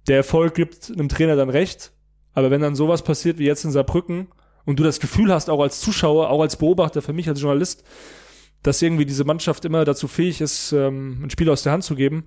Der 0.07 0.17
Erfolg 0.17 0.55
gibt 0.55 0.91
einem 0.91 1.09
Trainer 1.09 1.37
dann 1.37 1.51
recht, 1.51 1.93
aber 2.35 2.51
wenn 2.51 2.61
dann 2.61 2.77
sowas 2.77 3.03
passiert 3.03 3.39
wie 3.39 3.47
jetzt 3.47 3.65
in 3.65 3.73
Saarbrücken 3.73 4.29
und 4.65 4.79
du 4.79 4.85
das 4.85 5.01
Gefühl 5.01 5.33
hast, 5.33 5.51
auch 5.51 5.61
als 5.61 5.81
Zuschauer, 5.81 6.31
auch 6.31 6.41
als 6.41 6.57
Beobachter, 6.57 7.03
für 7.03 7.13
mich 7.13 7.29
als 7.29 7.41
Journalist, 7.41 7.85
dass 8.63 8.81
irgendwie 8.81 9.07
diese 9.07 9.25
Mannschaft 9.25 9.65
immer 9.65 9.85
dazu 9.85 10.07
fähig 10.07 10.41
ist, 10.41 10.73
ähm, 10.73 11.25
ein 11.25 11.31
Spiel 11.31 11.51
aus 11.51 11.65
der 11.65 11.73
Hand 11.73 11.85
zu 11.85 11.97
geben, 11.97 12.25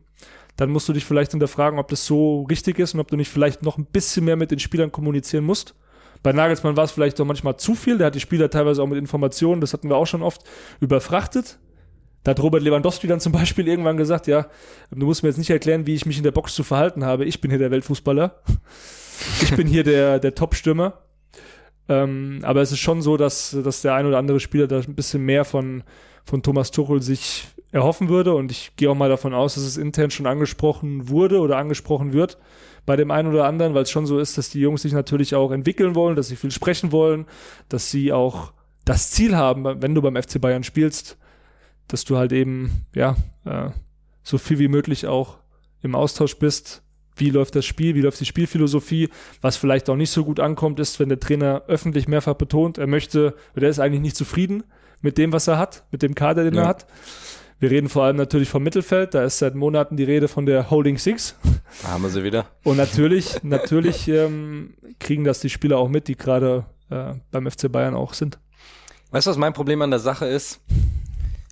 dann 0.57 0.69
musst 0.69 0.87
du 0.87 0.93
dich 0.93 1.05
vielleicht 1.05 1.31
hinterfragen, 1.31 1.79
ob 1.79 1.87
das 1.89 2.05
so 2.05 2.43
richtig 2.43 2.79
ist 2.79 2.93
und 2.93 2.99
ob 2.99 3.09
du 3.09 3.17
nicht 3.17 3.29
vielleicht 3.29 3.63
noch 3.63 3.77
ein 3.77 3.85
bisschen 3.85 4.25
mehr 4.25 4.35
mit 4.35 4.51
den 4.51 4.59
Spielern 4.59 4.91
kommunizieren 4.91 5.43
musst. 5.43 5.75
Bei 6.23 6.31
Nagelsmann 6.31 6.77
war 6.77 6.85
es 6.85 6.91
vielleicht 6.91 7.19
doch 7.19 7.25
manchmal 7.25 7.57
zu 7.57 7.75
viel. 7.75 7.97
Der 7.97 8.07
hat 8.07 8.15
die 8.15 8.19
Spieler 8.19 8.49
teilweise 8.49 8.81
auch 8.81 8.87
mit 8.87 8.97
Informationen, 8.97 9.61
das 9.61 9.73
hatten 9.73 9.89
wir 9.89 9.95
auch 9.95 10.07
schon 10.07 10.23
oft, 10.23 10.41
überfrachtet. 10.79 11.59
Da 12.23 12.31
hat 12.31 12.39
Robert 12.41 12.63
Lewandowski 12.63 13.05
dann 13.05 13.19
zum 13.19 13.31
Beispiel 13.31 13.67
irgendwann 13.67 13.97
gesagt, 13.97 14.25
ja, 14.25 14.47
du 14.89 15.05
musst 15.05 15.21
mir 15.21 15.29
jetzt 15.29 15.37
nicht 15.37 15.51
erklären, 15.51 15.85
wie 15.85 15.93
ich 15.93 16.07
mich 16.07 16.17
in 16.17 16.23
der 16.23 16.31
Box 16.31 16.55
zu 16.55 16.63
verhalten 16.63 17.05
habe. 17.05 17.25
Ich 17.25 17.41
bin 17.41 17.51
hier 17.51 17.59
der 17.59 17.69
Weltfußballer. 17.69 18.41
Ich 19.43 19.55
bin 19.55 19.67
hier 19.67 19.83
der, 19.83 20.19
der 20.19 20.33
Top-Stürmer. 20.33 21.01
Ähm, 21.87 22.39
aber 22.41 22.61
es 22.61 22.71
ist 22.71 22.79
schon 22.79 23.01
so, 23.03 23.15
dass, 23.17 23.55
dass 23.63 23.81
der 23.81 23.93
ein 23.93 24.07
oder 24.07 24.17
andere 24.17 24.39
Spieler 24.39 24.67
da 24.67 24.79
ein 24.79 24.95
bisschen 24.95 25.21
mehr 25.21 25.45
von, 25.45 25.83
von 26.25 26.41
Thomas 26.41 26.71
Tuchel 26.71 27.01
sich 27.01 27.47
erhoffen 27.75 28.07
würde. 28.07 28.33
Und 28.33 28.51
ich 28.51 28.75
gehe 28.77 28.89
auch 28.89 28.95
mal 28.95 29.09
davon 29.09 29.33
aus, 29.33 29.55
dass 29.55 29.63
es 29.63 29.77
intern 29.77 30.09
schon 30.09 30.25
angesprochen 30.25 31.09
wurde 31.09 31.39
oder 31.39 31.57
angesprochen 31.57 32.13
wird 32.13 32.37
bei 32.85 32.95
dem 32.95 33.11
einen 33.11 33.29
oder 33.29 33.45
anderen, 33.45 33.73
weil 33.73 33.83
es 33.83 33.91
schon 33.91 34.05
so 34.05 34.19
ist, 34.19 34.37
dass 34.37 34.49
die 34.49 34.59
Jungs 34.59 34.83
sich 34.83 34.93
natürlich 34.93 35.35
auch 35.35 35.51
entwickeln 35.51 35.95
wollen, 35.95 36.15
dass 36.15 36.27
sie 36.27 36.35
viel 36.35 36.51
sprechen 36.51 36.91
wollen, 36.91 37.25
dass 37.67 37.91
sie 37.91 38.13
auch 38.13 38.53
das 38.85 39.11
Ziel 39.11 39.35
haben, 39.35 39.81
wenn 39.81 39.95
du 39.95 40.01
beim 40.01 40.15
FC 40.15 40.39
Bayern 40.39 40.63
spielst, 40.63 41.17
dass 41.87 42.05
du 42.05 42.17
halt 42.17 42.31
eben, 42.31 42.85
ja, 42.93 43.15
äh, 43.43 43.71
so 44.23 44.37
viel 44.37 44.59
wie 44.59 44.67
möglich 44.67 45.07
auch 45.07 45.37
im 45.81 45.95
Austausch 45.95 46.37
bist. 46.37 46.83
Wie 47.15 47.29
läuft 47.29 47.55
das 47.55 47.65
Spiel? 47.65 47.95
Wie 47.95 48.01
läuft 48.01 48.19
die 48.19 48.25
Spielphilosophie? 48.25 49.09
Was 49.41 49.57
vielleicht 49.57 49.89
auch 49.89 49.95
nicht 49.95 50.11
so 50.11 50.23
gut 50.23 50.39
ankommt, 50.39 50.79
ist, 50.79 50.99
wenn 50.99 51.09
der 51.09 51.19
Trainer 51.19 51.63
öffentlich 51.67 52.07
mehrfach 52.07 52.35
betont, 52.35 52.77
er 52.77 52.87
möchte, 52.87 53.35
oder 53.55 53.63
er 53.63 53.69
ist 53.69 53.79
eigentlich 53.79 54.01
nicht 54.01 54.15
zufrieden 54.15 54.63
mit 55.01 55.17
dem, 55.17 55.33
was 55.33 55.47
er 55.47 55.57
hat, 55.57 55.85
mit 55.91 56.03
dem 56.03 56.15
Kader, 56.15 56.43
den 56.43 56.53
ja. 56.53 56.63
er 56.63 56.67
hat. 56.67 56.87
Wir 57.59 57.71
reden 57.71 57.87
vor 57.87 58.03
allem 58.03 58.17
natürlich 58.17 58.49
vom 58.49 58.63
Mittelfeld. 58.63 59.13
Da 59.13 59.23
ist 59.23 59.39
seit 59.39 59.55
Monaten 59.55 59.95
die 59.95 60.03
Rede 60.03 60.27
von 60.27 60.45
der 60.45 60.69
Holding 60.69 60.97
Six. 60.97 61.35
Da 61.81 61.89
haben 61.89 62.03
wir 62.03 62.09
sie 62.09 62.23
wieder. 62.23 62.47
Und 62.63 62.77
natürlich, 62.77 63.37
natürlich 63.43 64.07
ähm, 64.07 64.75
kriegen 64.99 65.23
das 65.23 65.39
die 65.39 65.49
Spieler 65.49 65.77
auch 65.77 65.87
mit, 65.87 66.07
die 66.07 66.17
gerade 66.17 66.65
äh, 66.89 67.13
beim 67.31 67.49
FC 67.49 67.71
Bayern 67.71 67.95
auch 67.95 68.13
sind. 68.13 68.39
Weißt 69.11 69.27
du, 69.27 69.31
was 69.31 69.37
mein 69.37 69.53
Problem 69.53 69.81
an 69.81 69.91
der 69.91 69.99
Sache 69.99 70.25
ist? 70.25 70.59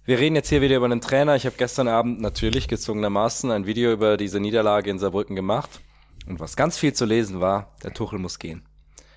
Wir 0.05 0.19
reden 0.19 0.35
jetzt 0.35 0.49
hier 0.49 0.61
wieder 0.61 0.75
über 0.75 0.85
einen 0.85 0.99
Trainer. 0.99 1.35
Ich 1.37 1.45
habe 1.45 1.55
gestern 1.57 1.87
Abend 1.87 2.19
natürlich 2.19 2.67
gezwungenermaßen 2.67 3.49
ein 3.51 3.65
Video 3.65 3.93
über 3.93 4.17
diese 4.17 4.41
Niederlage 4.41 4.89
in 4.89 4.99
Saarbrücken 4.99 5.35
gemacht. 5.35 5.79
Und 6.27 6.41
was 6.41 6.57
ganz 6.57 6.77
viel 6.77 6.91
zu 6.91 7.05
lesen 7.05 7.39
war, 7.39 7.75
der 7.83 7.93
Tuchel 7.93 8.19
muss 8.19 8.39
gehen. 8.39 8.63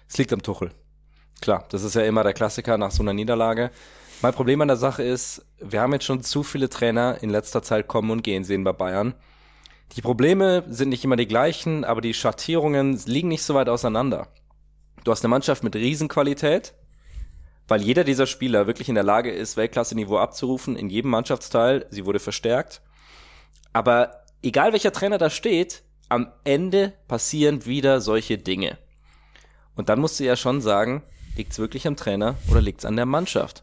Es 0.09 0.17
liegt 0.19 0.33
am 0.33 0.43
Tuchel. 0.43 0.71
Klar, 1.41 1.65
das 1.71 1.83
ist 1.83 1.95
ja 1.95 2.03
immer 2.03 2.23
der 2.23 2.33
Klassiker 2.33 2.79
nach 2.79 2.93
so 2.93 3.03
einer 3.03 3.13
Niederlage. 3.13 3.71
Mein 4.23 4.33
Problem 4.33 4.63
an 4.63 4.69
der 4.69 4.79
Sache 4.79 5.03
ist, 5.03 5.45
wir 5.61 5.83
haben 5.83 5.93
jetzt 5.93 6.07
schon 6.07 6.23
zu 6.23 6.43
viele 6.43 6.71
Trainer 6.71 7.19
in 7.21 7.29
letzter 7.29 7.63
Zeit 7.63 7.87
kommen 7.87 8.11
und 8.11 8.23
gehen 8.23 8.45
sehen 8.45 8.65
bei 8.65 8.73
Bayern. 8.73 9.15
Die 9.95 10.01
Probleme 10.01 10.65
sind 10.69 10.89
nicht 10.89 11.05
immer 11.05 11.17
die 11.17 11.29
gleichen, 11.29 11.85
aber 11.85 12.01
die 12.01 12.15
Schattierungen 12.15 12.99
liegen 13.05 13.29
nicht 13.29 13.43
so 13.43 13.55
weit 13.55 13.69
auseinander. 13.69 14.29
Du 15.05 15.11
hast 15.11 15.23
eine 15.23 15.31
Mannschaft 15.31 15.63
mit 15.63 15.77
Riesenqualität, 15.77 16.75
weil 17.69 17.83
jeder 17.83 18.05
dieser 18.05 18.27
Spieler 18.27 18.67
wirklich 18.67 18.89
in 18.89 18.95
der 18.95 19.05
Lage 19.05 19.31
ist, 19.31 19.57
Weltklasse-Niveau 19.57 20.17
abzurufen 20.17 20.77
in 20.77 20.89
jedem 20.89 21.11
Mannschaftsteil. 21.11 21.87
Sie 21.91 22.07
wurde 22.07 22.19
verstärkt. 22.19 22.81
Aber 23.75 24.25
egal 24.43 24.73
welcher 24.73 24.93
Trainer 24.93 25.19
da 25.19 25.29
steht, 25.29 25.83
am 26.09 26.33
Ende 26.45 26.95
passieren 27.07 27.67
wieder 27.67 28.01
solche 28.01 28.39
Dinge. 28.39 28.79
Und 29.75 29.91
dann 29.91 30.01
musst 30.01 30.19
du 30.19 30.25
ja 30.25 30.37
schon 30.37 30.63
sagen, 30.63 31.03
liegt's 31.37 31.59
wirklich 31.59 31.87
am 31.87 31.97
Trainer 31.97 32.37
oder 32.51 32.63
liegt's 32.63 32.87
an 32.87 32.97
der 32.97 33.07
Mannschaft? 33.07 33.63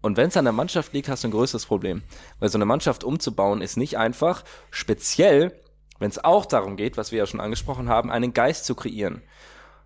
Und 0.00 0.16
wenn 0.16 0.28
es 0.28 0.36
an 0.36 0.44
der 0.44 0.52
Mannschaft 0.52 0.92
liegt, 0.92 1.08
hast 1.08 1.24
du 1.24 1.28
ein 1.28 1.32
größeres 1.32 1.66
Problem. 1.66 2.02
Weil 2.38 2.48
so 2.48 2.58
eine 2.58 2.64
Mannschaft 2.64 3.04
umzubauen 3.04 3.60
ist 3.60 3.76
nicht 3.76 3.98
einfach, 3.98 4.44
speziell, 4.70 5.60
wenn 5.98 6.10
es 6.10 6.22
auch 6.22 6.46
darum 6.46 6.76
geht, 6.76 6.96
was 6.96 7.12
wir 7.12 7.18
ja 7.18 7.26
schon 7.26 7.40
angesprochen 7.40 7.88
haben, 7.88 8.10
einen 8.10 8.32
Geist 8.32 8.66
zu 8.66 8.74
kreieren. 8.74 9.22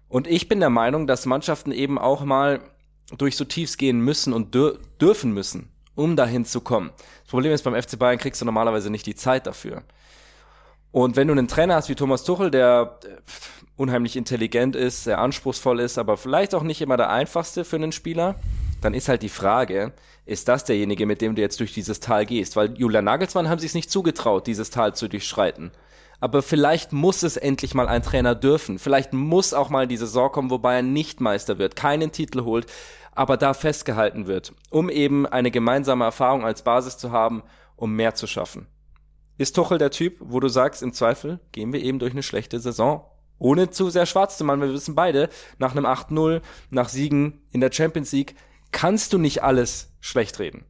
Und 0.09 0.27
ich 0.27 0.49
bin 0.49 0.61
der 0.61 0.71
Meinung, 0.71 1.07
dass 1.07 1.27
Mannschaften 1.27 1.73
eben 1.73 1.99
auch 1.99 2.25
mal 2.25 2.61
durch 3.17 3.37
so 3.37 3.45
Tiefs 3.45 3.77
gehen 3.77 4.01
müssen 4.01 4.33
und 4.33 4.55
dür 4.55 4.79
dürfen 5.01 5.33
müssen, 5.33 5.71
um 5.95 6.17
dahin 6.17 6.45
zu 6.45 6.61
kommen. 6.61 6.91
Das 7.23 7.31
Problem 7.31 7.53
ist, 7.53 7.63
beim 7.63 7.81
FC 7.81 7.99
Bayern 7.99 8.19
kriegst 8.19 8.41
du 8.41 8.45
normalerweise 8.45 8.91
nicht 8.91 9.07
die 9.07 9.15
Zeit 9.15 9.47
dafür. 9.47 9.83
Und 10.93 11.17
wenn 11.17 11.29
du 11.29 11.33
einen 11.33 11.49
Trainer 11.49 11.77
hast 11.77 11.89
wie 11.89 11.95
Thomas 11.95 12.25
Tuchel, 12.25 12.51
der 12.51 12.99
äh, 13.05 13.09
unheimlich 13.77 14.17
intelligent 14.17 14.75
ist, 14.75 15.05
sehr 15.05 15.19
anspruchsvoll 15.19 15.81
ist, 15.81 15.99
aber 15.99 16.17
vielleicht 16.17 16.55
auch 16.55 16.63
nicht 16.63 16.83
immer 16.83 16.97
der 16.97 17.11
einfachste 17.11 17.65
für 17.65 17.77
einen 17.77 17.93
Spieler, 17.93 18.35
dann 18.81 18.95
ist 18.95 19.09
halt 19.09 19.23
die 19.23 19.29
Frage, 19.29 19.93
ist 20.25 20.49
das 20.49 20.65
derjenige, 20.65 21.07
mit 21.07 21.21
dem 21.21 21.35
du 21.35 21.43
jetzt 21.43 21.61
durch 21.61 21.73
dieses 21.73 22.01
Tal 22.01 22.27
gehst? 22.27 22.57
Weil 22.57 22.79
Julian 22.79 23.05
Nagelsmann 23.05 23.49
haben 23.49 23.59
sich 23.59 23.75
nicht 23.75 23.91
zugetraut, 23.91 24.47
dieses 24.47 24.71
Tal 24.71 24.95
zu 24.95 25.09
durchschreiten. 25.09 25.73
Aber 26.21 26.43
vielleicht 26.43 26.93
muss 26.93 27.23
es 27.23 27.37
endlich 27.37 27.75
mal 27.75 27.89
ein 27.89 28.03
Trainer 28.03 28.35
dürfen. 28.35 28.79
Vielleicht 28.79 29.13
muss 29.13 29.55
auch 29.55 29.71
mal 29.71 29.87
die 29.87 29.97
Saison 29.97 30.31
kommen, 30.31 30.51
wobei 30.51 30.77
er 30.77 30.83
nicht 30.83 31.21
Meister 31.21 31.59
wird, 31.59 31.77
keinen 31.77 32.13
Titel 32.13 32.45
holt, 32.45 32.67
aber 33.13 33.37
da 33.37 33.55
festgehalten 33.55 34.27
wird, 34.27 34.53
um 34.71 34.89
eben 34.91 35.27
eine 35.27 35.51
gemeinsame 35.51 36.05
Erfahrung 36.05 36.45
als 36.45 36.63
Basis 36.63 36.99
zu 36.99 37.11
haben, 37.11 37.43
um 37.77 37.95
mehr 37.95 38.15
zu 38.15 38.27
schaffen. 38.27 38.67
Ist 39.39 39.57
Tuchel 39.57 39.79
der 39.79 39.91
Typ, 39.91 40.19
wo 40.21 40.39
du 40.39 40.49
sagst, 40.49 40.83
im 40.83 40.93
Zweifel 40.93 41.41
gehen 41.53 41.73
wir 41.73 41.83
eben 41.83 41.99
durch 41.99 42.13
eine 42.13 42.23
schlechte 42.23 42.61
Saison? 42.61 43.07
Ohne 43.39 43.71
zu 43.71 43.89
sehr 43.89 44.05
schwarz 44.05 44.37
zu 44.37 44.45
machen, 44.45 44.61
wir 44.61 44.73
wissen 44.73 44.95
beide, 44.95 45.31
nach 45.59 45.73
einem 45.73 45.87
8-0, 45.87 46.43
nach 46.69 46.91
Siegen 46.91 47.41
in 47.51 47.63
der 47.63 47.73
Champions 47.73 48.13
League, 48.13 48.35
kannst 48.73 49.13
du 49.13 49.19
nicht 49.19 49.43
alles 49.43 49.93
schlecht 50.01 50.39
reden. 50.39 50.65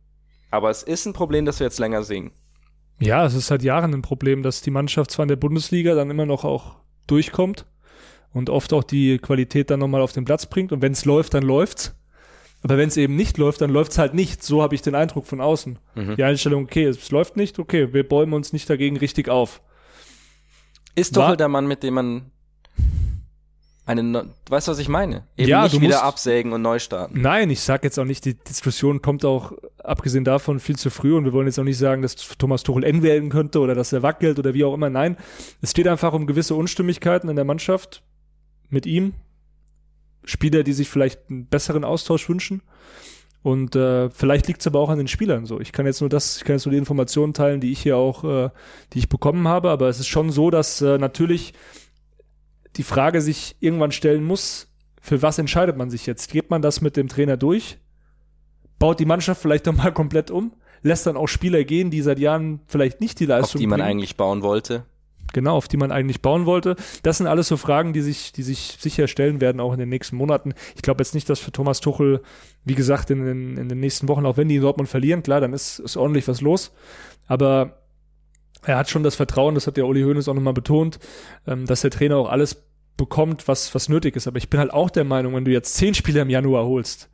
Aber 0.51 0.71
es 0.71 0.83
ist 0.83 1.07
ein 1.07 1.13
Problem, 1.13 1.45
das 1.45 1.61
wir 1.61 1.67
jetzt 1.67 1.79
länger 1.79 2.03
sehen. 2.03 2.33
Ja, 2.99 3.25
es 3.25 3.35
ist 3.35 3.47
seit 3.47 3.63
Jahren 3.63 3.95
ein 3.95 4.03
Problem, 4.03 4.43
dass 4.43 4.61
die 4.63 4.71
Mannschaft 4.71 5.11
zwar 5.11 5.25
in 5.25 5.29
der 5.29 5.37
Bundesliga 5.37 5.95
dann 5.95 6.11
immer 6.11 6.27
noch 6.27 6.45
auch 6.45 6.77
durchkommt 7.07 7.67
und 8.33 8.51
oft 8.51 8.73
auch 8.73 8.85
die 8.85 9.19
Qualität 9.19 9.71
dann 9.71 9.81
nochmal 9.81 10.03
auf 10.03 10.13
den 10.13 10.25
Platz 10.25 10.47
bringt. 10.47 10.73
Und 10.73 10.83
wenn 10.83 10.93
es 10.93 11.05
läuft, 11.05 11.35
dann 11.35 11.43
läuft's. 11.43 11.97
Aber 12.63 12.77
wenn 12.77 12.89
es 12.89 12.99
eben 12.99 13.17
nicht 13.17 13.39
läuft, 13.39 13.63
dann 13.63 13.71
läuft's 13.71 13.97
halt 13.97 14.13
nicht. 14.13 14.43
So 14.43 14.63
habe 14.63 14.75
ich 14.75 14.83
den 14.83 14.95
Eindruck 14.95 15.27
von 15.27 15.41
außen. 15.41 15.79
Mhm. 15.95 16.17
Die 16.17 16.25
Einstellung, 16.25 16.65
okay, 16.65 16.85
es 16.85 17.11
läuft 17.11 17.37
nicht, 17.37 17.59
okay, 17.59 17.95
wir 17.95 18.07
bäumen 18.07 18.35
uns 18.35 18.53
nicht 18.53 18.69
dagegen 18.69 18.99
richtig 18.99 19.31
auf. 19.31 19.63
Ist 20.95 21.17
doch 21.17 21.37
der 21.37 21.49
Mann, 21.49 21.67
mit 21.67 21.83
dem 21.83 21.95
man 21.95 22.31
eine, 23.91 24.03
du 24.13 24.31
weißt, 24.49 24.69
was 24.69 24.79
ich 24.79 24.89
meine? 24.89 25.25
Eben 25.37 25.49
ja, 25.49 25.65
nicht 25.65 25.81
wieder 25.81 26.03
absägen 26.03 26.53
und 26.53 26.63
neu 26.63 26.79
starten. 26.79 27.21
Nein, 27.21 27.51
ich 27.51 27.61
sag 27.61 27.85
jetzt 27.85 27.99
auch 27.99 28.05
nicht, 28.05 28.25
die 28.25 28.35
Diskussion 28.35 29.03
kommt 29.03 29.25
auch, 29.25 29.53
abgesehen 29.79 30.25
davon, 30.25 30.61
viel 30.61 30.77
zu 30.77 30.91
früh 30.91 31.17
und 31.17 31.25
wir 31.25 31.33
wollen 31.33 31.47
jetzt 31.47 31.59
auch 31.59 31.65
nicht 31.65 31.79
sagen, 31.79 32.03
dass 32.03 32.17
Thomas 32.39 32.63
Tuchel 32.63 32.85
N 32.85 33.03
werden 33.03 33.31
könnte 33.31 33.59
oder 33.61 33.75
dass 33.75 33.93
er 33.93 34.03
wackelt 34.03 34.39
oder 34.39 34.55
wie 34.55 34.65
auch 34.65 34.75
immer. 34.75 34.91
Nein, 34.91 35.17
es 35.61 35.73
steht 35.73 35.89
einfach 35.89 36.13
um 36.13 36.27
gewisse 36.27 36.55
Unstimmigkeiten 36.55 37.29
in 37.29 37.37
der 37.37 37.45
Mannschaft 37.45 38.03
mit 38.69 38.87
ihm. 38.87 39.15
Spieler, 40.25 40.63
die 40.63 40.73
sich 40.73 40.89
vielleicht 40.89 41.31
einen 41.31 41.47
besseren 41.47 41.85
Austausch 41.85 42.29
wünschen. 42.29 42.63
Und 43.43 43.75
äh, 43.75 44.11
vielleicht 44.11 44.49
liegt 44.49 44.61
es 44.61 44.67
aber 44.67 44.81
auch 44.81 44.91
an 44.91 44.99
den 44.99 45.09
Spielern 45.09 45.47
so. 45.47 45.61
Ich 45.61 45.73
kann 45.73 45.87
jetzt 45.87 46.01
nur 46.01 46.11
das, 46.11 46.37
ich 46.37 46.45
kann 46.45 46.57
jetzt 46.57 46.67
nur 46.67 46.73
die 46.73 46.79
Informationen 46.79 47.33
teilen, 47.33 47.61
die 47.61 47.73
ich 47.73 47.81
hier 47.81 47.97
auch, 47.97 48.23
äh, 48.23 48.51
die 48.93 48.99
ich 48.99 49.09
bekommen 49.09 49.49
habe, 49.49 49.71
aber 49.71 49.89
es 49.89 49.99
ist 49.99 50.09
schon 50.09 50.31
so, 50.31 50.51
dass 50.51 50.83
äh, 50.83 50.99
natürlich 50.99 51.55
die 52.77 52.83
Frage 52.83 53.21
sich 53.21 53.57
irgendwann 53.61 53.93
stellen 53.93 54.25
muss, 54.25 54.69
für 55.01 55.23
was 55.23 55.39
entscheidet 55.39 55.77
man 55.77 55.91
sich 55.91 56.07
jetzt? 56.07 56.31
Geht 56.31 56.51
man 56.51 56.63
das 56.63 56.81
mit 56.81 56.97
dem 56.97 57.09
Trainer 57.09 57.37
durch? 57.37 57.79
Baut 58.79 59.01
die 59.01 59.07
Mannschaft 59.07 59.41
vielleicht 59.43 59.67
doch 59.67 59.75
mal 59.77 59.93
komplett 59.93 60.31
um? 60.31 60.53
Lässt 60.83 61.07
dann 61.07 61.17
auch 61.17 61.27
Spieler 61.27 61.65
gehen, 61.65 61.91
die 61.91 62.03
seit 62.03 62.19
Jahren 62.19 62.61
vielleicht 62.67 63.01
nicht 63.01 63.21
die 63.21 63.27
Leistung 63.27 63.59
Auf 63.59 63.61
die 63.61 63.67
man 63.67 63.81
bringen? 63.81 63.91
eigentlich 63.91 64.17
bauen 64.17 64.43
wollte? 64.43 64.85
Genau, 65.33 65.57
auf 65.57 65.69
die 65.69 65.77
man 65.77 65.93
eigentlich 65.93 66.23
bauen 66.23 66.45
wollte. 66.47 66.77
Das 67.03 67.19
sind 67.19 67.27
alles 67.27 67.49
so 67.49 67.57
Fragen, 67.57 67.93
die 67.93 68.01
sich, 68.01 68.33
die 68.33 68.43
sich 68.43 68.77
sicher 68.81 69.07
stellen 69.07 69.41
werden, 69.41 69.61
auch 69.61 69.73
in 69.73 69.79
den 69.79 69.89
nächsten 69.89 70.17
Monaten. 70.17 70.55
Ich 70.75 70.83
glaube 70.83 71.03
jetzt 71.03 71.15
nicht, 71.15 71.29
dass 71.29 71.39
für 71.39 71.53
Thomas 71.53 71.81
Tuchel, 71.81 72.23
wie 72.65 72.75
gesagt, 72.75 73.11
in 73.11 73.25
den, 73.25 73.57
in 73.57 73.69
den 73.69 73.79
nächsten 73.79 74.09
Wochen, 74.09 74.27
auch 74.27 74.37
wenn 74.37 74.49
die 74.49 74.57
in 74.57 74.63
Dortmund 74.63 74.89
verlieren, 74.89 75.23
klar, 75.23 75.41
dann 75.41 75.53
ist, 75.53 75.79
ist 75.79 75.97
ordentlich 75.97 76.27
was 76.27 76.41
los. 76.41 76.73
Aber 77.27 77.80
er 78.63 78.77
hat 78.77 78.91
schon 78.91 79.03
das 79.03 79.17
Vertrauen, 79.17 79.55
das 79.55 79.67
hat 79.67 79.77
ja 79.77 79.85
Uli 79.85 80.03
Hoeneß 80.03 80.29
auch 80.29 80.35
nochmal 80.35 80.53
betont, 80.53 80.99
ähm, 81.47 81.67
dass 81.67 81.81
der 81.81 81.91
Trainer 81.91 82.17
auch 82.17 82.29
alles 82.29 82.65
bekommt, 82.97 83.49
was, 83.49 83.75
was 83.75 83.89
nötig 83.89 84.17
ist. 84.17 84.27
Aber 84.27 84.39
ich 84.39 84.51
bin 84.51 84.61
halt 84.61 84.73
auch 84.73 84.91
der 84.91 85.05
Meinung, 85.05 85.35
wenn 85.35 85.45
du 85.45 85.51
jetzt 85.51 85.75
zehn 85.75 85.95
Spieler 85.95 86.23
im 86.23 86.31
Januar 86.31 86.67
holst, 86.67 87.09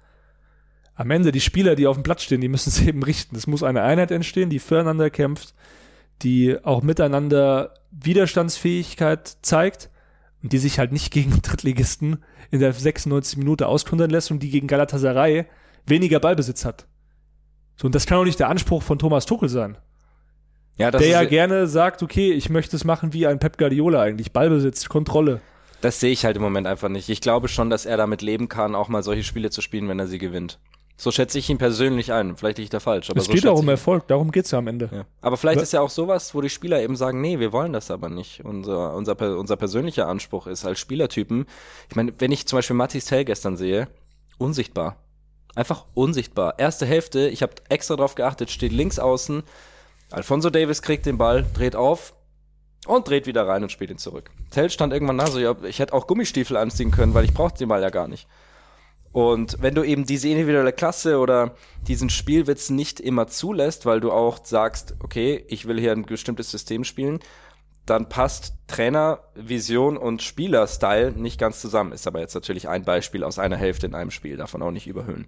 am 0.94 1.10
Ende 1.10 1.30
die 1.30 1.40
Spieler, 1.40 1.76
die 1.76 1.86
auf 1.86 1.96
dem 1.96 2.02
Platz 2.02 2.22
stehen, 2.22 2.40
die 2.40 2.48
müssen 2.48 2.70
es 2.70 2.80
eben 2.86 3.02
richten. 3.02 3.36
Es 3.36 3.46
muss 3.46 3.62
eine 3.62 3.82
Einheit 3.82 4.10
entstehen, 4.10 4.50
die 4.50 4.58
füreinander 4.58 5.10
kämpft, 5.10 5.54
die 6.22 6.56
auch 6.64 6.82
miteinander 6.82 7.74
Widerstandsfähigkeit 7.90 9.36
zeigt 9.42 9.90
und 10.42 10.52
die 10.52 10.58
sich 10.58 10.78
halt 10.78 10.92
nicht 10.92 11.12
gegen 11.12 11.42
Drittligisten 11.42 12.24
in 12.50 12.60
der 12.60 12.72
96 12.72 13.38
Minute 13.38 13.68
auskundern 13.68 14.10
lässt 14.10 14.30
und 14.30 14.42
die 14.42 14.50
gegen 14.50 14.66
Galatasaray 14.66 15.46
weniger 15.86 16.20
Ballbesitz 16.20 16.64
hat. 16.64 16.86
So, 17.76 17.86
und 17.86 17.94
das 17.94 18.06
kann 18.06 18.18
auch 18.18 18.24
nicht 18.24 18.40
der 18.40 18.48
Anspruch 18.48 18.82
von 18.82 18.98
Thomas 18.98 19.26
Tuchel 19.26 19.48
sein. 19.48 19.76
Ja, 20.78 20.90
der 20.90 21.06
ja 21.06 21.24
gerne 21.24 21.66
sagt, 21.66 22.02
okay, 22.02 22.32
ich 22.32 22.50
möchte 22.50 22.76
es 22.76 22.84
machen 22.84 23.12
wie 23.12 23.26
ein 23.26 23.38
Pep 23.38 23.56
Guardiola 23.56 24.02
eigentlich. 24.02 24.32
Ballbesitz, 24.32 24.88
Kontrolle. 24.88 25.40
Das 25.80 26.00
sehe 26.00 26.10
ich 26.10 26.24
halt 26.24 26.36
im 26.36 26.42
Moment 26.42 26.66
einfach 26.66 26.88
nicht. 26.88 27.08
Ich 27.08 27.20
glaube 27.20 27.48
schon, 27.48 27.70
dass 27.70 27.86
er 27.86 27.96
damit 27.96 28.22
leben 28.22 28.48
kann, 28.48 28.74
auch 28.74 28.88
mal 28.88 29.02
solche 29.02 29.24
Spiele 29.24 29.50
zu 29.50 29.62
spielen, 29.62 29.88
wenn 29.88 29.98
er 29.98 30.06
sie 30.06 30.18
gewinnt. 30.18 30.58
So 30.98 31.10
schätze 31.10 31.38
ich 31.38 31.50
ihn 31.50 31.58
persönlich 31.58 32.12
ein. 32.12 32.36
Vielleicht 32.36 32.56
liege 32.56 32.64
ich 32.64 32.70
da 32.70 32.80
falsch. 32.80 33.10
Aber 33.10 33.20
es 33.20 33.26
so 33.26 33.32
geht 33.32 33.46
auch 33.46 33.58
um. 33.58 33.68
Erfolg, 33.68 34.08
darum 34.08 34.32
geht's 34.32 34.50
ja 34.50 34.58
am 34.58 34.66
Ende. 34.66 34.88
Ja. 34.90 35.04
Aber 35.20 35.36
vielleicht 35.36 35.60
ist 35.60 35.74
ja 35.74 35.82
auch 35.82 35.90
sowas, 35.90 36.34
wo 36.34 36.40
die 36.40 36.48
Spieler 36.48 36.82
eben 36.82 36.96
sagen, 36.96 37.20
nee, 37.20 37.38
wir 37.38 37.52
wollen 37.52 37.74
das 37.74 37.90
aber 37.90 38.08
nicht. 38.08 38.44
Unser, 38.44 38.94
unser, 38.94 39.38
unser 39.38 39.56
persönlicher 39.56 40.08
Anspruch 40.08 40.46
ist 40.46 40.64
als 40.64 40.80
Spielertypen. 40.80 41.44
Ich 41.90 41.96
meine, 41.96 42.14
wenn 42.18 42.32
ich 42.32 42.46
zum 42.46 42.56
Beispiel 42.58 42.76
Mathis 42.76 43.04
Tell 43.04 43.26
gestern 43.26 43.58
sehe, 43.58 43.88
unsichtbar. 44.38 44.96
Einfach 45.54 45.84
unsichtbar. 45.92 46.58
Erste 46.58 46.86
Hälfte, 46.86 47.28
ich 47.28 47.42
habe 47.42 47.52
extra 47.68 47.96
drauf 47.96 48.14
geachtet, 48.14 48.50
steht 48.50 48.72
links 48.72 48.98
außen. 48.98 49.42
Alfonso 50.10 50.50
Davis 50.50 50.82
kriegt 50.82 51.06
den 51.06 51.18
Ball, 51.18 51.44
dreht 51.54 51.76
auf 51.76 52.14
und 52.86 53.08
dreht 53.08 53.26
wieder 53.26 53.46
rein 53.46 53.62
und 53.62 53.72
spielt 53.72 53.90
ihn 53.90 53.98
zurück. 53.98 54.30
Tell 54.50 54.70
stand 54.70 54.92
irgendwann 54.92 55.18
da 55.18 55.26
so, 55.26 55.38
ja, 55.38 55.56
ich 55.64 55.78
hätte 55.78 55.92
auch 55.92 56.06
Gummistiefel 56.06 56.56
anziehen 56.56 56.90
können, 56.90 57.14
weil 57.14 57.24
ich 57.24 57.34
brauchte 57.34 57.58
den 57.58 57.68
Ball 57.68 57.82
ja 57.82 57.90
gar 57.90 58.08
nicht. 58.08 58.28
Und 59.12 59.56
wenn 59.62 59.74
du 59.74 59.82
eben 59.82 60.04
diese 60.04 60.28
individuelle 60.28 60.74
Klasse 60.74 61.18
oder 61.18 61.54
diesen 61.88 62.10
Spielwitz 62.10 62.68
nicht 62.68 63.00
immer 63.00 63.26
zulässt, 63.26 63.86
weil 63.86 64.00
du 64.00 64.12
auch 64.12 64.44
sagst, 64.44 64.94
okay, 65.00 65.44
ich 65.48 65.66
will 65.66 65.80
hier 65.80 65.92
ein 65.92 66.04
bestimmtes 66.04 66.50
System 66.50 66.84
spielen, 66.84 67.20
dann 67.86 68.08
passt 68.08 68.54
Trainer, 68.66 69.20
Vision 69.34 69.96
und 69.96 70.20
Spielerstyle 70.20 71.12
nicht 71.12 71.40
ganz 71.40 71.60
zusammen. 71.60 71.92
Ist 71.92 72.06
aber 72.06 72.20
jetzt 72.20 72.34
natürlich 72.34 72.68
ein 72.68 72.84
Beispiel 72.84 73.24
aus 73.24 73.38
einer 73.38 73.56
Hälfte 73.56 73.86
in 73.86 73.94
einem 73.94 74.10
Spiel, 74.10 74.36
davon 74.36 74.60
auch 74.60 74.72
nicht 74.72 74.86
überhöhen. 74.86 75.26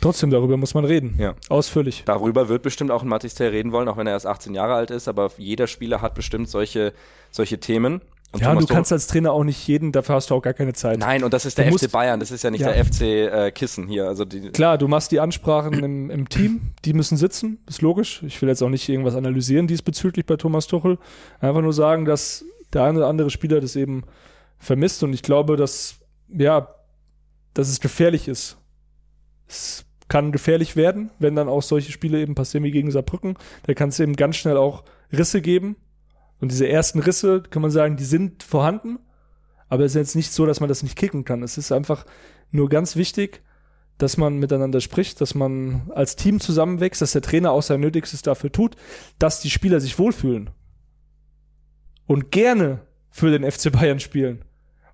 Trotzdem, 0.00 0.30
darüber 0.30 0.56
muss 0.56 0.74
man 0.74 0.84
reden. 0.84 1.14
Ja. 1.18 1.34
Ausführlich. 1.48 2.02
Darüber 2.06 2.48
wird 2.48 2.62
bestimmt 2.62 2.90
auch 2.90 3.02
ein 3.02 3.08
Mathis 3.08 3.34
Tell 3.34 3.48
reden 3.50 3.72
wollen, 3.72 3.88
auch 3.88 3.96
wenn 3.96 4.06
er 4.06 4.12
erst 4.12 4.26
18 4.26 4.54
Jahre 4.54 4.74
alt 4.74 4.90
ist, 4.90 5.08
aber 5.08 5.30
jeder 5.38 5.66
Spieler 5.66 6.02
hat 6.02 6.14
bestimmt 6.14 6.48
solche, 6.48 6.92
solche 7.30 7.58
Themen. 7.58 8.02
Und 8.32 8.40
Ja, 8.42 8.48
Thomas 8.50 8.66
du 8.66 8.74
kannst 8.74 8.92
als 8.92 9.06
Trainer 9.06 9.32
auch 9.32 9.44
nicht 9.44 9.66
jeden, 9.68 9.92
dafür 9.92 10.16
hast 10.16 10.30
du 10.30 10.34
auch 10.34 10.42
gar 10.42 10.52
keine 10.52 10.72
Zeit. 10.74 10.98
Nein, 10.98 11.24
und 11.24 11.32
das 11.32 11.46
ist 11.46 11.56
Du 11.56 11.62
der 11.62 11.70
FC 11.70 11.72
musst- 11.82 11.92
Bayern, 11.92 12.20
das 12.20 12.30
ist 12.30 12.42
ja 12.44 12.50
nicht 12.50 12.60
Ja. 12.60 12.72
der 12.72 12.84
FC 12.84 13.00
äh, 13.02 13.50
Kissen 13.52 13.86
hier. 13.88 14.06
Also 14.08 14.24
die, 14.24 14.50
Klar, 14.50 14.76
du 14.78 14.88
machst 14.88 15.12
die 15.12 15.20
Ansprachen 15.20 15.72
im, 15.82 16.10
im 16.10 16.28
Team, 16.28 16.72
die 16.84 16.92
müssen 16.92 17.16
sitzen, 17.16 17.58
ist 17.68 17.80
logisch. 17.82 18.22
Ich 18.26 18.42
will 18.42 18.48
jetzt 18.48 18.62
auch 18.62 18.68
nicht 18.68 18.86
irgendwas 18.88 19.14
analysieren 19.14 19.66
diesbezüglich 19.68 20.26
bei 20.26 20.36
Thomas 20.36 20.66
Tuchel. 20.66 20.98
Einfach 21.40 21.62
nur 21.62 21.72
sagen, 21.72 22.04
dass 22.04 22.44
der 22.72 22.82
eine 22.82 22.98
oder 22.98 23.06
andere 23.06 23.30
Spieler 23.30 23.60
das 23.60 23.76
eben 23.76 24.02
vermisst 24.58 25.02
und 25.04 25.12
ich 25.14 25.22
glaube, 25.22 25.56
dass, 25.56 26.00
ja, 26.28 26.68
dass 27.54 27.68
es 27.68 27.80
gefährlich 27.80 28.26
ist. 28.28 28.58
Es 29.48 29.84
kann 30.08 30.32
gefährlich 30.32 30.76
werden, 30.76 31.10
wenn 31.18 31.34
dann 31.34 31.48
auch 31.48 31.62
solche 31.62 31.92
Spiele 31.92 32.20
eben 32.20 32.34
passieren 32.34 32.64
wie 32.64 32.70
gegen 32.70 32.90
Saarbrücken. 32.90 33.36
Da 33.64 33.74
kann 33.74 33.88
es 33.88 34.00
eben 34.00 34.14
ganz 34.14 34.36
schnell 34.36 34.56
auch 34.56 34.84
Risse 35.12 35.40
geben. 35.40 35.76
Und 36.40 36.52
diese 36.52 36.68
ersten 36.68 37.00
Risse, 37.00 37.42
kann 37.42 37.62
man 37.62 37.70
sagen, 37.70 37.96
die 37.96 38.04
sind 38.04 38.42
vorhanden. 38.42 38.98
Aber 39.68 39.84
es 39.84 39.92
ist 39.92 39.96
jetzt 39.96 40.16
nicht 40.16 40.32
so, 40.32 40.46
dass 40.46 40.60
man 40.60 40.68
das 40.68 40.82
nicht 40.82 40.96
kicken 40.96 41.24
kann. 41.24 41.42
Es 41.42 41.58
ist 41.58 41.72
einfach 41.72 42.06
nur 42.50 42.68
ganz 42.68 42.94
wichtig, 42.94 43.42
dass 43.98 44.16
man 44.16 44.38
miteinander 44.38 44.80
spricht, 44.80 45.20
dass 45.20 45.34
man 45.34 45.90
als 45.94 46.16
Team 46.16 46.38
zusammenwächst, 46.38 47.00
dass 47.00 47.12
der 47.12 47.22
Trainer 47.22 47.50
auch 47.50 47.62
sein 47.62 47.80
Nötigstes 47.80 48.22
dafür 48.22 48.52
tut, 48.52 48.76
dass 49.18 49.40
die 49.40 49.50
Spieler 49.50 49.80
sich 49.80 49.98
wohlfühlen 49.98 50.50
und 52.06 52.30
gerne 52.30 52.80
für 53.10 53.36
den 53.36 53.50
FC 53.50 53.72
Bayern 53.72 53.98
spielen 53.98 54.44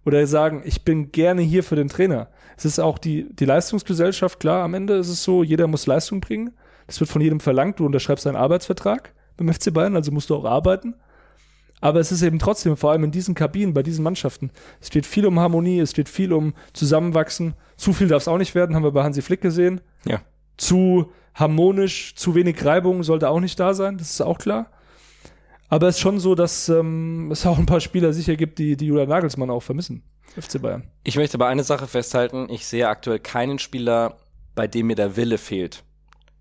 oder 0.05 0.27
sagen, 0.27 0.63
ich 0.65 0.85
bin 0.85 1.13
gerne 1.13 1.43
hier 1.43 1.63
für 1.63 1.77
den 1.77 1.89
Trainer. 1.89 2.29
Es 2.57 2.65
ist 2.65 2.79
auch 2.79 2.99
die, 2.99 3.27
die 3.35 3.45
Leistungsgesellschaft, 3.45 4.41
klar, 4.41 4.63
am 4.65 4.75
Ende 4.75 4.95
ist 4.95 5.09
es 5.09 5.23
so, 5.23 5.43
jeder 5.43 5.67
muss 5.67 5.87
Leistung 5.87 6.21
bringen. 6.21 6.53
Das 6.87 7.01
wird 7.01 7.11
von 7.11 7.23
jedem 7.23 7.41
verlangt, 7.41 7.79
du 7.79 7.87
unterschreibst 7.87 8.27
einen 8.27 8.37
Arbeitsvertrag 8.37 9.15
beim 9.37 9.53
FC 9.53 9.73
Bayern, 9.73 9.97
also 9.97 10.13
musst 10.13 10.31
du 10.31 10.37
auch 10.37 10.45
arbeiten. 10.45 10.95
Aber 11.81 11.99
es 11.99 12.13
ist 12.13 12.23
eben 12.23 12.39
trotzdem, 12.39 12.77
vor 12.77 12.93
allem 12.93 13.05
in 13.05 13.11
diesen 13.11 13.35
Kabinen, 13.35 13.75
bei 13.75 13.83
diesen 13.83 14.05
Mannschaften, 14.05 14.51
es 14.81 14.87
steht 14.89 15.05
viel 15.05 15.27
um 15.27 15.41
Harmonie, 15.41 15.81
es 15.81 15.91
steht 15.91 16.09
viel 16.09 16.33
um 16.33 16.55
Zusammenwachsen. 16.73 17.55
Zu 17.77 17.93
viel 17.93 18.07
darf 18.07 18.23
es 18.23 18.29
auch 18.29 18.39
nicht 18.39 18.55
werden, 18.55 18.77
haben 18.77 18.85
wir 18.85 18.93
bei 18.93 19.03
Hansi 19.03 19.23
Flick 19.23 19.41
gesehen. 19.41 19.81
ja. 20.05 20.21
Zu 20.59 21.11
harmonisch, 21.35 22.15
zu 22.15 22.35
wenig 22.35 22.65
Reibung 22.65 23.03
sollte 23.03 23.29
auch 23.31 23.41
nicht 23.41 23.59
da 23.59 23.75
sein, 23.75 23.97
das 23.99 24.11
ist 24.11 24.21
auch 24.21 24.39
klar. 24.39 24.71
Aber 25.73 25.89
es 25.89 25.95
ist 25.95 26.03
schon 26.03 26.21
so, 26.21 26.35
dass 26.35 26.69
ähm, 26.69 27.31
es 27.31 27.47
auch 27.47 27.57
ein 27.57 27.65
paar 27.65 27.81
Spieler 27.81 28.13
sicher 28.13 28.37
gibt, 28.37 28.59
die, 28.59 28.77
die 28.77 28.89
Julian 28.89 29.09
Nagelsmann 29.09 29.49
auch 29.49 29.63
vermissen. 29.63 30.03
FC 30.39 30.61
Bayern. 30.61 30.87
Ich 31.03 31.17
möchte 31.17 31.39
aber 31.39 31.47
eine 31.47 31.65
Sache 31.65 31.87
festhalten. 31.87 32.47
Ich 32.51 32.67
sehe 32.67 32.89
aktuell 32.89 33.19
keinen 33.19 33.59
Spieler, 33.59 34.19
bei 34.55 34.67
dem 34.67 34.89
mir 34.89 34.97
der 34.97 35.17
Wille 35.17 35.39
fehlt. 35.39 35.83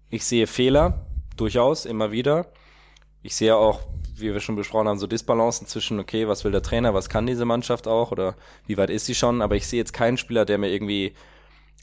Ich 0.10 0.26
sehe 0.26 0.48
Fehler, 0.48 1.06
durchaus, 1.38 1.86
immer 1.86 2.12
wieder. 2.12 2.48
Ich 3.24 3.38
sehe 3.38 3.56
auch, 3.56 3.80
wie 4.18 4.34
wir 4.34 4.42
schon 4.42 4.58
besprochen 4.58 4.90
haben, 4.90 5.00
so 5.00 5.08
Disbalancen 5.08 5.66
zwischen, 5.66 5.98
okay, 6.02 6.28
was 6.28 6.44
will 6.44 6.52
der 6.52 6.62
Trainer, 6.62 6.94
was 6.94 7.08
kann 7.08 7.26
diese 7.26 7.46
Mannschaft 7.46 7.88
auch 7.88 8.12
oder 8.12 8.36
wie 8.68 8.76
weit 8.76 8.90
ist 8.90 9.06
sie 9.06 9.16
schon. 9.16 9.42
Aber 9.42 9.56
ich 9.56 9.66
sehe 9.66 9.80
jetzt 9.80 9.94
keinen 9.94 10.18
Spieler, 10.18 10.44
der 10.44 10.58
mir 10.58 10.72
irgendwie 10.74 11.14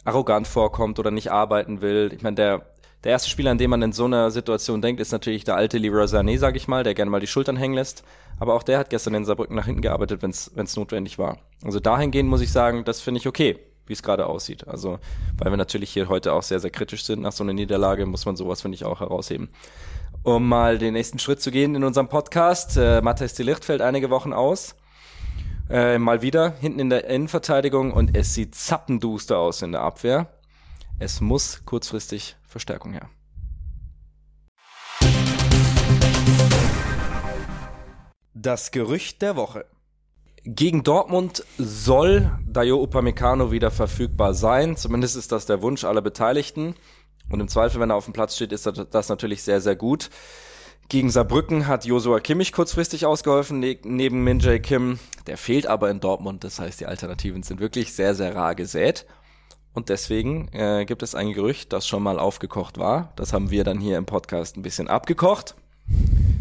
arrogant 0.04 0.46
vorkommt 0.46 0.98
oder 0.98 1.11
nicht 1.11 1.32
arbeiten 1.32 1.80
will. 1.80 2.12
Ich 2.14 2.22
meine, 2.22 2.37
der, 2.37 2.66
der 3.04 3.12
erste 3.12 3.30
Spieler, 3.30 3.52
an 3.52 3.58
den 3.58 3.70
man 3.70 3.82
in 3.82 3.92
so 3.92 4.06
einer 4.06 4.30
Situation 4.30 4.82
denkt, 4.82 5.00
ist 5.00 5.12
natürlich 5.12 5.44
der 5.44 5.54
alte 5.54 5.78
Leroy 5.78 6.04
Sané, 6.04 6.37
sag 6.38 6.56
ich 6.56 6.66
mal, 6.66 6.82
der 6.82 6.94
gerne 6.94 7.11
mal 7.11 7.20
die 7.20 7.28
Schultern 7.28 7.56
hängen 7.56 7.74
lässt. 7.74 8.02
Aber 8.40 8.54
auch 8.54 8.62
der 8.62 8.78
hat 8.78 8.90
gestern 8.90 9.14
in 9.14 9.24
Saarbrücken 9.24 9.54
nach 9.54 9.66
hinten 9.66 9.82
gearbeitet, 9.82 10.22
wenn 10.22 10.30
es 10.30 10.76
notwendig 10.76 11.18
war. 11.18 11.38
Also 11.64 11.80
dahingehend 11.80 12.28
muss 12.28 12.40
ich 12.40 12.50
sagen, 12.50 12.84
das 12.84 13.00
finde 13.00 13.18
ich 13.18 13.28
okay, 13.28 13.58
wie 13.87 13.92
es 13.92 14.02
gerade 14.02 14.26
aussieht. 14.26 14.66
Also, 14.66 14.98
weil 15.37 15.52
wir 15.52 15.56
natürlich 15.56 15.90
hier 15.90 16.08
heute 16.08 16.32
auch 16.32 16.42
sehr, 16.42 16.61
sehr 16.61 16.70
kritisch 16.70 17.04
sind 17.04 17.22
nach 17.22 17.32
so 17.32 17.44
einer 17.44 17.52
Niederlage, 17.52 18.04
muss 18.06 18.26
man 18.26 18.37
sowas, 18.37 18.62
finde 18.62 18.76
ich, 18.76 18.84
auch 18.84 19.00
herausheben. 19.00 19.48
Um 20.24 20.48
mal 20.48 20.78
den 20.78 20.94
nächsten 20.94 21.18
Schritt 21.18 21.40
zu 21.40 21.50
gehen 21.50 21.74
in 21.74 21.84
unserem 21.84 22.08
Podcast, 22.08 22.76
äh, 22.76 23.00
Matthias 23.00 23.34
de 23.34 23.46
Licht 23.46 23.64
fällt 23.64 23.80
einige 23.80 24.11
Wochen 24.11 24.32
aus. 24.32 24.74
Äh, 25.70 25.98
mal 25.98 26.22
wieder 26.22 26.54
hinten 26.61 26.80
in 26.80 26.90
der 26.90 27.08
Innenverteidigung 27.08 27.92
und 27.92 28.16
es 28.16 28.34
sieht 28.34 28.54
zappenduster 28.54 29.38
aus 29.38 29.62
in 29.62 29.72
der 29.72 29.82
Abwehr. 29.82 30.28
Es 30.98 31.20
muss 31.20 31.62
kurzfristig 31.64 32.37
Verstärkung 32.48 32.92
her. 32.92 33.08
Das 38.34 38.70
Gerücht 38.70 39.22
der 39.22 39.37
Woche. 39.37 39.66
Gegen 40.44 40.84
Dortmund 40.84 41.44
soll 41.58 42.30
Dayo 42.46 42.82
Upamecano 42.82 43.50
wieder 43.50 43.70
verfügbar 43.70 44.32
sein. 44.34 44.76
Zumindest 44.76 45.16
ist 45.16 45.32
das 45.32 45.46
der 45.46 45.61
Wunsch 45.62 45.84
aller 45.84 46.00
Beteiligten. 46.02 46.74
Und 47.30 47.40
im 47.40 47.48
Zweifel, 47.48 47.80
wenn 47.80 47.90
er 47.90 47.96
auf 47.96 48.04
dem 48.04 48.14
Platz 48.14 48.37
steht, 48.37 48.52
ist 48.52 48.64
das- 48.66 49.08
natürlich 49.08 49.42
sehr, 49.42 49.61
sehr 49.61 49.76
gut. 49.76 50.08
Gegen 50.88 51.11
Saarbrücken 51.11 51.66
hat 51.66 51.84
Josua 51.84 52.20
Kimmich 52.20 52.52
kurzfristig 52.52 53.04
ausgeholfen, 53.04 53.58
ne 53.61 53.78
neben 53.84 54.24
Minjay 54.24 54.58
Kim. 54.61 54.98
Der 55.26 55.37
fehlt 55.37 55.66
aber 55.66 55.90
in 55.90 56.00
Dortmund. 56.00 56.44
Das 56.44 56.58
heißt, 56.58 56.80
die 56.80 56.87
Alternativen 56.87 57.42
sind 57.42 57.61
wirklich 57.61 57.92
sehr, 57.92 58.14
sehr 58.14 58.34
rar 58.34 58.54
gesät. 58.54 59.04
Und 59.74 59.88
deswegen 59.90 60.48
äh, 60.52 60.85
gibt 60.87 61.02
es 61.02 61.14
ein 61.14 61.33
Gerücht, 61.33 61.72
das 61.72 61.87
schon 61.87 62.02
mal 62.02 62.18
aufgekocht 62.18 62.78
war. 62.78 63.12
Das 63.16 63.33
haben 63.33 63.50
wir 63.50 63.64
dann 63.64 63.78
hier 63.78 63.96
im 63.96 64.07
Podcast 64.07 64.57
ein 64.57 64.62
bisschen 64.62 64.88
abgekocht. 64.88 65.54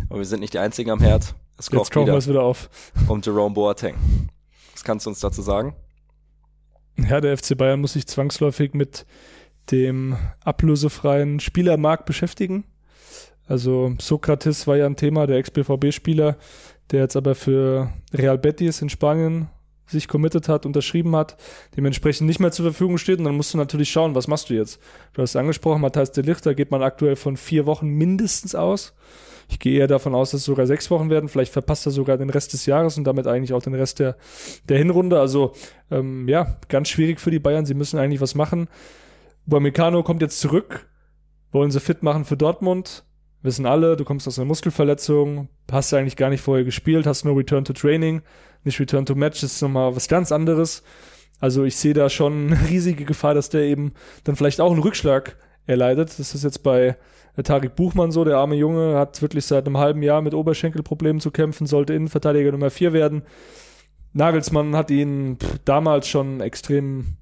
Aber 0.10 0.20
wir 0.20 0.26
sind 0.26 0.40
nicht 0.40 0.54
die 0.54 0.60
Einzigen 0.60 0.90
am 0.92 1.00
Herd. 1.00 1.36
Es 1.58 1.66
Jetzt 1.66 1.72
kocht 1.72 1.92
kochen 1.92 2.06
wir 2.08 2.14
wieder 2.14 2.18
es 2.18 2.28
wieder 2.28 2.44
auf. 2.44 2.70
um 3.08 3.22
Jerome 3.22 3.54
Boateng. 3.54 3.96
Was 4.74 4.84
kannst 4.84 5.06
du 5.06 5.10
uns 5.10 5.20
dazu 5.20 5.42
sagen? 5.42 5.76
Ja, 6.98 7.22
der 7.22 7.38
FC 7.38 7.58
Bayern 7.58 7.82
muss 7.82 7.94
sich 7.94 8.08
zwangsläufig 8.08 8.74
mit 8.74 9.06
dem 9.72 10.18
ablösefreien 10.44 11.40
Spielermarkt 11.40 12.06
beschäftigen. 12.06 12.64
Also 13.48 13.94
Sokrates 14.00 14.68
war 14.68 14.78
ja 14.78 14.86
ein 14.86 14.96
Thema, 14.96 15.28
der 15.28 15.38
Ex-BVB-Spieler, 15.38 16.38
der 16.92 17.02
jetzt 17.02 17.16
aber 17.16 17.36
für 17.36 17.94
Real 18.14 18.38
Betis 18.38 18.82
in 18.82 18.90
Spanien 18.90 19.50
sich 19.88 20.08
committed 20.08 20.50
hat, 20.50 20.66
unterschrieben 20.66 21.16
hat, 21.16 21.38
dementsprechend 21.76 22.28
nicht 22.28 22.40
mehr 22.40 22.52
zur 22.52 22.66
Verfügung 22.66 22.98
steht. 22.98 23.20
Und 23.20 23.26
dann 23.26 23.36
musst 23.36 23.54
du 23.54 23.58
natürlich 23.58 23.90
schauen, 23.90 24.16
was 24.16 24.28
machst 24.28 24.50
du 24.50 24.54
jetzt? 24.54 24.80
Du 25.14 25.22
hast 25.22 25.32
es 25.32 25.36
angesprochen, 25.36 25.82
Matthias 25.82 26.12
de 26.12 26.24
da 26.24 26.54
geht 26.54 26.72
man 26.72 26.84
aktuell 26.84 27.16
von 27.16 27.38
vier 27.38 27.66
Wochen 27.66 27.88
mindestens 27.88 28.54
aus. 28.54 28.94
Ich 29.50 29.60
gehe 29.60 29.80
eher 29.80 29.88
davon 29.88 30.14
aus, 30.14 30.32
dass 30.32 30.42
es 30.42 30.46
sogar 30.46 30.68
sechs 30.68 30.92
Wochen 30.92 31.10
werden. 31.10 31.30
Vielleicht 31.30 31.54
verpasst 31.54 31.86
er 31.86 31.92
sogar 31.92 32.18
den 32.18 32.30
Rest 32.30 32.52
des 32.54 32.66
Jahres 32.66 32.98
und 32.98 33.06
damit 33.06 33.28
eigentlich 33.28 33.54
auch 33.54 33.62
den 33.62 33.76
Rest 33.76 34.00
der, 34.00 34.18
der 34.68 34.78
Hinrunde. 34.78 35.20
Also 35.20 35.54
ähm, 35.90 36.28
ja, 36.28 36.58
ganz 36.68 36.90
schwierig 36.90 37.22
für 37.22 37.32
die 37.32 37.40
Bayern. 37.40 37.66
Sie 37.66 37.74
müssen 37.74 37.98
eigentlich 37.98 38.20
was 38.20 38.36
machen. 38.36 38.68
Upamecano 39.48 40.04
kommt 40.04 40.22
jetzt 40.22 40.42
zurück. 40.42 40.90
Wollen 41.52 41.72
sie 41.72 41.80
fit 41.80 42.04
machen 42.04 42.26
für 42.26 42.36
Dortmund. 42.36 43.06
Wissen 43.48 43.66
alle, 43.66 43.96
du 43.96 44.04
kommst 44.04 44.28
aus 44.28 44.38
einer 44.38 44.46
Muskelverletzung, 44.46 45.48
hast 45.72 45.94
eigentlich 45.94 46.18
gar 46.18 46.30
nicht 46.30 46.42
vorher 46.42 46.66
gespielt, 46.66 47.08
hast 47.08 47.24
nur 47.24 47.38
Return 47.38 47.64
to 47.64 47.74
Training, 47.74 48.22
nicht 48.66 48.80
Return 48.80 49.06
to 49.06 49.16
Match, 49.16 49.42
ist 49.42 49.62
nochmal 49.62 49.96
was 49.96 50.10
ganz 50.10 50.32
anderes. 50.32 50.84
Also 51.40 51.64
ich 51.64 51.78
sehe 51.78 51.94
da 51.94 52.10
schon 52.10 52.48
eine 52.54 52.70
riesige 52.70 53.06
Gefahr, 53.06 53.34
dass 53.34 53.50
der 53.50 53.62
eben 53.62 53.94
dann 54.26 54.36
vielleicht 54.36 54.60
auch 54.60 54.72
einen 54.72 54.82
Rückschlag 54.82 55.38
erleidet. 55.66 56.20
Das 56.20 56.36
ist 56.36 56.44
jetzt 56.44 56.62
bei 56.62 56.98
äh, 57.38 57.44
Tarik 57.44 57.76
Buchmann 57.76 58.12
so, 58.12 58.26
der 58.26 58.38
arme 58.38 58.56
Junge 58.56 58.98
hat 58.98 59.22
wirklich 59.22 59.46
seit 59.46 59.66
einem 59.66 59.78
halben 59.78 60.04
Jahr 60.04 60.22
mit 60.22 60.34
Oberschenkelproblemen 60.34 61.22
zu 61.22 61.32
kämpfen, 61.32 61.68
sollte 61.68 61.94
Innenverteidiger 61.94 62.52
Nummer 62.52 62.70
4 62.70 62.92
werden. 62.92 63.24
Nagelsmann 64.12 64.76
hat 64.76 64.92
ihn 64.92 65.38
damals 65.64 66.08
schon 66.08 66.42
extrem, 66.42 67.18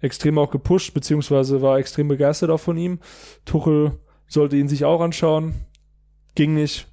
extrem 0.00 0.38
auch 0.38 0.50
gepusht, 0.50 0.92
beziehungsweise 0.92 1.62
war 1.62 1.78
extrem 1.78 2.08
begeistert 2.08 2.50
auch 2.50 2.60
von 2.60 2.76
ihm. 2.76 2.98
Tuchel 3.46 3.98
sollte 4.34 4.56
ihn 4.56 4.68
sich 4.68 4.84
auch 4.84 5.00
anschauen. 5.00 5.54
Ging 6.34 6.54
nicht. 6.54 6.86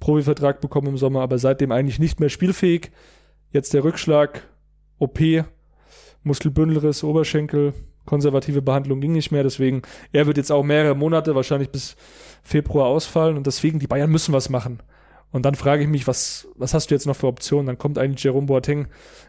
Profivertrag 0.00 0.60
bekommen 0.60 0.88
im 0.88 0.98
Sommer, 0.98 1.20
aber 1.20 1.38
seitdem 1.38 1.70
eigentlich 1.70 2.00
nicht 2.00 2.18
mehr 2.18 2.28
spielfähig. 2.28 2.90
Jetzt 3.52 3.72
der 3.74 3.84
Rückschlag, 3.84 4.48
OP, 4.98 5.20
Muskelbündelriss, 6.24 7.04
Oberschenkel, 7.04 7.74
konservative 8.04 8.62
Behandlung 8.62 9.00
ging 9.00 9.12
nicht 9.12 9.30
mehr. 9.30 9.44
Deswegen, 9.44 9.82
er 10.12 10.26
wird 10.26 10.38
jetzt 10.38 10.50
auch 10.50 10.64
mehrere 10.64 10.96
Monate, 10.96 11.34
wahrscheinlich 11.36 11.70
bis 11.70 11.94
Februar 12.42 12.86
ausfallen. 12.86 13.36
Und 13.36 13.46
deswegen, 13.46 13.78
die 13.78 13.86
Bayern 13.86 14.10
müssen 14.10 14.32
was 14.32 14.48
machen. 14.48 14.80
Und 15.32 15.46
dann 15.46 15.54
frage 15.54 15.82
ich 15.82 15.88
mich, 15.88 16.06
was, 16.06 16.46
was 16.56 16.74
hast 16.74 16.90
du 16.90 16.94
jetzt 16.94 17.06
noch 17.06 17.16
für 17.16 17.26
Optionen? 17.26 17.66
Dann 17.66 17.78
kommt 17.78 17.98
eigentlich 17.98 18.22
Jerome 18.22 18.46
Boateng, 18.46 18.88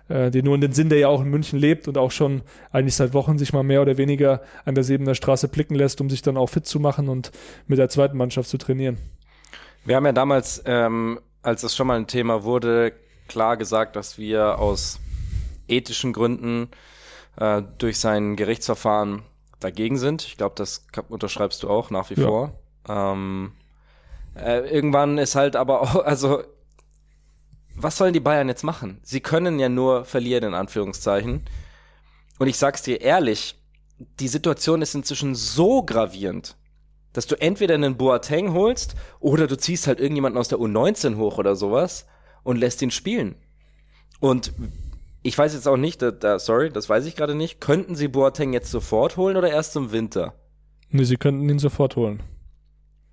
äh, 0.09 0.29
den 0.29 0.45
nur 0.45 0.55
in 0.55 0.61
den 0.61 0.73
Sinn, 0.73 0.89
der 0.89 0.99
ja 0.99 1.07
auch 1.07 1.21
in 1.21 1.29
München 1.29 1.57
lebt 1.57 1.87
und 1.87 1.97
auch 1.97 2.11
schon 2.11 2.41
eigentlich 2.71 2.95
seit 2.95 3.13
Wochen 3.13 3.37
sich 3.37 3.53
mal 3.53 3.63
mehr 3.63 3.81
oder 3.81 3.97
weniger 3.97 4.41
an 4.65 4.75
der 4.75 4.83
Sebener 4.83 5.15
Straße 5.15 5.47
blicken 5.47 5.75
lässt, 5.75 6.01
um 6.01 6.09
sich 6.09 6.21
dann 6.21 6.35
auch 6.35 6.47
fit 6.49 6.65
zu 6.65 6.79
machen 6.79 7.07
und 7.07 7.31
mit 7.67 7.79
der 7.79 7.89
zweiten 7.89 8.17
Mannschaft 8.17 8.49
zu 8.49 8.57
trainieren. 8.57 8.97
Wir 9.85 9.95
haben 9.95 10.05
ja 10.05 10.11
damals, 10.11 10.61
ähm, 10.65 11.19
als 11.41 11.63
es 11.63 11.75
schon 11.75 11.87
mal 11.87 11.97
ein 11.97 12.07
Thema 12.07 12.43
wurde, 12.43 12.93
klar 13.27 13.55
gesagt, 13.55 13.95
dass 13.95 14.17
wir 14.17 14.59
aus 14.59 14.99
ethischen 15.69 16.11
Gründen 16.11 16.67
äh, 17.37 17.61
durch 17.77 17.97
sein 17.99 18.35
Gerichtsverfahren 18.35 19.23
dagegen 19.61 19.97
sind. 19.97 20.23
Ich 20.23 20.37
glaube, 20.37 20.55
das 20.57 20.85
unterschreibst 21.07 21.63
du 21.63 21.69
auch 21.69 21.89
nach 21.89 22.09
wie 22.09 22.19
ja. 22.19 22.27
vor. 22.27 22.59
Ähm, 22.87 23.53
äh, 24.35 24.59
irgendwann 24.69 25.17
ist 25.17 25.35
halt 25.35 25.55
aber 25.55 25.81
auch, 25.81 25.95
also, 26.05 26.43
was 27.75 27.97
sollen 27.97 28.13
die 28.13 28.19
Bayern 28.19 28.47
jetzt 28.47 28.63
machen? 28.63 28.99
Sie 29.03 29.19
können 29.19 29.59
ja 29.59 29.69
nur 29.69 30.05
verlieren, 30.05 30.43
in 30.43 30.53
Anführungszeichen. 30.53 31.41
Und 32.39 32.47
ich 32.47 32.57
sag's 32.57 32.81
dir 32.81 33.01
ehrlich, 33.01 33.55
die 34.19 34.27
Situation 34.27 34.81
ist 34.81 34.95
inzwischen 34.95 35.35
so 35.35 35.83
gravierend, 35.83 36.55
dass 37.13 37.27
du 37.27 37.39
entweder 37.39 37.75
einen 37.75 37.97
Boateng 37.97 38.53
holst 38.53 38.95
oder 39.19 39.47
du 39.47 39.55
ziehst 39.57 39.87
halt 39.87 39.99
irgendjemanden 39.99 40.39
aus 40.39 40.47
der 40.47 40.57
U19 40.57 41.17
hoch 41.17 41.37
oder 41.37 41.55
sowas 41.55 42.07
und 42.43 42.57
lässt 42.57 42.81
ihn 42.81 42.91
spielen. 42.91 43.35
Und 44.19 44.53
ich 45.21 45.37
weiß 45.37 45.53
jetzt 45.53 45.67
auch 45.67 45.77
nicht, 45.77 46.01
da, 46.01 46.11
da, 46.11 46.39
sorry, 46.39 46.69
das 46.69 46.89
weiß 46.89 47.05
ich 47.05 47.15
gerade 47.15 47.35
nicht. 47.35 47.61
Könnten 47.61 47.95
sie 47.95 48.07
Boateng 48.07 48.53
jetzt 48.53 48.71
sofort 48.71 49.15
holen 49.15 49.37
oder 49.37 49.49
erst 49.49 49.75
im 49.75 49.91
Winter? 49.91 50.33
Nee, 50.89 51.05
sie 51.05 51.17
könnten 51.17 51.47
ihn 51.49 51.59
sofort 51.59 51.95
holen. 51.95 52.21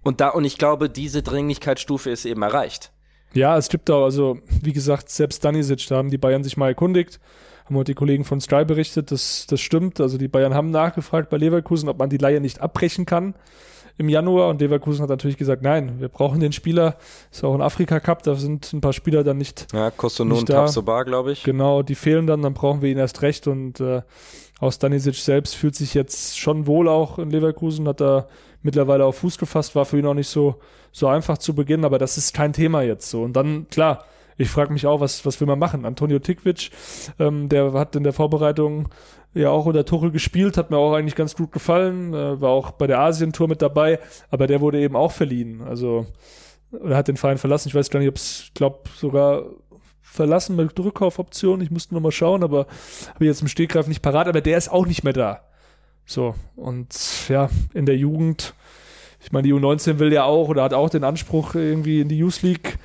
Und 0.02 0.20
da, 0.20 0.30
und 0.30 0.44
ich 0.44 0.58
glaube, 0.58 0.88
diese 0.88 1.22
Dringlichkeitsstufe 1.22 2.10
ist 2.10 2.24
eben 2.24 2.42
erreicht. 2.42 2.92
Ja, 3.32 3.56
es 3.56 3.68
gibt 3.68 3.90
auch, 3.90 4.04
also, 4.04 4.38
wie 4.62 4.72
gesagt, 4.72 5.08
selbst 5.08 5.44
Danisic, 5.44 5.86
da 5.88 5.96
haben 5.96 6.10
die 6.10 6.18
Bayern 6.18 6.42
sich 6.42 6.56
mal 6.56 6.68
erkundigt, 6.68 7.20
haben 7.64 7.76
heute 7.76 7.92
die 7.92 7.96
Kollegen 7.96 8.24
von 8.24 8.40
Sky 8.40 8.64
berichtet, 8.64 9.12
das, 9.12 9.46
das 9.48 9.60
stimmt. 9.60 10.00
Also 10.00 10.18
die 10.18 10.28
Bayern 10.28 10.54
haben 10.54 10.70
nachgefragt 10.70 11.30
bei 11.30 11.36
Leverkusen, 11.36 11.88
ob 11.88 11.98
man 11.98 12.10
die 12.10 12.16
Leihe 12.16 12.40
nicht 12.40 12.60
abbrechen 12.60 13.06
kann 13.06 13.34
im 14.00 14.08
Januar 14.08 14.48
und 14.48 14.62
Leverkusen 14.62 15.02
hat 15.02 15.10
natürlich 15.10 15.36
gesagt, 15.36 15.62
nein, 15.62 16.00
wir 16.00 16.08
brauchen 16.08 16.40
den 16.40 16.52
Spieler. 16.52 16.96
Ist 17.30 17.44
auch 17.44 17.54
ein 17.54 17.60
Afrika 17.60 18.00
Cup, 18.00 18.22
da 18.22 18.34
sind 18.34 18.72
ein 18.72 18.80
paar 18.80 18.94
Spieler 18.94 19.24
dann 19.24 19.36
nicht. 19.36 19.66
Ja, 19.74 19.90
Kosono 19.90 20.38
und 20.38 20.46
Tabsoba, 20.46 21.02
glaube 21.02 21.32
ich. 21.32 21.44
Genau, 21.44 21.82
die 21.82 21.94
fehlen 21.94 22.26
dann, 22.26 22.40
dann 22.40 22.54
brauchen 22.54 22.80
wir 22.80 22.88
ihn 22.88 22.96
erst 22.96 23.20
recht 23.20 23.46
und 23.46 23.78
äh, 23.78 24.00
aus 24.58 24.76
Stanisic 24.76 25.16
selbst 25.16 25.54
fühlt 25.54 25.74
sich 25.74 25.92
jetzt 25.92 26.38
schon 26.38 26.66
wohl 26.66 26.88
auch 26.88 27.18
in 27.18 27.30
Leverkusen, 27.30 27.86
hat 27.86 28.00
da 28.00 28.26
mittlerweile 28.62 29.04
auf 29.04 29.18
Fuß 29.18 29.38
gefasst, 29.38 29.74
war 29.74 29.84
für 29.84 29.98
ihn 29.98 30.06
auch 30.06 30.14
nicht 30.14 30.28
so, 30.28 30.56
so 30.92 31.08
einfach 31.08 31.38
zu 31.38 31.54
beginnen, 31.54 31.84
aber 31.84 31.98
das 31.98 32.18
ist 32.18 32.34
kein 32.34 32.52
Thema 32.52 32.82
jetzt 32.82 33.10
so. 33.10 33.22
Und 33.22 33.34
dann, 33.34 33.68
klar, 33.68 34.04
ich 34.36 34.48
frage 34.48 34.72
mich 34.72 34.86
auch, 34.86 35.00
was, 35.00 35.24
was 35.26 35.40
will 35.40 35.46
man 35.46 35.58
machen? 35.58 35.84
Antonio 35.84 36.18
Tikvic, 36.18 36.70
ähm, 37.18 37.48
der 37.48 37.72
hat 37.74 37.94
in 37.96 38.04
der 38.04 38.12
Vorbereitung 38.12 38.88
ja 39.34 39.50
auch 39.50 39.66
unter 39.66 39.84
Tuchel 39.84 40.10
gespielt, 40.10 40.56
hat 40.56 40.70
mir 40.70 40.78
auch 40.78 40.94
eigentlich 40.94 41.14
ganz 41.14 41.36
gut 41.36 41.52
gefallen, 41.52 42.14
äh, 42.14 42.40
war 42.40 42.50
auch 42.50 42.72
bei 42.72 42.86
der 42.86 43.00
Asientour 43.00 43.48
mit 43.48 43.62
dabei, 43.62 43.98
aber 44.30 44.46
der 44.46 44.60
wurde 44.60 44.80
eben 44.80 44.96
auch 44.96 45.12
verliehen. 45.12 45.62
Also, 45.62 46.06
er 46.72 46.96
hat 46.96 47.08
den 47.08 47.16
Verein 47.16 47.38
verlassen. 47.38 47.68
Ich 47.68 47.74
weiß 47.74 47.90
gar 47.90 48.00
nicht, 48.00 48.08
ob 48.08 48.16
es, 48.16 48.50
glaube 48.54 48.88
sogar 48.96 49.44
verlassen 50.00 50.56
mit 50.56 50.78
Rückkaufoption. 50.78 51.60
Ich 51.60 51.70
musste 51.70 51.94
nochmal 51.94 52.12
schauen, 52.12 52.42
aber 52.42 52.66
habe 53.14 53.26
jetzt 53.26 53.42
im 53.42 53.48
Stegreif 53.48 53.86
nicht 53.86 54.02
parat, 54.02 54.26
aber 54.26 54.40
der 54.40 54.58
ist 54.58 54.70
auch 54.70 54.86
nicht 54.86 55.04
mehr 55.04 55.12
da. 55.12 55.42
So, 56.10 56.34
und 56.56 56.88
ja, 57.28 57.50
in 57.72 57.86
der 57.86 57.96
Jugend, 57.96 58.54
ich 59.22 59.30
meine, 59.30 59.46
die 59.46 59.54
U19 59.54 60.00
will 60.00 60.12
ja 60.12 60.24
auch 60.24 60.48
oder 60.48 60.64
hat 60.64 60.74
auch 60.74 60.90
den 60.90 61.04
Anspruch, 61.04 61.54
irgendwie 61.54 62.00
in 62.00 62.08
die 62.08 62.18
Youth 62.18 62.42
League 62.42 62.78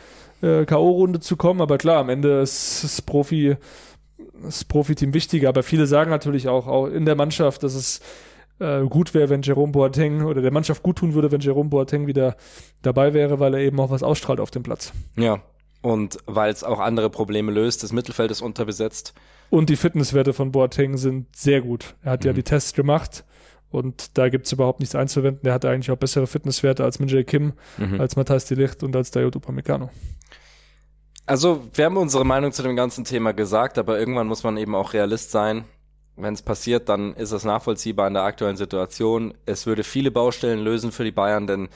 äh, 0.43 0.63
zu 0.67 1.35
kommen, 1.35 1.59
aber 1.59 1.79
klar, 1.79 2.01
am 2.01 2.09
Ende 2.09 2.41
ist 2.41 2.83
das 2.83 3.01
Profi, 3.01 3.55
das 4.43 4.63
Profiteam 4.63 5.15
wichtiger, 5.15 5.49
aber 5.49 5.63
viele 5.63 5.87
sagen 5.87 6.11
natürlich 6.11 6.47
auch, 6.47 6.67
auch 6.67 6.85
in 6.85 7.05
der 7.05 7.15
Mannschaft, 7.15 7.63
dass 7.63 7.73
es 7.73 7.99
äh, 8.59 8.83
gut 8.83 9.15
wäre, 9.15 9.29
wenn 9.29 9.41
Jerome 9.41 9.71
Boateng 9.71 10.23
oder 10.23 10.43
der 10.43 10.53
Mannschaft 10.53 10.83
gut 10.83 10.97
tun 10.97 11.15
würde, 11.15 11.31
wenn 11.31 11.41
Jerome 11.41 11.71
Boateng 11.71 12.05
wieder 12.05 12.35
dabei 12.83 13.15
wäre, 13.15 13.39
weil 13.39 13.55
er 13.55 13.61
eben 13.61 13.79
auch 13.79 13.89
was 13.89 14.03
ausstrahlt 14.03 14.39
auf 14.39 14.51
dem 14.51 14.61
Platz. 14.61 14.93
Ja, 15.17 15.41
und 15.85 16.17
weil 16.25 16.51
es 16.51 16.63
auch 16.63 16.79
andere 16.79 17.11
Probleme 17.11 17.51
löst. 17.51 17.83
Das 17.83 17.93
Mittelfeld 17.93 18.31
ist 18.31 18.41
unterbesetzt. 18.41 19.13
Und 19.51 19.69
die 19.69 19.75
Fitnesswerte 19.75 20.33
von 20.33 20.51
Boateng 20.51 20.97
sind 20.97 21.27
sehr 21.35 21.61
gut. 21.61 21.93
Er 22.01 22.13
hat 22.13 22.23
mhm. 22.23 22.27
ja 22.27 22.33
die 22.33 22.41
Tests 22.41 22.73
gemacht 22.73 23.23
und 23.69 24.17
da 24.17 24.29
gibt 24.29 24.47
es 24.47 24.51
überhaupt 24.51 24.79
nichts 24.79 24.95
einzuwenden. 24.95 25.47
Er 25.47 25.53
hatte 25.53 25.69
eigentlich 25.69 25.91
auch 25.91 25.97
bessere 25.97 26.25
Fitnesswerte 26.25 26.83
als 26.83 26.97
Minjay 26.97 27.23
Kim, 27.23 27.53
mhm. 27.77 28.01
als 28.01 28.15
Matthias 28.15 28.45
Delicht 28.45 28.81
und 28.81 28.95
als 28.95 29.11
Dayot 29.11 29.35
Upamecano. 29.35 29.91
Also, 31.27 31.61
wir 31.73 31.85
haben 31.85 31.97
unsere 31.97 32.25
Meinung 32.25 32.51
zu 32.51 32.63
dem 32.63 32.75
ganzen 32.75 33.03
Thema 33.03 33.33
gesagt, 33.33 33.77
aber 33.77 33.99
irgendwann 33.99 34.25
muss 34.25 34.43
man 34.43 34.57
eben 34.57 34.73
auch 34.73 34.93
Realist 34.93 35.29
sein. 35.29 35.65
Wenn 36.15 36.33
es 36.33 36.41
passiert, 36.41 36.89
dann 36.89 37.13
ist 37.13 37.31
es 37.31 37.43
nachvollziehbar 37.43 38.07
in 38.07 38.15
der 38.15 38.23
aktuellen 38.23 38.57
Situation. 38.57 39.35
Es 39.45 39.67
würde 39.67 39.83
viele 39.83 40.09
Baustellen 40.09 40.63
lösen 40.63 40.91
für 40.91 41.03
die 41.03 41.11
Bayern, 41.11 41.45
denn 41.45 41.69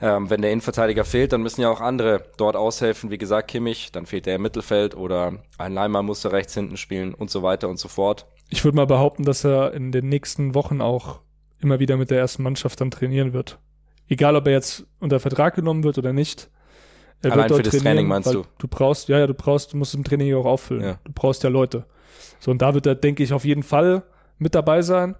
ähm, 0.00 0.30
wenn 0.30 0.42
der 0.42 0.52
Innenverteidiger 0.52 1.04
fehlt, 1.04 1.32
dann 1.32 1.42
müssen 1.42 1.60
ja 1.60 1.70
auch 1.70 1.80
andere 1.80 2.22
dort 2.36 2.56
aushelfen. 2.56 3.10
Wie 3.10 3.18
gesagt, 3.18 3.48
Kimmich, 3.48 3.90
dann 3.92 4.06
fehlt 4.06 4.26
der 4.26 4.36
im 4.36 4.42
Mittelfeld 4.42 4.96
oder 4.96 5.34
ein 5.58 5.72
Leimer 5.72 6.02
musste 6.02 6.32
rechts 6.32 6.54
hinten 6.54 6.76
spielen 6.76 7.14
und 7.14 7.30
so 7.30 7.42
weiter 7.42 7.68
und 7.68 7.78
so 7.78 7.88
fort. 7.88 8.26
Ich 8.48 8.64
würde 8.64 8.76
mal 8.76 8.86
behaupten, 8.86 9.24
dass 9.24 9.44
er 9.44 9.74
in 9.74 9.92
den 9.92 10.08
nächsten 10.08 10.54
Wochen 10.54 10.80
auch 10.80 11.20
immer 11.60 11.80
wieder 11.80 11.96
mit 11.96 12.10
der 12.10 12.18
ersten 12.18 12.42
Mannschaft 12.42 12.80
dann 12.80 12.90
trainieren 12.90 13.32
wird. 13.32 13.58
Egal, 14.08 14.36
ob 14.36 14.46
er 14.46 14.52
jetzt 14.52 14.86
unter 15.00 15.20
Vertrag 15.20 15.54
genommen 15.54 15.84
wird 15.84 15.98
oder 15.98 16.12
nicht. 16.12 16.48
Er 17.22 17.32
Allein 17.32 17.48
für 17.48 17.62
das 17.62 17.76
Training 17.76 18.06
meinst 18.06 18.32
du? 18.32 18.44
Du 18.58 18.68
brauchst, 18.68 19.08
ja, 19.08 19.18
ja, 19.18 19.26
du 19.26 19.34
brauchst, 19.34 19.72
du 19.72 19.76
musst 19.76 19.94
im 19.94 20.04
Training 20.04 20.34
auch 20.34 20.46
auffüllen. 20.46 20.84
Ja. 20.84 20.98
Du 21.04 21.12
brauchst 21.12 21.42
ja 21.42 21.50
Leute. 21.50 21.84
So, 22.38 22.52
und 22.52 22.62
da 22.62 22.74
wird 22.74 22.86
er, 22.86 22.94
denke 22.94 23.22
ich, 23.24 23.32
auf 23.32 23.44
jeden 23.44 23.64
Fall 23.64 24.04
mit 24.38 24.54
dabei 24.54 24.82
sein. 24.82 25.16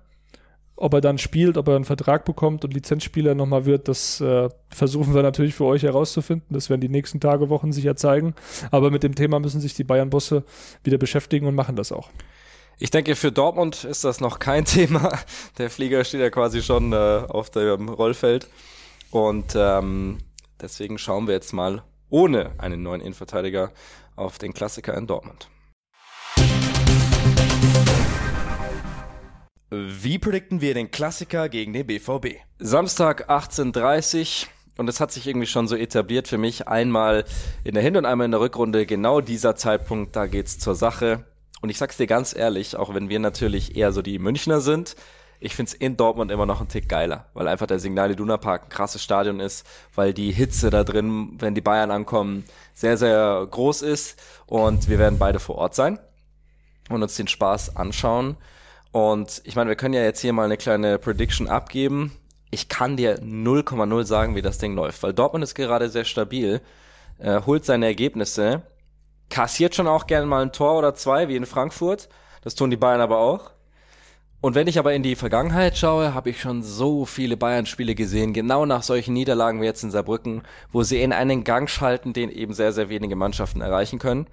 Ob 0.81 0.95
er 0.95 1.01
dann 1.01 1.19
spielt, 1.19 1.57
ob 1.57 1.67
er 1.67 1.75
einen 1.75 1.85
Vertrag 1.85 2.25
bekommt 2.25 2.65
und 2.65 2.73
Lizenzspieler 2.73 3.35
nochmal 3.35 3.67
wird, 3.67 3.89
das 3.89 4.21
äh, 4.21 4.49
versuchen 4.71 5.13
wir 5.13 5.25
natürlich 5.25 5.57
für 5.57 5.65
euch 5.65 5.83
herauszufinden. 5.83 6.47
Das 6.55 6.71
werden 6.71 6.81
die 6.81 6.89
nächsten 6.89 7.19
Tage, 7.19 7.49
Wochen 7.49 7.73
sicher 7.73 7.97
zeigen. 7.97 8.35
Aber 8.71 8.93
mit 8.93 9.03
dem 9.03 9.17
Thema 9.17 9.41
müssen 9.41 9.61
sich 9.61 9.75
die 9.75 9.83
Bayern-Bosse 9.83 10.45
wieder 10.85 10.97
beschäftigen 10.97 11.47
und 11.47 11.57
machen 11.57 11.75
das 11.75 11.91
auch. 11.91 12.11
Ich 12.79 12.91
denke, 12.91 13.17
für 13.17 13.33
Dortmund 13.33 13.83
ist 13.83 14.05
das 14.05 14.21
noch 14.21 14.39
kein 14.39 14.65
Thema. 14.67 15.19
Der 15.59 15.69
Flieger 15.69 16.05
steht 16.05 16.21
ja 16.21 16.31
quasi 16.31 16.63
schon 16.63 16.93
äh, 16.93 16.97
auf 17.29 17.51
dem 17.51 17.89
Rollfeld. 17.89 18.47
Und 19.11 19.55
ähm, 19.57 20.19
deswegen 20.61 20.97
schauen 20.97 21.27
wir 21.27 21.35
jetzt 21.35 21.53
mal 21.53 21.83
ohne 22.09 22.53
einen 22.59 22.85
neuen 22.85 23.01
Innenverteidiger 23.01 23.73
auf 24.15 24.39
den 24.39 24.55
Klassiker 24.55 24.97
in 24.97 25.09
Dortmund. 25.09 25.49
Wie 29.71 30.19
predikten 30.19 30.63
wir 30.63 30.73
den 30.73 30.91
Klassiker 30.91 31.51
gegen 31.51 31.75
den 31.75 31.87
BVB? 31.87 32.37
Samstag 32.59 33.29
18.30 33.29 34.47
und 34.79 34.89
es 34.89 34.99
hat 34.99 35.13
sich 35.13 35.27
irgendwie 35.27 35.47
schon 35.47 35.69
so 35.69 35.77
etabliert 35.77 36.27
für 36.27 36.39
mich. 36.39 36.69
Einmal 36.69 37.27
in 37.65 37.75
der 37.75 37.83
Hin- 37.83 37.99
und 37.99 38.07
einmal 38.07 38.25
in 38.25 38.31
der 38.31 38.41
Rückrunde 38.41 38.87
genau 38.87 39.21
dieser 39.21 39.57
Zeitpunkt, 39.57 40.17
da 40.17 40.27
geht's 40.27 40.59
zur 40.59 40.75
Sache. 40.75 41.27
Und 41.61 41.69
ich 41.69 41.77
sag's 41.77 41.99
dir 41.99 42.07
ganz 42.07 42.35
ehrlich, 42.35 42.77
auch 42.77 42.95
wenn 42.95 43.11
wir 43.11 43.19
natürlich 43.19 43.77
eher 43.77 43.93
so 43.93 44.01
die 44.01 44.19
Münchner 44.19 44.63
sind, 44.63 44.97
ich 45.39 45.55
find's 45.55 45.75
in 45.75 45.99
Dortmund 45.99 46.31
immer 46.31 46.47
noch 46.47 46.63
ein 46.63 46.69
Tick 46.69 46.89
geiler, 46.89 47.27
weil 47.35 47.47
einfach 47.47 47.67
der 47.67 47.79
Signal 47.79 48.11
Iduna 48.11 48.39
Park 48.39 48.65
ein 48.65 48.69
krasses 48.71 49.05
Stadion 49.05 49.39
ist, 49.39 49.67
weil 49.95 50.15
die 50.15 50.33
Hitze 50.33 50.71
da 50.71 50.83
drin, 50.83 51.37
wenn 51.41 51.55
die 51.55 51.61
Bayern 51.61 51.91
ankommen, 51.91 52.45
sehr, 52.73 52.97
sehr 52.97 53.47
groß 53.51 53.83
ist 53.83 54.19
und 54.47 54.89
wir 54.89 54.99
werden 54.99 55.19
beide 55.19 55.41
vor 55.41 55.57
Ort 55.57 55.75
sein 55.75 55.99
und 56.89 57.03
uns 57.03 57.17
den 57.17 57.29
Spaß 57.29 57.77
anschauen. 57.77 58.39
Und 58.93 59.43
ich 59.45 59.57
meine, 59.57 59.69
wir 59.69 59.77
können 59.77 59.95
ja 59.95 60.03
jetzt 60.03 60.21
hier 60.21 60.33
mal 60.33 60.45
eine 60.45 60.57
kleine 60.57 60.99
Prediction 60.99 61.49
abgeben. 61.49 62.13
Ich 62.51 62.69
kann 62.69 62.97
dir 62.97 63.19
0,0 63.21 64.05
sagen, 64.05 64.35
wie 64.35 64.43
das 64.43 64.59
Ding 64.59 64.75
läuft, 64.75 65.03
weil 65.03 65.13
Dortmund 65.13 65.45
ist 65.45 65.55
gerade 65.55 65.91
sehr 65.91 66.05
stabil, 66.05 66.63
äh, 67.19 67.43
holt 67.45 67.65
seine 67.65 67.87
Ergebnisse, 67.87 68.63
kassiert 69.29 69.75
schon 69.75 69.87
auch 69.87 70.07
gerne 70.07 70.27
mal 70.27 70.43
ein 70.43 70.53
Tor 70.53 70.79
oder 70.79 70.95
zwei, 70.95 71.29
wie 71.29 71.37
in 71.37 71.47
Frankfurt. 71.47 72.09
Das 72.43 72.55
tun 72.55 72.71
die 72.71 72.77
Bayern 72.77 73.01
aber 73.01 73.19
auch. 73.19 73.51
Und 74.41 74.55
wenn 74.55 74.69
ich 74.69 74.79
aber 74.79 74.95
in 74.95 75.03
die 75.03 75.17
Vergangenheit 75.17 75.77
schaue, 75.77 76.15
habe 76.15 76.31
ich 76.31 76.41
schon 76.41 76.63
so 76.63 77.05
viele 77.05 77.37
Bayern-Spiele 77.37 77.97
gesehen, 77.97 78.33
genau 78.33 78.67
nach 78.67 78.85
solchen 78.85 79.13
Niederlagen 79.13 79.61
wie 79.61 79.65
jetzt 79.65 79.83
in 79.83 79.91
Saarbrücken, 79.91 80.43
wo 80.71 80.85
sie 80.85 81.03
in 81.03 81.13
einen 81.13 81.43
Gang 81.43 81.69
schalten, 81.69 82.13
den 82.13 82.31
eben 82.31 82.55
sehr, 82.55 82.73
sehr 82.73 82.89
wenige 82.89 83.17
Mannschaften 83.17 83.61
erreichen 83.61 83.99
können. 83.99 84.29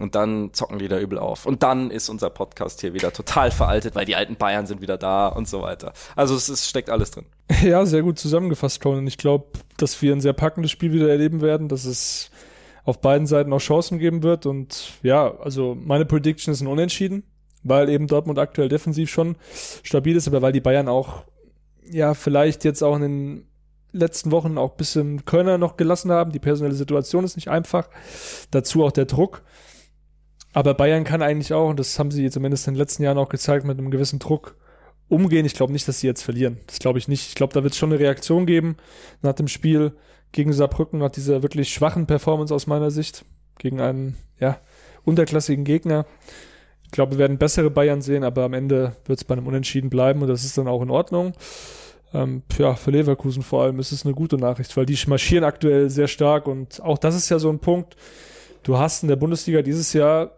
Und 0.00 0.16
dann 0.16 0.52
zocken 0.52 0.78
die 0.80 0.88
da 0.88 0.98
übel 0.98 1.18
auf. 1.18 1.46
Und 1.46 1.62
dann 1.62 1.90
ist 1.92 2.08
unser 2.08 2.28
Podcast 2.28 2.80
hier 2.80 2.94
wieder 2.94 3.12
total 3.12 3.52
veraltet, 3.52 3.94
weil 3.94 4.04
die 4.04 4.16
alten 4.16 4.34
Bayern 4.34 4.66
sind 4.66 4.80
wieder 4.80 4.96
da 4.98 5.28
und 5.28 5.48
so 5.48 5.62
weiter. 5.62 5.92
Also 6.16 6.34
es, 6.34 6.48
es 6.48 6.68
steckt 6.68 6.90
alles 6.90 7.12
drin. 7.12 7.26
Ja, 7.62 7.86
sehr 7.86 8.02
gut 8.02 8.18
zusammengefasst, 8.18 8.80
Conan. 8.80 9.06
Ich 9.06 9.18
glaube, 9.18 9.46
dass 9.76 10.00
wir 10.02 10.12
ein 10.12 10.20
sehr 10.20 10.32
packendes 10.32 10.70
Spiel 10.72 10.92
wieder 10.92 11.08
erleben 11.08 11.40
werden, 11.42 11.68
dass 11.68 11.84
es 11.84 12.30
auf 12.84 13.00
beiden 13.00 13.26
Seiten 13.26 13.52
auch 13.52 13.60
Chancen 13.60 13.98
geben 13.98 14.22
wird. 14.22 14.46
Und 14.46 14.92
ja, 15.02 15.32
also 15.38 15.76
meine 15.80 16.04
Prediction 16.06 16.52
ist 16.52 16.60
ein 16.60 16.66
Unentschieden. 16.66 17.22
weil 17.62 17.88
eben 17.88 18.06
Dortmund 18.06 18.38
aktuell 18.38 18.68
defensiv 18.68 19.10
schon 19.10 19.36
stabil 19.82 20.16
ist, 20.16 20.28
aber 20.28 20.42
weil 20.42 20.52
die 20.52 20.60
Bayern 20.60 20.88
auch, 20.88 21.24
ja, 21.90 22.14
vielleicht 22.14 22.64
jetzt 22.64 22.82
auch 22.82 22.96
in 22.96 23.02
den 23.02 23.46
letzten 23.92 24.30
Wochen 24.32 24.58
auch 24.58 24.72
ein 24.72 24.76
bisschen 24.76 25.24
Kölner 25.24 25.56
noch 25.56 25.76
gelassen 25.76 26.10
haben. 26.10 26.32
Die 26.32 26.38
personelle 26.40 26.74
Situation 26.74 27.24
ist 27.24 27.36
nicht 27.36 27.48
einfach. 27.48 27.88
Dazu 28.50 28.84
auch 28.84 28.92
der 28.92 29.06
Druck. 29.06 29.42
Aber 30.54 30.72
Bayern 30.72 31.02
kann 31.02 31.20
eigentlich 31.20 31.52
auch, 31.52 31.68
und 31.68 31.80
das 31.80 31.98
haben 31.98 32.12
sie 32.12 32.30
zumindest 32.30 32.68
in 32.68 32.74
den 32.74 32.78
letzten 32.78 33.02
Jahren 33.02 33.18
auch 33.18 33.28
gezeigt, 33.28 33.66
mit 33.66 33.76
einem 33.76 33.90
gewissen 33.90 34.20
Druck 34.20 34.56
umgehen. 35.08 35.44
Ich 35.44 35.54
glaube 35.54 35.72
nicht, 35.72 35.86
dass 35.88 36.00
sie 36.00 36.06
jetzt 36.06 36.22
verlieren. 36.22 36.60
Das 36.68 36.78
glaube 36.78 36.98
ich 36.98 37.08
nicht. 37.08 37.28
Ich 37.28 37.34
glaube, 37.34 37.52
da 37.52 37.64
wird 37.64 37.72
es 37.72 37.78
schon 37.78 37.92
eine 37.92 38.00
Reaktion 38.00 38.46
geben 38.46 38.76
nach 39.20 39.34
dem 39.34 39.48
Spiel 39.48 39.92
gegen 40.30 40.52
Saarbrücken, 40.52 41.00
nach 41.00 41.10
dieser 41.10 41.42
wirklich 41.42 41.74
schwachen 41.74 42.06
Performance 42.06 42.54
aus 42.54 42.68
meiner 42.68 42.92
Sicht, 42.92 43.24
gegen 43.58 43.80
einen, 43.80 44.16
ja, 44.38 44.58
unterklassigen 45.04 45.64
Gegner. 45.64 46.06
Ich 46.84 46.92
glaube, 46.92 47.12
wir 47.12 47.18
werden 47.18 47.38
bessere 47.38 47.70
Bayern 47.70 48.00
sehen, 48.00 48.22
aber 48.22 48.44
am 48.44 48.54
Ende 48.54 48.96
wird 49.06 49.18
es 49.18 49.24
bei 49.24 49.34
einem 49.34 49.48
Unentschieden 49.48 49.90
bleiben 49.90 50.22
und 50.22 50.28
das 50.28 50.44
ist 50.44 50.56
dann 50.56 50.68
auch 50.68 50.82
in 50.82 50.90
Ordnung. 50.90 51.32
Ähm, 52.12 52.42
ja, 52.58 52.76
für 52.76 52.92
Leverkusen 52.92 53.42
vor 53.42 53.64
allem 53.64 53.80
ist 53.80 53.90
es 53.90 54.04
eine 54.04 54.14
gute 54.14 54.36
Nachricht, 54.36 54.76
weil 54.76 54.86
die 54.86 54.98
marschieren 55.08 55.42
aktuell 55.42 55.90
sehr 55.90 56.06
stark 56.06 56.46
und 56.46 56.80
auch 56.80 56.98
das 56.98 57.16
ist 57.16 57.28
ja 57.28 57.40
so 57.40 57.50
ein 57.50 57.58
Punkt. 57.58 57.96
Du 58.62 58.78
hast 58.78 59.02
in 59.02 59.08
der 59.08 59.16
Bundesliga 59.16 59.62
dieses 59.62 59.92
Jahr 59.92 60.30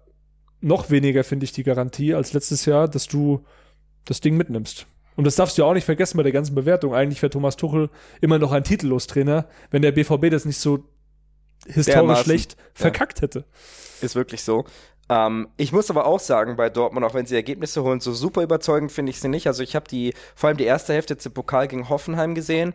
noch 0.67 0.91
weniger, 0.91 1.25
finde 1.25 1.45
ich, 1.45 1.53
die 1.53 1.63
Garantie 1.63 2.15
als 2.15 2.33
letztes 2.33 2.65
Jahr, 2.67 2.89
dass 2.89 3.07
du 3.07 3.45
das 4.05 4.21
Ding 4.21 4.37
mitnimmst. 4.37 4.87
Und 5.15 5.25
das 5.25 5.37
darfst 5.37 5.57
du 5.57 5.63
ja 5.63 5.69
auch 5.69 5.75
nicht 5.75 5.85
vergessen 5.85 6.17
bei 6.17 6.23
der 6.23 6.33
ganzen 6.33 6.55
Bewertung. 6.55 6.95
Eigentlich 6.95 7.23
wäre 7.23 7.31
Thomas 7.31 7.57
Tuchel 7.57 7.89
immer 8.21 8.39
noch 8.39 8.53
ein 8.53 8.65
titellos 8.65 9.07
Trainer, 9.07 9.47
wenn 9.71 9.83
der 9.83 9.93
BVB 9.93 10.31
das 10.31 10.45
nicht 10.45 10.59
so 10.59 10.85
historisch 11.67 11.95
Dermaßen, 11.95 12.25
schlecht 12.25 12.57
verkackt 12.75 13.19
ja. 13.19 13.23
hätte. 13.23 13.45
Ist 14.03 14.15
wirklich 14.15 14.43
so. 14.43 14.65
Ähm, 15.09 15.49
ich 15.57 15.73
muss 15.73 15.89
aber 15.89 16.05
auch 16.05 16.21
sagen, 16.21 16.57
bei 16.57 16.69
Dortmund, 16.69 17.07
auch 17.07 17.15
wenn 17.15 17.27
sie 17.27 17.35
Ergebnisse 17.37 17.83
holen, 17.83 18.01
so 18.01 18.13
super 18.13 18.43
überzeugend 18.43 18.93
finde 18.93 19.11
ich 19.11 19.21
sie 19.21 19.29
nicht. 19.29 19.47
Also 19.47 19.63
ich 19.63 19.75
habe 19.75 19.89
die, 19.89 20.13
vor 20.35 20.49
allem 20.49 20.59
die 20.59 20.65
erste 20.65 20.93
Hälfte 20.93 21.15
jetzt 21.15 21.25
im 21.25 21.33
Pokal 21.33 21.69
gegen 21.69 21.89
Hoffenheim 21.89 22.35
gesehen 22.35 22.75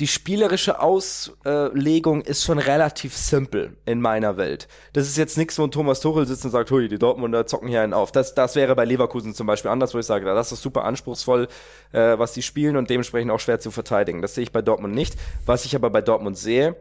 die 0.00 0.06
spielerische 0.06 0.80
Auslegung 0.80 2.22
ist 2.22 2.42
schon 2.42 2.58
relativ 2.58 3.14
simpel 3.14 3.76
in 3.84 4.00
meiner 4.00 4.38
Welt. 4.38 4.66
Das 4.94 5.06
ist 5.06 5.18
jetzt 5.18 5.36
nichts, 5.36 5.58
wo 5.58 5.64
ein 5.64 5.70
Thomas 5.70 6.00
Tuchel 6.00 6.26
sitzt 6.26 6.44
und 6.46 6.50
sagt, 6.50 6.70
hui, 6.70 6.88
die 6.88 6.98
Dortmunder 6.98 7.46
zocken 7.46 7.68
hier 7.68 7.82
einen 7.82 7.92
auf. 7.92 8.10
Das, 8.10 8.34
das 8.34 8.56
wäre 8.56 8.74
bei 8.74 8.86
Leverkusen 8.86 9.34
zum 9.34 9.46
Beispiel 9.46 9.70
anders, 9.70 9.92
wo 9.92 9.98
ich 9.98 10.06
sage, 10.06 10.24
das 10.24 10.52
ist 10.52 10.62
super 10.62 10.84
anspruchsvoll, 10.84 11.48
äh, 11.92 12.18
was 12.18 12.32
die 12.32 12.40
spielen 12.40 12.76
und 12.76 12.88
dementsprechend 12.88 13.30
auch 13.30 13.40
schwer 13.40 13.60
zu 13.60 13.70
verteidigen. 13.70 14.22
Das 14.22 14.34
sehe 14.34 14.42
ich 14.42 14.52
bei 14.52 14.62
Dortmund 14.62 14.94
nicht. 14.94 15.16
Was 15.44 15.66
ich 15.66 15.76
aber 15.76 15.90
bei 15.90 16.00
Dortmund 16.00 16.38
sehe, 16.38 16.76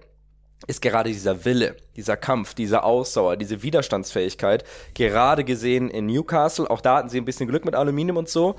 ist 0.68 0.82
gerade 0.82 1.10
dieser 1.10 1.44
Wille, 1.44 1.76
dieser 1.98 2.16
Kampf, 2.16 2.54
diese 2.54 2.84
Ausdauer, 2.84 3.36
diese 3.36 3.64
Widerstandsfähigkeit, 3.64 4.64
gerade 4.94 5.44
gesehen 5.44 5.90
in 5.90 6.06
Newcastle. 6.06 6.70
Auch 6.70 6.82
da 6.82 6.98
hatten 6.98 7.10
sie 7.10 7.18
ein 7.18 7.26
bisschen 7.26 7.50
Glück 7.50 7.66
mit 7.66 7.76
Aluminium 7.76 8.16
und 8.16 8.30
so. 8.30 8.56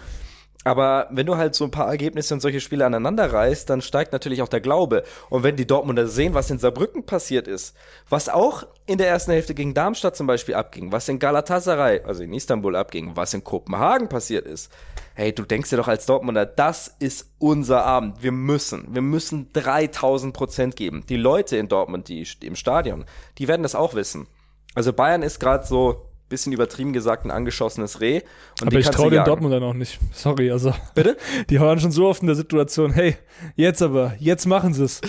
Aber 0.62 1.08
wenn 1.10 1.24
du 1.24 1.38
halt 1.38 1.54
so 1.54 1.64
ein 1.64 1.70
paar 1.70 1.88
Ergebnisse 1.88 2.34
und 2.34 2.40
solche 2.40 2.60
Spiele 2.60 2.84
aneinander 2.84 3.32
reißt, 3.32 3.70
dann 3.70 3.80
steigt 3.80 4.12
natürlich 4.12 4.42
auch 4.42 4.48
der 4.48 4.60
Glaube. 4.60 5.04
Und 5.30 5.42
wenn 5.42 5.56
die 5.56 5.66
Dortmunder 5.66 6.06
sehen, 6.06 6.34
was 6.34 6.50
in 6.50 6.58
Saarbrücken 6.58 7.06
passiert 7.06 7.48
ist, 7.48 7.74
was 8.10 8.28
auch 8.28 8.66
in 8.84 8.98
der 8.98 9.08
ersten 9.08 9.32
Hälfte 9.32 9.54
gegen 9.54 9.72
Darmstadt 9.72 10.16
zum 10.16 10.26
Beispiel 10.26 10.54
abging, 10.54 10.92
was 10.92 11.08
in 11.08 11.18
Galatasaray, 11.18 12.02
also 12.04 12.22
in 12.22 12.34
Istanbul 12.34 12.76
abging, 12.76 13.12
was 13.14 13.32
in 13.32 13.42
Kopenhagen 13.42 14.08
passiert 14.08 14.46
ist, 14.46 14.70
hey, 15.14 15.34
du 15.34 15.44
denkst 15.44 15.70
dir 15.70 15.78
doch 15.78 15.88
als 15.88 16.04
Dortmunder, 16.04 16.44
das 16.44 16.94
ist 16.98 17.30
unser 17.38 17.86
Abend. 17.86 18.22
Wir 18.22 18.32
müssen, 18.32 18.86
wir 18.90 19.02
müssen 19.02 19.50
3000 19.54 20.34
Prozent 20.34 20.76
geben. 20.76 21.04
Die 21.08 21.16
Leute 21.16 21.56
in 21.56 21.68
Dortmund, 21.68 22.08
die 22.08 22.26
im 22.42 22.56
Stadion, 22.56 23.06
die 23.38 23.48
werden 23.48 23.62
das 23.62 23.74
auch 23.74 23.94
wissen. 23.94 24.26
Also 24.74 24.92
Bayern 24.92 25.22
ist 25.22 25.40
gerade 25.40 25.66
so 25.66 26.09
bisschen 26.30 26.52
übertrieben 26.52 26.94
gesagt 26.94 27.26
ein 27.26 27.30
angeschossenes 27.30 28.00
Reh. 28.00 28.22
Und 28.62 28.68
Aber 28.68 28.78
ich 28.78 28.88
traue 28.88 29.10
den 29.10 29.24
Dortmund 29.24 29.52
dann 29.52 29.62
auch 29.62 29.74
nicht. 29.74 29.98
Sorry, 30.14 30.50
also. 30.50 30.72
Bitte? 30.94 31.18
Die 31.50 31.58
hören 31.58 31.78
schon 31.78 31.90
so 31.90 32.08
oft 32.08 32.22
in 32.22 32.28
der 32.28 32.36
Situation, 32.36 32.92
hey, 32.92 33.16
jetzt 33.56 33.82
aber, 33.82 34.14
jetzt 34.18 34.46
machen 34.46 34.72
sie 34.72 34.84
es. 34.84 35.02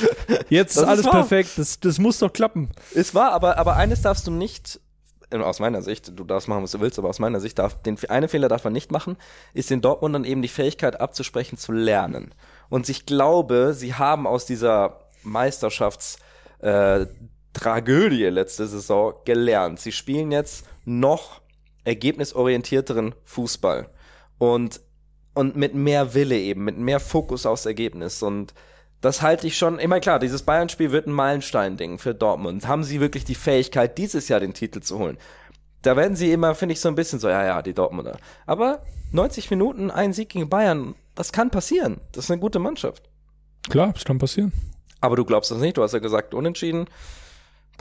Jetzt 0.49 0.75
ist 0.77 0.83
alles 0.83 1.09
perfekt, 1.09 1.51
das, 1.55 1.79
das 1.79 1.99
muss 1.99 2.19
doch 2.19 2.33
klappen. 2.33 2.71
Ist 2.91 3.15
wahr, 3.15 3.31
aber, 3.31 3.57
aber 3.57 3.77
eines 3.77 4.01
darfst 4.01 4.27
du 4.27 4.31
nicht, 4.31 4.81
äh, 5.29 5.37
aus 5.37 5.59
meiner 5.59 5.81
Sicht, 5.81 6.11
du 6.19 6.23
darfst 6.25 6.49
machen, 6.49 6.63
was 6.63 6.71
du 6.71 6.81
willst, 6.81 6.99
aber 6.99 7.07
aus 7.07 7.19
meiner 7.19 7.39
Sicht 7.39 7.59
darf, 7.59 7.81
den 7.81 7.97
einen 8.09 8.27
Fehler 8.27 8.49
darf 8.49 8.65
man 8.65 8.73
nicht 8.73 8.91
machen, 8.91 9.15
ist 9.53 9.69
den 9.69 9.79
Dortmundern 9.79 10.25
eben 10.25 10.41
die 10.41 10.49
Fähigkeit 10.49 10.99
abzusprechen, 10.99 11.57
zu 11.57 11.71
lernen. 11.71 12.33
Und 12.69 12.89
ich 12.89 13.05
glaube, 13.05 13.73
sie 13.73 13.93
haben 13.93 14.27
aus 14.27 14.45
dieser 14.45 15.07
Meisterschafts, 15.23 16.17
äh, 16.59 17.05
Tragödie 17.53 18.23
letzte 18.25 18.65
Saison 18.65 19.13
gelernt. 19.25 19.79
Sie 19.79 19.91
spielen 19.91 20.31
jetzt 20.31 20.65
noch 20.85 21.41
ergebnisorientierteren 21.83 23.15
Fußball 23.25 23.89
und 24.37 24.81
und 25.33 25.55
mit 25.55 25.73
mehr 25.73 26.13
Wille 26.13 26.37
eben, 26.37 26.65
mit 26.65 26.77
mehr 26.77 26.99
Fokus 26.99 27.45
aufs 27.45 27.65
Ergebnis 27.65 28.21
und 28.21 28.53
das 29.01 29.23
halte 29.23 29.47
ich 29.47 29.57
schon, 29.57 29.79
immer 29.79 29.99
klar, 29.99 30.19
dieses 30.19 30.43
Bayern-Spiel 30.43 30.91
wird 30.91 31.07
ein 31.07 31.13
Meilenstein-Ding 31.13 31.97
für 31.97 32.13
Dortmund. 32.13 32.67
Haben 32.67 32.83
sie 32.83 33.01
wirklich 33.01 33.25
die 33.25 33.35
Fähigkeit, 33.35 33.97
dieses 33.97 34.27
Jahr 34.27 34.39
den 34.39 34.53
Titel 34.53 34.79
zu 34.79 34.99
holen? 34.99 35.17
Da 35.81 35.97
werden 35.97 36.15
sie 36.15 36.31
immer, 36.31 36.53
finde 36.53 36.73
ich, 36.73 36.79
so 36.79 36.87
ein 36.87 36.93
bisschen 36.93 37.19
so, 37.19 37.27
ja, 37.27 37.43
ja, 37.43 37.61
die 37.63 37.73
Dortmunder. 37.73 38.19
Aber 38.45 38.83
90 39.11 39.49
Minuten, 39.49 39.89
ein 39.89 40.13
Sieg 40.13 40.29
gegen 40.29 40.49
Bayern, 40.49 40.93
das 41.15 41.31
kann 41.31 41.49
passieren. 41.49 41.99
Das 42.11 42.25
ist 42.25 42.31
eine 42.31 42.39
gute 42.39 42.59
Mannschaft. 42.59 43.09
Klar, 43.69 43.91
das 43.93 44.05
kann 44.05 44.19
passieren. 44.19 44.53
Aber 45.01 45.15
du 45.15 45.25
glaubst 45.25 45.49
das 45.49 45.57
nicht, 45.57 45.77
du 45.77 45.83
hast 45.83 45.93
ja 45.93 45.99
gesagt, 45.99 46.35
unentschieden. 46.35 46.85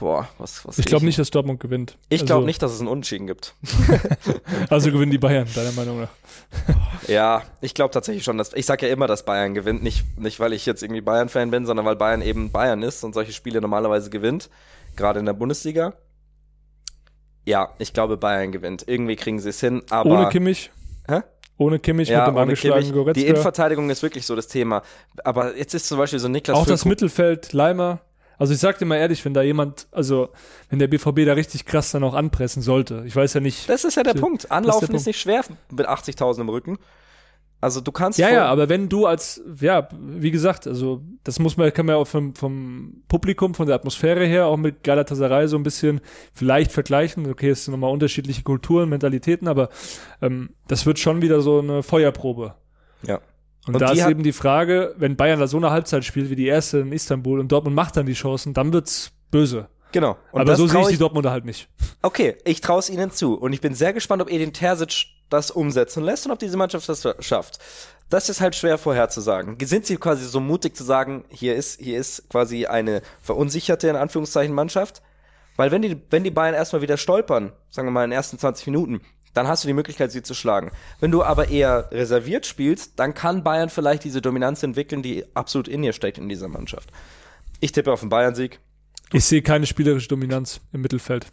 Boah, 0.00 0.28
was, 0.38 0.66
was 0.66 0.78
Ich 0.78 0.86
glaube 0.86 1.04
nicht, 1.04 1.18
dass 1.18 1.30
Dortmund 1.30 1.60
gewinnt. 1.60 1.98
Ich 2.08 2.24
glaube 2.24 2.38
also, 2.38 2.46
nicht, 2.46 2.62
dass 2.62 2.72
es 2.72 2.80
einen 2.80 2.88
Unentschieden 2.88 3.26
gibt. 3.26 3.54
also 4.70 4.90
gewinnen 4.90 5.12
die 5.12 5.18
Bayern, 5.18 5.46
deiner 5.54 5.72
Meinung 5.72 6.00
nach. 6.00 6.08
ja, 7.06 7.42
ich 7.60 7.74
glaube 7.74 7.92
tatsächlich 7.92 8.24
schon, 8.24 8.38
dass 8.38 8.54
ich 8.54 8.64
sage 8.64 8.86
ja 8.86 8.92
immer, 8.92 9.06
dass 9.06 9.26
Bayern 9.26 9.52
gewinnt, 9.52 9.82
nicht 9.82 10.18
nicht 10.18 10.40
weil 10.40 10.54
ich 10.54 10.64
jetzt 10.64 10.82
irgendwie 10.82 11.02
Bayern 11.02 11.28
Fan 11.28 11.50
bin, 11.50 11.66
sondern 11.66 11.84
weil 11.84 11.96
Bayern 11.96 12.22
eben 12.22 12.50
Bayern 12.50 12.82
ist 12.82 13.04
und 13.04 13.12
solche 13.12 13.34
Spiele 13.34 13.60
normalerweise 13.60 14.08
gewinnt, 14.08 14.48
gerade 14.96 15.20
in 15.20 15.26
der 15.26 15.34
Bundesliga. 15.34 15.92
Ja, 17.44 17.74
ich 17.78 17.92
glaube 17.92 18.16
Bayern 18.16 18.52
gewinnt. 18.52 18.84
Irgendwie 18.86 19.16
kriegen 19.16 19.38
sie 19.38 19.50
es 19.50 19.60
hin, 19.60 19.82
aber 19.90 20.10
Ohne 20.10 20.28
Kimmich? 20.30 20.70
Hä? 21.08 21.20
Ohne 21.58 21.78
Kimmich 21.78 22.08
ja, 22.08 22.20
mit 22.20 22.28
dem 22.28 22.38
angeschlagenen 22.38 22.92
Goretzka. 22.94 23.20
Die 23.20 23.26
Innenverteidigung 23.26 23.90
ist 23.90 24.02
wirklich 24.02 24.24
so 24.24 24.34
das 24.34 24.48
Thema. 24.48 24.82
Aber 25.24 25.58
jetzt 25.58 25.74
ist 25.74 25.88
zum 25.88 25.98
Beispiel 25.98 26.18
so 26.18 26.28
Niklas 26.28 26.56
Auch 26.56 26.64
Füllkrug. 26.64 26.78
das 26.78 26.84
Mittelfeld, 26.86 27.52
Leimer. 27.52 28.00
Also 28.40 28.54
ich 28.54 28.60
sag 28.60 28.78
dir 28.78 28.86
mal 28.86 28.96
ehrlich, 28.96 29.22
wenn 29.26 29.34
da 29.34 29.42
jemand, 29.42 29.86
also 29.92 30.30
wenn 30.70 30.78
der 30.78 30.88
BVB 30.88 31.26
da 31.26 31.34
richtig 31.34 31.66
krass 31.66 31.90
dann 31.90 32.02
auch 32.02 32.14
anpressen 32.14 32.62
sollte, 32.62 33.02
ich 33.04 33.14
weiß 33.14 33.34
ja 33.34 33.40
nicht. 33.40 33.68
Das 33.68 33.84
ist 33.84 33.96
ja 33.96 34.02
der 34.02 34.14
Punkt. 34.14 34.50
Anlaufen 34.50 34.94
ist, 34.94 35.02
ist 35.02 35.06
nicht 35.08 35.20
schwer 35.20 35.44
mit 35.70 35.86
80.000 35.86 36.40
im 36.40 36.48
Rücken. 36.48 36.78
Also 37.60 37.82
du 37.82 37.92
kannst. 37.92 38.18
Ja, 38.18 38.30
ja, 38.30 38.46
aber 38.46 38.70
wenn 38.70 38.88
du 38.88 39.04
als, 39.04 39.42
ja, 39.60 39.88
wie 39.92 40.30
gesagt, 40.30 40.66
also 40.66 41.02
das 41.22 41.38
muss 41.38 41.58
man, 41.58 41.70
kann 41.74 41.84
man 41.84 41.96
ja 41.96 42.00
auch 42.00 42.06
vom, 42.06 42.34
vom 42.34 43.02
Publikum, 43.08 43.54
von 43.54 43.66
der 43.66 43.76
Atmosphäre 43.76 44.24
her 44.24 44.46
auch 44.46 44.56
mit 44.56 44.84
Galatasaray 44.84 45.46
so 45.46 45.58
ein 45.58 45.62
bisschen 45.62 46.00
vielleicht 46.32 46.72
vergleichen. 46.72 47.30
Okay, 47.30 47.50
es 47.50 47.66
sind 47.66 47.72
nochmal 47.72 47.92
unterschiedliche 47.92 48.42
Kulturen, 48.42 48.88
Mentalitäten, 48.88 49.48
aber 49.48 49.68
ähm, 50.22 50.54
das 50.66 50.86
wird 50.86 50.98
schon 50.98 51.20
wieder 51.20 51.42
so 51.42 51.58
eine 51.58 51.82
Feuerprobe. 51.82 52.54
Ja. 53.02 53.20
Und, 53.66 53.74
und 53.74 53.80
da 53.80 53.92
ist 53.92 54.06
eben 54.06 54.22
die 54.22 54.32
Frage, 54.32 54.94
wenn 54.96 55.16
Bayern 55.16 55.38
da 55.38 55.46
so 55.46 55.58
eine 55.58 55.70
Halbzeit 55.70 56.04
spielt 56.04 56.30
wie 56.30 56.36
die 56.36 56.46
erste 56.46 56.78
in 56.78 56.92
Istanbul 56.92 57.40
und 57.40 57.52
Dortmund 57.52 57.76
macht 57.76 57.96
dann 57.96 58.06
die 58.06 58.14
Chancen, 58.14 58.54
dann 58.54 58.72
wird's 58.72 59.12
böse. 59.30 59.68
Genau. 59.92 60.16
Und 60.32 60.40
Aber 60.40 60.56
so 60.56 60.66
sehe 60.66 60.80
ich 60.82 60.88
die 60.88 60.96
Dortmunder 60.96 61.30
halt 61.30 61.44
nicht. 61.44 61.68
Okay, 62.02 62.36
ich 62.44 62.60
traue 62.60 62.78
es 62.78 62.88
ihnen 62.88 63.10
zu. 63.10 63.34
Und 63.34 63.52
ich 63.52 63.60
bin 63.60 63.74
sehr 63.74 63.92
gespannt, 63.92 64.22
ob 64.22 64.30
Edin 64.30 64.52
Terzic 64.52 65.06
das 65.28 65.50
umsetzen 65.50 66.02
lässt 66.02 66.26
und 66.26 66.32
ob 66.32 66.38
diese 66.38 66.56
Mannschaft 66.56 66.88
das 66.88 67.06
schafft. 67.20 67.58
Das 68.08 68.28
ist 68.28 68.40
halt 68.40 68.56
schwer 68.56 68.78
vorherzusagen. 68.78 69.56
Sind 69.62 69.86
sie 69.86 69.96
quasi 69.96 70.24
so 70.24 70.40
mutig 70.40 70.76
zu 70.76 70.82
sagen, 70.82 71.24
hier 71.28 71.54
ist, 71.54 71.80
hier 71.80 71.98
ist 71.98 72.28
quasi 72.28 72.66
eine 72.66 73.02
verunsicherte, 73.20 73.88
in 73.88 73.96
Anführungszeichen, 73.96 74.54
Mannschaft? 74.54 75.02
Weil 75.56 75.70
wenn 75.70 75.82
die, 75.82 76.00
wenn 76.10 76.24
die 76.24 76.30
Bayern 76.30 76.54
erstmal 76.54 76.82
wieder 76.82 76.96
stolpern, 76.96 77.52
sagen 77.68 77.86
wir 77.86 77.92
mal 77.92 78.04
in 78.04 78.10
den 78.10 78.16
ersten 78.16 78.38
20 78.38 78.66
Minuten, 78.66 79.00
dann 79.34 79.46
hast 79.46 79.64
du 79.64 79.68
die 79.68 79.74
Möglichkeit, 79.74 80.12
sie 80.12 80.22
zu 80.22 80.34
schlagen. 80.34 80.70
Wenn 80.98 81.10
du 81.10 81.22
aber 81.22 81.48
eher 81.48 81.90
reserviert 81.92 82.46
spielst, 82.46 82.98
dann 82.98 83.14
kann 83.14 83.44
Bayern 83.44 83.68
vielleicht 83.68 84.04
diese 84.04 84.20
Dominanz 84.20 84.62
entwickeln, 84.62 85.02
die 85.02 85.24
absolut 85.34 85.68
in 85.68 85.82
ihr 85.82 85.92
steckt 85.92 86.18
in 86.18 86.28
dieser 86.28 86.48
Mannschaft. 86.48 86.90
Ich 87.60 87.72
tippe 87.72 87.92
auf 87.92 88.00
den 88.00 88.08
Bayern-Sieg. 88.08 88.60
Ich 89.12 89.24
sehe 89.24 89.42
keine 89.42 89.66
spielerische 89.66 90.08
Dominanz 90.08 90.60
im 90.72 90.80
Mittelfeld. 90.80 91.26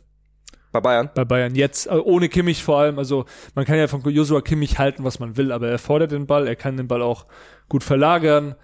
Bei 0.72 0.82
Bayern? 0.82 1.10
Bei 1.16 1.26
Bayern. 1.26 1.56
Jetzt, 1.56 1.88
also 1.88 2.04
ohne 2.04 2.30
Kimmich 2.30 2.64
vor 2.64 2.80
allem. 2.80 3.00
Also, 3.00 3.26
man 3.56 3.66
kann 3.66 3.78
ja 3.78 3.88
von 3.88 4.02
Joshua 4.04 4.41
Kimmich 4.41 4.78
halten, 4.78 5.04
was 5.04 5.20
man 5.20 5.38
will, 5.38 5.52
aber 5.52 5.70
er 5.70 5.80
fordert 5.80 6.12
den 6.12 6.28
Ball, 6.28 6.48
er 6.48 6.56
kann 6.56 6.78
den 6.78 6.88
Ball 6.88 7.02
auch 7.02 7.26
gut 7.70 7.84
verlagern 7.84 8.56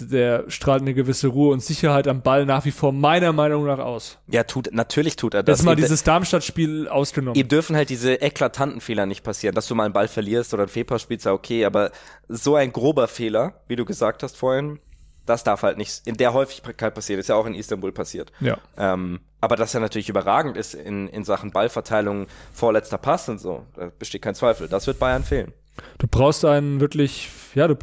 der 0.00 0.44
strahlt 0.48 0.82
eine 0.82 0.94
gewisse 0.94 1.28
Ruhe 1.28 1.52
und 1.52 1.62
Sicherheit 1.62 2.08
am 2.08 2.22
Ball 2.22 2.46
nach 2.46 2.64
wie 2.64 2.70
vor 2.70 2.92
meiner 2.92 3.32
Meinung 3.32 3.66
nach 3.66 3.78
aus. 3.78 4.18
Ja, 4.28 4.44
tut, 4.44 4.70
natürlich 4.72 5.16
tut 5.16 5.34
er 5.34 5.42
das. 5.42 5.58
Jetzt 5.58 5.64
mal 5.64 5.76
dieses 5.76 6.02
Darmstadt-Spiel 6.04 6.88
ausgenommen. 6.88 7.38
Ihm 7.38 7.48
dürfen 7.48 7.76
halt 7.76 7.90
diese 7.90 8.20
eklatanten 8.20 8.80
Fehler 8.80 9.06
nicht 9.06 9.22
passieren, 9.22 9.54
dass 9.54 9.66
du 9.66 9.74
mal 9.74 9.84
einen 9.84 9.92
Ball 9.92 10.08
verlierst 10.08 10.54
oder 10.54 10.64
ein 10.64 10.68
Fehlpass 10.68 11.02
spielst, 11.02 11.26
ja 11.26 11.32
okay, 11.32 11.64
aber 11.64 11.90
so 12.28 12.56
ein 12.56 12.72
grober 12.72 13.08
Fehler, 13.08 13.60
wie 13.68 13.76
du 13.76 13.84
gesagt 13.84 14.22
hast 14.22 14.36
vorhin, 14.36 14.78
das 15.26 15.44
darf 15.44 15.62
halt 15.62 15.78
nicht 15.78 16.06
in 16.06 16.16
der 16.16 16.32
Häufigkeit 16.32 16.94
passieren. 16.94 17.20
Ist 17.20 17.28
ja 17.28 17.36
auch 17.36 17.46
in 17.46 17.54
Istanbul 17.54 17.92
passiert. 17.92 18.32
Ja. 18.40 18.58
Ähm, 18.76 19.20
aber 19.40 19.56
dass 19.56 19.74
er 19.74 19.80
natürlich 19.80 20.08
überragend 20.08 20.56
ist 20.56 20.74
in, 20.74 21.08
in 21.08 21.24
Sachen 21.24 21.50
Ballverteilung, 21.50 22.26
vorletzter 22.52 22.98
Pass 22.98 23.28
und 23.28 23.38
so, 23.38 23.64
da 23.76 23.90
besteht 23.98 24.22
kein 24.22 24.34
Zweifel. 24.34 24.68
Das 24.68 24.86
wird 24.86 24.98
Bayern 24.98 25.24
fehlen. 25.24 25.52
Du 25.98 26.06
brauchst 26.08 26.44
einen 26.44 26.80
wirklich, 26.80 27.30
ja, 27.54 27.68
du, 27.68 27.76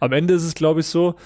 am 0.00 0.12
Ende 0.12 0.34
ist 0.34 0.44
es, 0.44 0.54
glaube 0.54 0.80
ich, 0.80 0.86
so, 0.86 1.16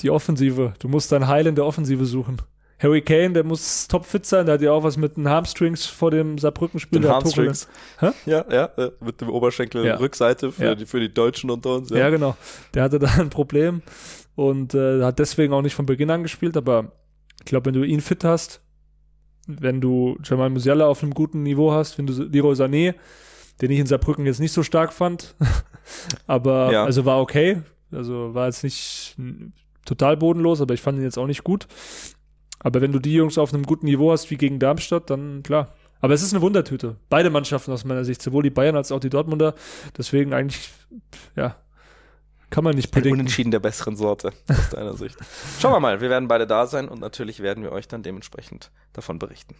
die 0.00 0.10
Offensive. 0.10 0.74
Du 0.78 0.88
musst 0.88 1.12
dein 1.12 1.26
Heil 1.28 1.46
in 1.46 1.54
der 1.54 1.64
Offensive 1.64 2.04
suchen. 2.06 2.40
Harry 2.78 3.00
Kane, 3.00 3.32
der 3.32 3.44
muss 3.44 3.86
topfit 3.86 4.26
sein, 4.26 4.46
der 4.46 4.54
hat 4.54 4.60
ja 4.62 4.72
auch 4.72 4.82
was 4.82 4.96
mit 4.96 5.16
den 5.16 5.28
Hamstrings 5.28 5.86
vor 5.86 6.10
dem 6.10 6.36
Saarbrücken-Spiel. 6.38 7.00
Den 7.00 7.10
Hamstrings. 7.12 7.68
Ja, 8.26 8.44
ja, 8.50 8.64
äh, 8.76 8.90
mit 9.00 9.20
dem 9.20 9.28
Oberschenkel 9.30 9.84
Ja. 9.86 9.96
Rückseite 9.96 10.50
für, 10.50 10.64
Ja. 10.64 10.74
die, 10.74 10.84
für 10.86 10.98
die 10.98 11.12
Deutschen 11.14 11.48
unter 11.50 11.76
uns. 11.76 11.90
Ja. 11.90 12.10
genau. 12.10 12.36
Der 12.74 12.82
hatte 12.82 12.98
da 12.98 13.06
ein 13.20 13.30
Problem 13.30 13.82
und 14.34 14.74
äh, 14.74 15.04
hat 15.04 15.20
deswegen 15.20 15.52
auch 15.52 15.62
nicht 15.62 15.74
von 15.74 15.86
Beginn 15.86 16.10
an 16.10 16.24
gespielt, 16.24 16.56
aber 16.56 16.90
ich 17.38 17.44
glaube, 17.44 17.66
wenn 17.66 17.74
du 17.80 17.84
ihn 17.84 18.00
fit 18.00 18.24
hast, 18.24 18.60
wenn 19.46 19.80
du 19.80 20.16
Jamal 20.24 20.50
Musiala 20.50 20.86
auf 20.88 21.02
einem 21.04 21.14
guten 21.14 21.44
Niveau 21.44 21.70
hast, 21.72 21.98
wenn 21.98 22.06
du 22.08 22.12
Leroy 22.24 22.54
Sané, 22.54 22.94
den 23.60 23.70
ich 23.70 23.78
in 23.78 23.86
Saarbrücken 23.86 24.26
jetzt 24.26 24.40
nicht 24.40 24.52
so 24.52 24.64
stark 24.64 24.92
fand, 24.92 25.36
aber 26.26 26.72
Ja. 26.72 26.84
also 26.84 27.04
war 27.04 27.20
okay, 27.20 27.62
also 27.92 28.34
war 28.34 28.46
jetzt 28.46 28.64
nicht 28.64 29.14
total 29.84 30.16
bodenlos, 30.16 30.60
aber 30.60 30.74
ich 30.74 30.80
fand 30.80 30.98
ihn 30.98 31.04
jetzt 31.04 31.18
auch 31.18 31.26
nicht 31.26 31.44
gut. 31.44 31.66
Aber 32.60 32.80
wenn 32.80 32.92
du 32.92 32.98
die 32.98 33.14
Jungs 33.14 33.38
auf 33.38 33.52
einem 33.52 33.64
guten 33.64 33.86
Niveau 33.86 34.12
hast 34.12 34.30
wie 34.30 34.36
gegen 34.36 34.58
Darmstadt, 34.58 35.10
dann 35.10 35.42
klar. 35.42 35.74
Aber 36.00 36.14
es 36.14 36.22
ist 36.22 36.32
eine 36.32 36.42
Wundertüte. 36.42 36.96
Beide 37.08 37.30
Mannschaften 37.30 37.72
aus 37.72 37.84
meiner 37.84 38.04
Sicht, 38.04 38.22
sowohl 38.22 38.42
die 38.42 38.50
Bayern 38.50 38.76
als 38.76 38.92
auch 38.92 39.00
die 39.00 39.10
Dortmunder. 39.10 39.54
Deswegen 39.96 40.32
eigentlich, 40.32 40.70
ja, 41.36 41.56
kann 42.50 42.64
man 42.64 42.74
nicht 42.74 42.88
Ein 42.88 42.90
predikten. 42.90 43.20
Unentschieden 43.20 43.50
der 43.50 43.60
besseren 43.60 43.96
Sorte 43.96 44.32
aus 44.48 44.70
deiner 44.70 44.96
Sicht. 44.96 45.16
Schauen 45.58 45.72
wir 45.72 45.80
mal, 45.80 46.00
wir 46.00 46.10
werden 46.10 46.28
beide 46.28 46.46
da 46.46 46.66
sein 46.66 46.88
und 46.88 47.00
natürlich 47.00 47.40
werden 47.40 47.64
wir 47.64 47.72
euch 47.72 47.88
dann 47.88 48.02
dementsprechend 48.02 48.70
davon 48.92 49.18
berichten. 49.18 49.56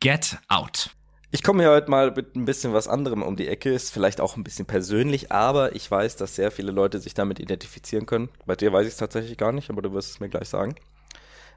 Get 0.00 0.38
Out. 0.48 0.90
Ich 1.30 1.42
komme 1.42 1.62
hier 1.62 1.72
heute 1.72 1.90
mal 1.90 2.10
mit 2.12 2.36
ein 2.36 2.46
bisschen 2.46 2.72
was 2.72 2.88
anderem 2.88 3.22
um 3.22 3.36
die 3.36 3.48
Ecke, 3.48 3.70
ist 3.70 3.92
vielleicht 3.92 4.18
auch 4.18 4.38
ein 4.38 4.44
bisschen 4.44 4.64
persönlich, 4.64 5.30
aber 5.30 5.74
ich 5.76 5.90
weiß, 5.90 6.16
dass 6.16 6.34
sehr 6.34 6.50
viele 6.50 6.72
Leute 6.72 7.00
sich 7.00 7.12
damit 7.12 7.38
identifizieren 7.38 8.06
können. 8.06 8.30
Bei 8.46 8.56
dir 8.56 8.72
weiß 8.72 8.86
ich 8.86 8.94
es 8.94 8.98
tatsächlich 8.98 9.36
gar 9.36 9.52
nicht, 9.52 9.68
aber 9.68 9.82
du 9.82 9.92
wirst 9.92 10.10
es 10.10 10.20
mir 10.20 10.30
gleich 10.30 10.48
sagen. 10.48 10.74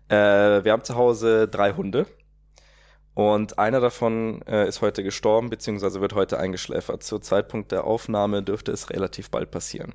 Äh, 0.10 0.66
wir 0.66 0.74
haben 0.74 0.84
zu 0.84 0.96
Hause 0.96 1.48
drei 1.48 1.72
Hunde 1.72 2.06
und 3.14 3.60
einer 3.60 3.80
davon 3.80 4.42
äh, 4.42 4.68
ist 4.68 4.82
heute 4.82 5.04
gestorben, 5.04 5.50
beziehungsweise 5.50 6.02
wird 6.02 6.16
heute 6.16 6.38
eingeschläfert. 6.38 7.02
Zur 7.04 7.22
Zeitpunkt 7.22 7.72
der 7.72 7.86
Aufnahme 7.86 8.44
dürfte 8.44 8.74
es 8.74 8.90
relativ 8.90 9.30
bald 9.30 9.52
passieren. 9.52 9.94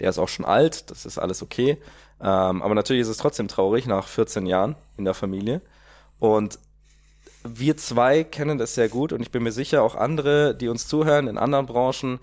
Der 0.00 0.10
ist 0.10 0.18
auch 0.18 0.28
schon 0.28 0.44
alt, 0.44 0.90
das 0.90 1.06
ist 1.06 1.16
alles 1.16 1.42
okay. 1.42 1.78
Ähm, 2.20 2.60
aber 2.60 2.74
natürlich 2.74 3.02
ist 3.02 3.08
es 3.08 3.16
trotzdem 3.16 3.48
traurig 3.48 3.86
nach 3.86 4.06
14 4.06 4.44
Jahren 4.44 4.76
in 4.98 5.06
der 5.06 5.14
Familie. 5.14 5.62
Und 6.18 6.58
wir 7.44 7.76
zwei 7.76 8.24
kennen 8.24 8.58
das 8.58 8.74
sehr 8.74 8.88
gut 8.88 9.12
und 9.12 9.20
ich 9.20 9.30
bin 9.30 9.42
mir 9.42 9.52
sicher, 9.52 9.82
auch 9.82 9.94
andere, 9.94 10.54
die 10.54 10.68
uns 10.68 10.86
zuhören 10.86 11.28
in 11.28 11.38
anderen 11.38 11.66
Branchen, 11.66 12.18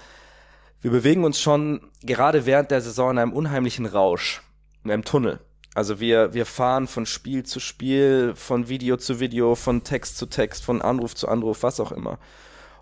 wir 0.81 0.91
bewegen 0.91 1.23
uns 1.23 1.41
schon 1.41 1.81
gerade 2.03 2.45
während 2.45 2.71
der 2.71 2.81
Saison 2.81 3.11
in 3.11 3.17
einem 3.17 3.33
unheimlichen 3.33 3.85
Rausch, 3.85 4.43
in 4.83 4.91
einem 4.91 5.03
Tunnel. 5.03 5.39
Also 5.73 5.99
wir, 5.99 6.33
wir 6.33 6.45
fahren 6.45 6.87
von 6.87 7.05
Spiel 7.05 7.43
zu 7.43 7.59
Spiel, 7.59 8.33
von 8.35 8.69
Video 8.69 8.95
zu 8.97 9.19
Video, 9.19 9.55
von 9.55 9.83
Text 9.83 10.17
zu 10.17 10.25
Text, 10.25 10.63
von 10.63 10.81
Anruf 10.81 11.15
zu 11.15 11.27
Anruf, 11.27 11.63
was 11.63 11.79
auch 11.79 11.91
immer. 11.91 12.19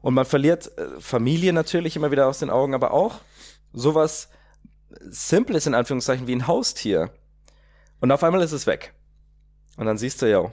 Und 0.01 0.13
man 0.13 0.25
verliert 0.25 0.77
äh, 0.77 0.99
Familie 0.99 1.53
natürlich 1.53 1.95
immer 1.95 2.11
wieder 2.11 2.27
aus 2.27 2.39
den 2.39 2.49
Augen, 2.49 2.75
aber 2.75 2.91
auch 2.91 3.21
sowas 3.71 4.29
Simples 4.99 5.65
in 5.65 5.73
Anführungszeichen 5.73 6.27
wie 6.27 6.35
ein 6.35 6.45
Haustier. 6.45 7.09
Und 7.99 8.11
auf 8.11 8.23
einmal 8.23 8.41
ist 8.41 8.51
es 8.51 8.67
weg. 8.67 8.93
Und 9.77 9.85
dann 9.85 9.97
siehst 9.97 10.21
du, 10.21 10.29
ja, 10.29 10.51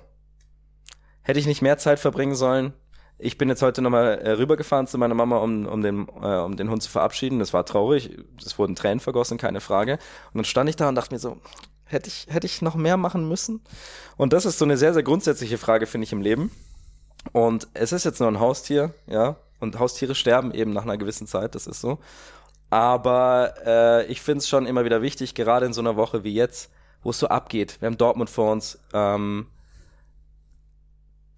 hätte 1.30 1.38
ich 1.40 1.46
nicht 1.46 1.62
mehr 1.62 1.78
Zeit 1.78 2.00
verbringen 2.00 2.34
sollen. 2.34 2.72
Ich 3.16 3.38
bin 3.38 3.48
jetzt 3.48 3.62
heute 3.62 3.82
nochmal 3.82 4.18
äh, 4.18 4.32
rübergefahren 4.32 4.88
zu 4.88 4.98
meiner 4.98 5.14
Mama, 5.14 5.36
um, 5.36 5.64
um, 5.66 5.80
den, 5.80 6.08
äh, 6.20 6.38
um 6.38 6.56
den 6.56 6.70
Hund 6.70 6.82
zu 6.82 6.90
verabschieden. 6.90 7.38
Das 7.38 7.52
war 7.52 7.64
traurig. 7.64 8.18
Es 8.44 8.58
wurden 8.58 8.74
Tränen 8.74 8.98
vergossen, 8.98 9.38
keine 9.38 9.60
Frage. 9.60 9.94
Und 10.32 10.38
dann 10.38 10.44
stand 10.44 10.68
ich 10.68 10.76
da 10.76 10.88
und 10.88 10.96
dachte 10.96 11.14
mir 11.14 11.20
so, 11.20 11.36
hätte 11.84 12.08
ich, 12.08 12.26
hätte 12.28 12.46
ich 12.46 12.62
noch 12.62 12.74
mehr 12.74 12.96
machen 12.96 13.28
müssen? 13.28 13.62
Und 14.16 14.32
das 14.32 14.44
ist 14.44 14.58
so 14.58 14.64
eine 14.64 14.76
sehr, 14.76 14.92
sehr 14.92 15.04
grundsätzliche 15.04 15.56
Frage, 15.56 15.86
finde 15.86 16.04
ich, 16.04 16.12
im 16.12 16.20
Leben. 16.20 16.50
Und 17.32 17.68
es 17.74 17.92
ist 17.92 18.04
jetzt 18.04 18.18
nur 18.18 18.28
ein 18.28 18.40
Haustier, 18.40 18.92
ja. 19.06 19.36
Und 19.60 19.78
Haustiere 19.78 20.16
sterben 20.16 20.52
eben 20.52 20.72
nach 20.72 20.82
einer 20.82 20.96
gewissen 20.96 21.28
Zeit, 21.28 21.54
das 21.54 21.68
ist 21.68 21.80
so. 21.80 21.98
Aber 22.70 23.54
äh, 23.64 24.06
ich 24.06 24.20
finde 24.20 24.38
es 24.38 24.48
schon 24.48 24.66
immer 24.66 24.84
wieder 24.84 25.02
wichtig, 25.02 25.34
gerade 25.34 25.66
in 25.66 25.74
so 25.74 25.80
einer 25.80 25.94
Woche 25.94 26.24
wie 26.24 26.34
jetzt, 26.34 26.72
wo 27.02 27.10
es 27.10 27.18
so 27.18 27.28
abgeht. 27.28 27.76
Wir 27.80 27.86
haben 27.86 27.98
Dortmund 27.98 28.30
vor 28.30 28.50
uns. 28.50 28.80
Ähm, 28.92 29.46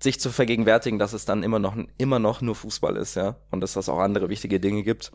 sich 0.02 0.20
zu 0.20 0.30
vergegenwärtigen, 0.30 0.98
dass 0.98 1.12
es 1.12 1.24
dann 1.24 1.42
immer 1.42 1.58
noch 1.58 1.76
immer 1.98 2.18
noch 2.18 2.40
nur 2.40 2.54
Fußball 2.54 2.96
ist, 2.96 3.14
ja, 3.14 3.36
und 3.50 3.60
dass 3.60 3.76
es 3.76 3.88
auch 3.88 3.98
andere 3.98 4.28
wichtige 4.28 4.60
Dinge 4.60 4.82
gibt. 4.82 5.12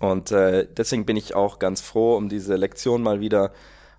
Und 0.00 0.32
äh, 0.32 0.66
deswegen 0.70 1.06
bin 1.06 1.16
ich 1.16 1.34
auch 1.34 1.58
ganz 1.58 1.80
froh 1.80 2.16
um 2.16 2.28
diese 2.28 2.56
Lektion 2.56 3.02
mal 3.02 3.20
wieder, 3.20 3.52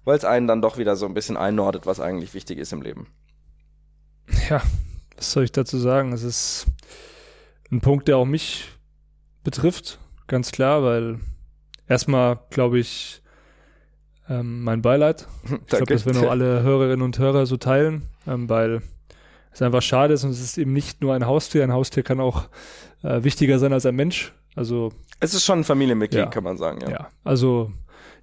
weil 0.03 0.17
es 0.17 0.25
einen 0.25 0.47
dann 0.47 0.61
doch 0.61 0.77
wieder 0.77 0.95
so 0.95 1.05
ein 1.05 1.13
bisschen 1.13 1.37
einordnet, 1.37 1.85
was 1.85 1.99
eigentlich 1.99 2.33
wichtig 2.33 2.57
ist 2.57 2.73
im 2.73 2.81
Leben. 2.81 3.07
Ja, 4.49 4.61
was 5.15 5.31
soll 5.31 5.43
ich 5.43 5.51
dazu 5.51 5.77
sagen? 5.77 6.11
Es 6.11 6.23
ist 6.23 6.65
ein 7.71 7.81
Punkt, 7.81 8.07
der 8.07 8.17
auch 8.17 8.25
mich 8.25 8.69
betrifft, 9.43 9.99
ganz 10.27 10.51
klar, 10.51 10.83
weil 10.83 11.19
erstmal 11.87 12.39
glaube 12.49 12.79
ich 12.79 13.21
ähm, 14.29 14.63
mein 14.63 14.81
Beileid. 14.81 15.27
Ich 15.61 15.67
glaube, 15.67 15.85
das 15.85 16.05
werden 16.05 16.25
auch 16.25 16.31
alle 16.31 16.63
Hörerinnen 16.63 17.01
und 17.01 17.19
Hörer 17.19 17.45
so 17.45 17.57
teilen, 17.57 18.03
ähm, 18.27 18.49
weil 18.49 18.81
es 19.53 19.61
einfach 19.61 19.81
schade 19.81 20.13
ist 20.13 20.23
und 20.23 20.31
es 20.31 20.41
ist 20.41 20.57
eben 20.57 20.73
nicht 20.73 21.01
nur 21.01 21.13
ein 21.13 21.25
Haustier. 21.25 21.63
Ein 21.63 21.71
Haustier 21.73 22.03
kann 22.03 22.19
auch 22.19 22.45
äh, 23.03 23.23
wichtiger 23.23 23.59
sein 23.59 23.73
als 23.73 23.85
ein 23.85 23.95
Mensch. 23.95 24.33
Also 24.55 24.91
Es 25.19 25.33
ist 25.33 25.45
schon 25.45 25.59
ein 25.59 25.63
Familienmitglied, 25.63 26.19
Ja. 26.23 26.25
kann 26.27 26.43
man 26.43 26.57
sagen, 26.57 26.81
ja. 26.81 26.89
ja, 26.89 27.07
also 27.23 27.71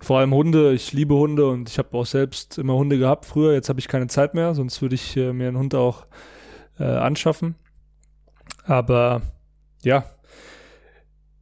vor 0.01 0.19
allem 0.19 0.33
Hunde. 0.33 0.73
Ich 0.73 0.93
liebe 0.93 1.15
Hunde 1.15 1.49
und 1.49 1.69
ich 1.69 1.79
habe 1.79 1.97
auch 1.97 2.07
selbst 2.07 2.57
immer 2.59 2.75
Hunde 2.75 2.99
gehabt 2.99 3.27
früher. 3.27 3.53
Jetzt 3.53 3.69
habe 3.69 3.81
ich 3.81 3.89
keine 3.89 4.07
Zeit 4.07 4.35
mehr, 4.35 4.55
sonst 4.55 4.81
würde 4.83 4.95
ich 4.95 5.17
äh, 5.17 5.33
mir 5.33 5.49
einen 5.49 5.59
Hund 5.59 5.75
auch 5.75 6.07
äh, 6.79 6.85
anschaffen. 6.85 7.55
Aber 8.65 9.23
ja, 9.83 10.05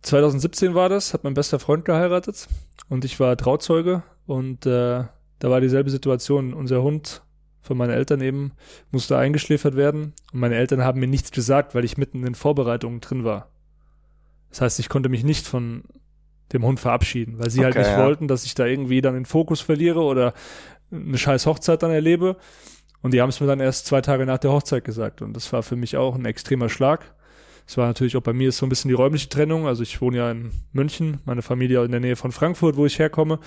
2017 0.02 0.74
war 0.74 0.88
das, 0.88 1.12
hat 1.14 1.24
mein 1.24 1.34
bester 1.34 1.58
Freund 1.58 1.84
geheiratet 1.84 2.48
und 2.88 3.04
ich 3.04 3.18
war 3.20 3.36
Trauzeuge 3.36 4.02
und 4.26 4.64
äh, 4.66 5.04
da 5.40 5.50
war 5.50 5.60
dieselbe 5.60 5.90
Situation. 5.90 6.54
Unser 6.54 6.82
Hund 6.82 7.22
von 7.68 7.76
meinen 7.76 7.90
Eltern 7.90 8.22
eben 8.22 8.52
musste 8.90 9.18
eingeschläfert 9.18 9.76
werden 9.76 10.14
und 10.32 10.40
meine 10.40 10.56
Eltern 10.56 10.82
haben 10.82 11.00
mir 11.00 11.06
nichts 11.06 11.30
gesagt, 11.30 11.74
weil 11.74 11.84
ich 11.84 11.98
mitten 11.98 12.20
in 12.20 12.24
den 12.24 12.34
Vorbereitungen 12.34 13.02
drin 13.02 13.24
war. 13.24 13.50
Das 14.48 14.62
heißt, 14.62 14.78
ich 14.80 14.88
konnte 14.88 15.10
mich 15.10 15.22
nicht 15.22 15.46
von 15.46 15.84
dem 16.54 16.64
Hund 16.64 16.80
verabschieden, 16.80 17.38
weil 17.38 17.50
sie 17.50 17.62
halt 17.62 17.76
Okay, 17.76 17.86
nicht 17.86 17.98
ja. 17.98 18.02
wollten, 18.02 18.26
dass 18.26 18.46
ich 18.46 18.54
da 18.54 18.64
irgendwie 18.64 19.02
dann 19.02 19.12
den 19.12 19.26
Fokus 19.26 19.60
verliere 19.60 20.00
oder 20.00 20.32
eine 20.90 21.18
scheiß 21.18 21.44
Hochzeit 21.44 21.82
dann 21.82 21.90
erlebe. 21.90 22.38
Und 23.02 23.12
die 23.12 23.20
haben 23.20 23.28
es 23.28 23.38
mir 23.38 23.46
dann 23.46 23.60
erst 23.60 23.84
zwei 23.84 24.00
Tage 24.00 24.24
nach 24.24 24.38
der 24.38 24.50
Hochzeit 24.50 24.82
gesagt. 24.82 25.20
Und 25.20 25.34
das 25.34 25.52
war 25.52 25.62
für 25.62 25.76
mich 25.76 25.98
auch 25.98 26.14
ein 26.14 26.24
extremer 26.24 26.70
Schlag. 26.70 27.14
Es 27.66 27.76
war 27.76 27.86
natürlich 27.86 28.16
auch 28.16 28.22
bei 28.22 28.32
mir 28.32 28.48
ist 28.48 28.56
so 28.56 28.64
ein 28.64 28.70
bisschen 28.70 28.88
die 28.88 28.94
räumliche 28.94 29.28
Trennung. 29.28 29.66
Also 29.66 29.82
ich 29.82 30.00
wohne 30.00 30.16
ja 30.16 30.30
in 30.30 30.52
München, 30.72 31.20
meine 31.26 31.42
Familie 31.42 31.84
in 31.84 31.90
der 31.90 32.00
Nähe 32.00 32.16
von 32.16 32.32
Frankfurt, 32.32 32.76
wo 32.76 32.86
ich 32.86 32.98
herkomme. 32.98 33.40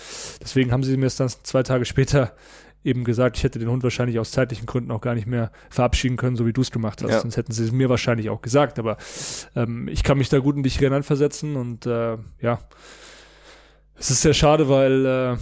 Deswegen 0.44 0.72
haben 0.72 0.84
sie 0.84 0.96
mir 0.96 1.08
es 1.08 1.16
dann 1.16 1.30
zwei 1.30 1.64
Tage 1.64 1.86
später 1.86 2.36
eben 2.84 3.04
gesagt, 3.04 3.38
ich 3.38 3.44
hätte 3.44 3.60
den 3.60 3.70
Hund 3.70 3.84
wahrscheinlich 3.84 4.20
aus 4.20 4.32
zeitlichen 4.32 4.66
Gründen 4.66 4.92
auch 4.92 5.02
gar 5.02 5.14
nicht 5.14 5.28
mehr 5.28 5.52
verabschieden 5.70 6.18
können, 6.18 6.36
so 6.36 6.46
wie 6.46 6.54
du 6.54 6.62
es 6.62 6.72
gemacht 6.72 7.04
hast. 7.04 7.12
Ja. 7.12 7.20
Sonst 7.20 7.38
hätten 7.38 7.52
sie 7.52 7.64
es 7.64 7.72
mir 7.72 7.90
wahrscheinlich 7.90 8.30
auch 8.30 8.42
gesagt. 8.42 8.80
Aber 8.80 8.98
ähm, 9.56 9.88
ich 9.88 10.04
kann 10.04 10.18
mich 10.18 10.30
da 10.30 10.40
gut 10.40 10.56
in 10.56 10.64
dich 10.64 10.78
hineinversetzen 10.80 11.56
und 11.56 11.86
äh, 11.86 12.18
ja, 12.40 12.60
es 13.96 14.10
ist 14.10 14.22
sehr 14.24 14.34
schade, 14.34 14.68
weil 14.68 15.06
äh, 15.06 15.38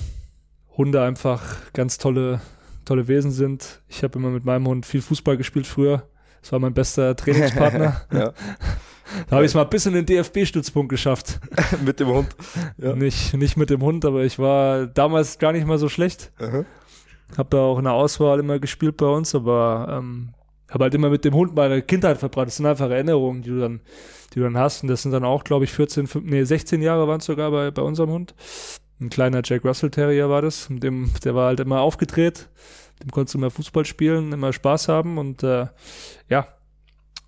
Hunde 0.75 1.01
einfach 1.01 1.71
ganz 1.73 1.97
tolle, 1.97 2.41
tolle 2.83 3.07
Wesen 3.07 3.31
sind. 3.31 3.81
Ich 3.87 4.03
habe 4.03 4.19
immer 4.19 4.29
mit 4.29 4.43
meinem 4.43 4.67
Hund 4.67 4.85
viel 4.85 5.01
Fußball 5.01 5.37
gespielt 5.37 5.65
früher. 5.67 6.03
Das 6.41 6.51
war 6.51 6.59
mein 6.59 6.73
bester 6.73 7.15
Trainingspartner. 7.15 8.01
ja. 8.13 8.33
Da 9.27 9.35
habe 9.35 9.45
ich 9.45 9.51
es 9.51 9.55
mal 9.55 9.63
bis 9.63 9.85
in 9.85 9.93
den 9.93 10.05
DFB-Stützpunkt 10.05 10.89
geschafft. 10.89 11.39
Mit 11.85 11.99
dem 11.99 12.09
Hund. 12.09 12.29
Ja. 12.77 12.95
Nicht, 12.95 13.33
nicht 13.33 13.57
mit 13.57 13.69
dem 13.69 13.81
Hund, 13.81 14.05
aber 14.05 14.23
ich 14.23 14.37
war 14.37 14.85
damals 14.85 15.39
gar 15.39 15.51
nicht 15.51 15.65
mal 15.65 15.79
so 15.79 15.89
schlecht. 15.89 16.31
Aha. 16.39 16.65
Habe 17.37 17.49
da 17.51 17.59
auch 17.59 17.77
in 17.77 17.85
der 17.85 17.93
Auswahl 17.93 18.39
immer 18.39 18.59
gespielt 18.59 18.97
bei 18.97 19.05
uns, 19.05 19.35
aber 19.35 19.87
ähm, 19.99 20.33
habe 20.69 20.85
halt 20.85 20.93
immer 20.93 21.09
mit 21.09 21.25
dem 21.25 21.33
Hund 21.33 21.55
meine 21.55 21.81
Kindheit 21.81 22.17
verbracht. 22.17 22.47
Das 22.47 22.57
sind 22.57 22.65
einfach 22.65 22.89
Erinnerungen, 22.89 23.41
die 23.41 23.49
du 23.49 23.59
dann, 23.59 23.81
die 24.33 24.39
du 24.39 24.43
dann 24.43 24.57
hast. 24.57 24.83
Und 24.83 24.89
das 24.89 25.01
sind 25.01 25.11
dann 25.11 25.23
auch, 25.23 25.43
glaube 25.43 25.65
ich, 25.65 25.71
14, 25.71 26.07
15, 26.07 26.29
nee, 26.29 26.43
16 26.43 26.81
Jahre 26.81 27.07
waren 27.07 27.19
es 27.19 27.25
sogar 27.25 27.51
bei, 27.51 27.71
bei 27.71 27.81
unserem 27.81 28.11
Hund. 28.11 28.35
Ein 28.99 29.09
kleiner 29.09 29.41
Jack 29.43 29.63
Russell 29.63 29.89
Terrier 29.89 30.29
war 30.29 30.41
das. 30.41 30.69
Mit 30.69 30.83
dem, 30.83 31.11
der 31.23 31.35
war 31.35 31.47
halt 31.47 31.59
immer 31.59 31.81
aufgedreht. 31.81 32.49
Dem 33.01 33.11
konntest 33.11 33.33
du 33.33 33.37
immer 33.37 33.49
Fußball 33.49 33.85
spielen, 33.85 34.33
immer 34.33 34.51
Spaß 34.51 34.89
haben 34.89 35.17
und 35.17 35.41
äh, 35.43 35.67
ja, 36.27 36.47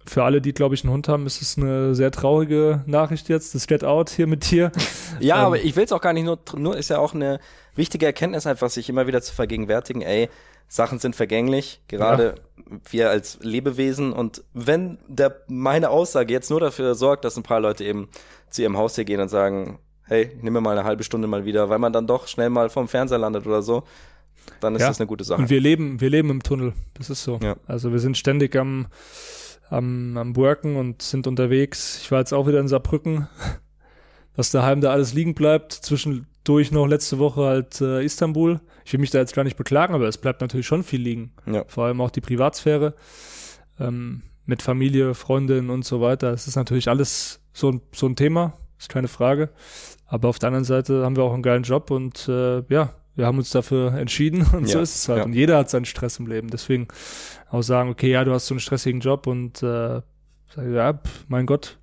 für 0.05 0.23
alle, 0.23 0.41
die, 0.41 0.53
glaube 0.53 0.75
ich, 0.75 0.83
einen 0.83 0.93
Hund 0.93 1.07
haben, 1.07 1.25
ist 1.25 1.41
es 1.41 1.57
eine 1.57 1.95
sehr 1.95 2.11
traurige 2.11 2.83
Nachricht 2.85 3.29
jetzt. 3.29 3.55
Das 3.55 3.67
Get 3.67 3.83
Out 3.83 4.09
hier 4.09 4.27
mit 4.27 4.51
dir. 4.51 4.71
Ja, 5.19 5.39
ähm, 5.39 5.45
aber 5.45 5.61
ich 5.61 5.75
will 5.75 5.83
es 5.83 5.91
auch 5.91 6.01
gar 6.01 6.13
nicht 6.13 6.23
nur, 6.23 6.39
nur 6.55 6.75
ist 6.75 6.89
ja 6.89 6.97
auch 6.97 7.13
eine 7.13 7.39
wichtige 7.75 8.07
Erkenntnis 8.07 8.47
einfach, 8.47 8.71
sich 8.71 8.89
immer 8.89 9.05
wieder 9.05 9.21
zu 9.21 9.35
vergegenwärtigen, 9.35 10.01
ey, 10.01 10.29
Sachen 10.67 10.99
sind 10.99 11.15
vergänglich, 11.15 11.81
gerade 11.89 12.35
ja. 12.57 12.77
wir 12.89 13.09
als 13.09 13.37
Lebewesen. 13.41 14.13
Und 14.13 14.43
wenn 14.53 14.97
der, 15.07 15.43
meine 15.47 15.89
Aussage 15.89 16.33
jetzt 16.33 16.49
nur 16.49 16.59
dafür 16.61 16.95
sorgt, 16.95 17.25
dass 17.25 17.37
ein 17.37 17.43
paar 17.43 17.59
Leute 17.59 17.83
eben 17.83 18.07
zu 18.49 18.61
ihrem 18.61 18.77
Haustier 18.77 19.03
gehen 19.03 19.19
und 19.19 19.27
sagen, 19.27 19.79
hey, 20.05 20.31
nimm 20.41 20.53
mir 20.53 20.61
mal 20.61 20.77
eine 20.77 20.85
halbe 20.85 21.03
Stunde 21.03 21.27
mal 21.27 21.45
wieder, 21.45 21.69
weil 21.69 21.77
man 21.77 21.93
dann 21.93 22.07
doch 22.07 22.27
schnell 22.27 22.49
mal 22.49 22.69
vom 22.69 22.87
Fernseher 22.87 23.17
landet 23.17 23.45
oder 23.45 23.61
so, 23.61 23.83
dann 24.61 24.75
ist 24.75 24.81
ja. 24.81 24.87
das 24.87 24.99
eine 24.99 25.07
gute 25.07 25.23
Sache. 25.23 25.41
Und 25.41 25.49
wir 25.49 25.59
leben, 25.59 25.99
wir 25.99 26.09
leben 26.09 26.29
im 26.29 26.41
Tunnel. 26.41 26.73
Das 26.93 27.09
ist 27.09 27.23
so. 27.23 27.39
Ja. 27.43 27.57
Also 27.67 27.91
wir 27.91 27.99
sind 27.99 28.17
ständig 28.17 28.55
am, 28.55 28.87
am, 29.71 30.17
am 30.17 30.35
Worken 30.35 30.75
und 30.75 31.01
sind 31.01 31.25
unterwegs. 31.25 31.99
Ich 32.01 32.11
war 32.11 32.19
jetzt 32.19 32.33
auch 32.33 32.47
wieder 32.47 32.59
in 32.59 32.67
Saarbrücken. 32.67 33.27
Was 34.35 34.51
daheim 34.51 34.81
da 34.81 34.91
alles 34.91 35.13
liegen 35.13 35.33
bleibt, 35.33 35.73
zwischendurch 35.73 36.71
noch 36.71 36.87
letzte 36.87 37.19
Woche 37.19 37.43
halt 37.43 37.81
äh, 37.81 38.03
Istanbul. 38.03 38.61
Ich 38.85 38.93
will 38.93 38.99
mich 38.99 39.09
da 39.09 39.19
jetzt 39.19 39.35
gar 39.35 39.43
nicht 39.43 39.57
beklagen, 39.57 39.93
aber 39.93 40.07
es 40.07 40.17
bleibt 40.17 40.41
natürlich 40.41 40.67
schon 40.67 40.83
viel 40.83 41.01
liegen. 41.01 41.33
Ja. 41.45 41.65
Vor 41.67 41.85
allem 41.85 41.99
auch 41.99 42.11
die 42.11 42.21
Privatsphäre. 42.21 42.93
Ähm, 43.79 44.23
mit 44.45 44.61
Familie, 44.61 45.13
Freundinnen 45.13 45.69
und 45.69 45.85
so 45.85 46.01
weiter. 46.01 46.31
Es 46.31 46.47
ist 46.47 46.55
natürlich 46.55 46.87
alles 46.87 47.41
so 47.53 47.71
ein, 47.71 47.81
so 47.93 48.07
ein 48.07 48.15
Thema, 48.15 48.57
ist 48.77 48.89
keine 48.89 49.07
Frage. 49.07 49.49
Aber 50.05 50.29
auf 50.29 50.39
der 50.39 50.47
anderen 50.47 50.65
Seite 50.65 51.05
haben 51.05 51.15
wir 51.15 51.23
auch 51.23 51.33
einen 51.33 51.43
geilen 51.43 51.63
Job 51.63 51.91
und 51.91 52.27
äh, 52.27 52.63
ja, 52.69 52.93
wir 53.15 53.25
haben 53.25 53.37
uns 53.37 53.49
dafür 53.49 53.93
entschieden 53.93 54.45
und 54.53 54.65
ja, 54.65 54.73
so 54.73 54.79
ist 54.79 54.95
es 54.95 55.09
halt. 55.09 55.19
Ja. 55.19 55.25
Und 55.25 55.33
jeder 55.33 55.57
hat 55.57 55.69
seinen 55.69 55.85
Stress 55.85 56.19
im 56.19 56.27
Leben. 56.27 56.49
Deswegen 56.49 56.87
auch 57.49 57.61
sagen, 57.61 57.89
okay, 57.89 58.11
ja, 58.11 58.23
du 58.23 58.31
hast 58.31 58.47
so 58.47 58.53
einen 58.53 58.59
stressigen 58.59 59.01
Job 59.01 59.27
und 59.27 59.61
äh, 59.63 60.01
sag, 60.55 60.67
ja, 60.71 60.93
pff, 60.93 61.25
mein 61.27 61.45
Gott, 61.45 61.77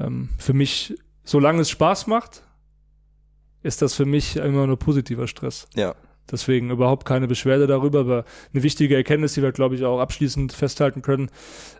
ähm, 0.00 0.30
für 0.38 0.54
mich, 0.54 0.94
solange 1.24 1.60
es 1.60 1.70
Spaß 1.70 2.06
macht, 2.06 2.42
ist 3.62 3.82
das 3.82 3.94
für 3.94 4.06
mich 4.06 4.36
immer 4.36 4.66
nur 4.66 4.78
positiver 4.78 5.26
Stress. 5.26 5.68
Ja. 5.74 5.94
Deswegen 6.30 6.70
überhaupt 6.70 7.06
keine 7.06 7.28
Beschwerde 7.28 7.66
darüber, 7.66 8.00
aber 8.00 8.24
eine 8.52 8.62
wichtige 8.62 8.96
Erkenntnis, 8.96 9.34
die 9.34 9.42
wir, 9.42 9.52
glaube 9.52 9.74
ich, 9.74 9.84
auch 9.84 10.00
abschließend 10.00 10.52
festhalten 10.52 11.02
können. 11.02 11.30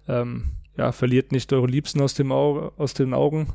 Ähm, 0.06 0.52
ja, 0.76 0.92
verliert 0.92 1.32
nicht 1.32 1.52
eure 1.52 1.66
Liebsten 1.66 2.00
aus, 2.00 2.14
dem 2.14 2.30
Auge, 2.30 2.72
aus 2.76 2.94
den 2.94 3.14
Augen. 3.14 3.54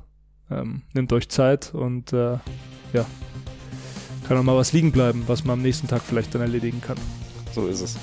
Ähm, 0.50 0.82
nehmt 0.94 1.14
euch 1.14 1.30
Zeit 1.30 1.74
und 1.76 2.12
äh, 2.12 2.38
ja, 2.94 3.06
kann 4.30 4.38
auch 4.38 4.44
mal 4.44 4.56
was 4.56 4.74
liegen 4.74 4.92
bleiben, 4.92 5.24
was 5.26 5.44
man 5.44 5.54
am 5.54 5.64
nächsten 5.64 5.88
Tag 5.88 6.04
vielleicht 6.08 6.36
dann 6.36 6.42
erledigen 6.42 6.82
kann. 6.82 6.98
So 7.56 7.66
ist 7.66 7.82
es. 7.82 7.98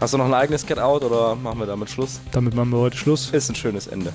Hast 0.00 0.14
du 0.14 0.18
noch 0.18 0.26
ein 0.26 0.34
eigenes 0.34 0.64
Get-Out 0.64 1.02
oder 1.02 1.34
machen 1.34 1.58
wir 1.58 1.66
damit 1.66 1.90
Schluss? 1.90 2.20
Damit 2.30 2.54
machen 2.54 2.70
wir 2.70 2.78
heute 2.78 2.96
Schluss. 2.96 3.30
Ist 3.30 3.48
ein 3.48 3.56
schönes 3.56 3.88
Ende. 3.88 4.12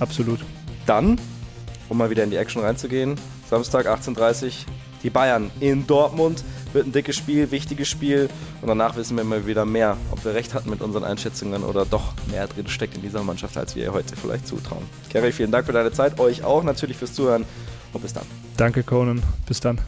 Absolut. 0.00 0.40
Dann, 0.86 1.20
um 1.88 1.98
mal 1.98 2.10
wieder 2.10 2.24
in 2.24 2.30
die 2.30 2.36
Action 2.36 2.62
reinzugehen, 2.62 3.14
Samstag 3.48 3.86
18.30 3.86 4.44
Uhr, 4.44 4.50
die 5.04 5.10
Bayern 5.10 5.52
in 5.60 5.86
Dortmund. 5.86 6.42
Wird 6.72 6.86
ein 6.86 6.92
dickes 6.92 7.16
Spiel, 7.16 7.52
wichtiges 7.52 7.86
Spiel. 7.86 8.28
Und 8.60 8.66
danach 8.66 8.96
wissen 8.96 9.16
wir 9.16 9.22
mal 9.22 9.46
wieder 9.46 9.64
mehr, 9.64 9.96
ob 10.10 10.24
wir 10.24 10.34
recht 10.34 10.52
hatten 10.52 10.68
mit 10.68 10.82
unseren 10.82 11.04
Einschätzungen 11.04 11.62
oder 11.62 11.86
doch 11.86 12.12
mehr 12.28 12.48
drin 12.48 12.66
steckt 12.66 12.96
in 12.96 13.02
dieser 13.02 13.22
Mannschaft, 13.22 13.56
als 13.56 13.76
wir 13.76 13.84
ihr 13.84 13.92
heute 13.92 14.16
vielleicht 14.16 14.48
zutrauen. 14.48 14.82
Kerry, 15.10 15.30
vielen 15.30 15.52
Dank 15.52 15.66
für 15.66 15.72
deine 15.72 15.92
Zeit. 15.92 16.18
Euch 16.18 16.42
auch 16.42 16.64
natürlich 16.64 16.96
fürs 16.96 17.14
Zuhören. 17.14 17.44
Und 17.92 18.02
bis 18.02 18.12
dann. 18.12 18.24
Danke, 18.56 18.82
Conan. 18.82 19.22
Bis 19.46 19.60
dann. 19.60 19.80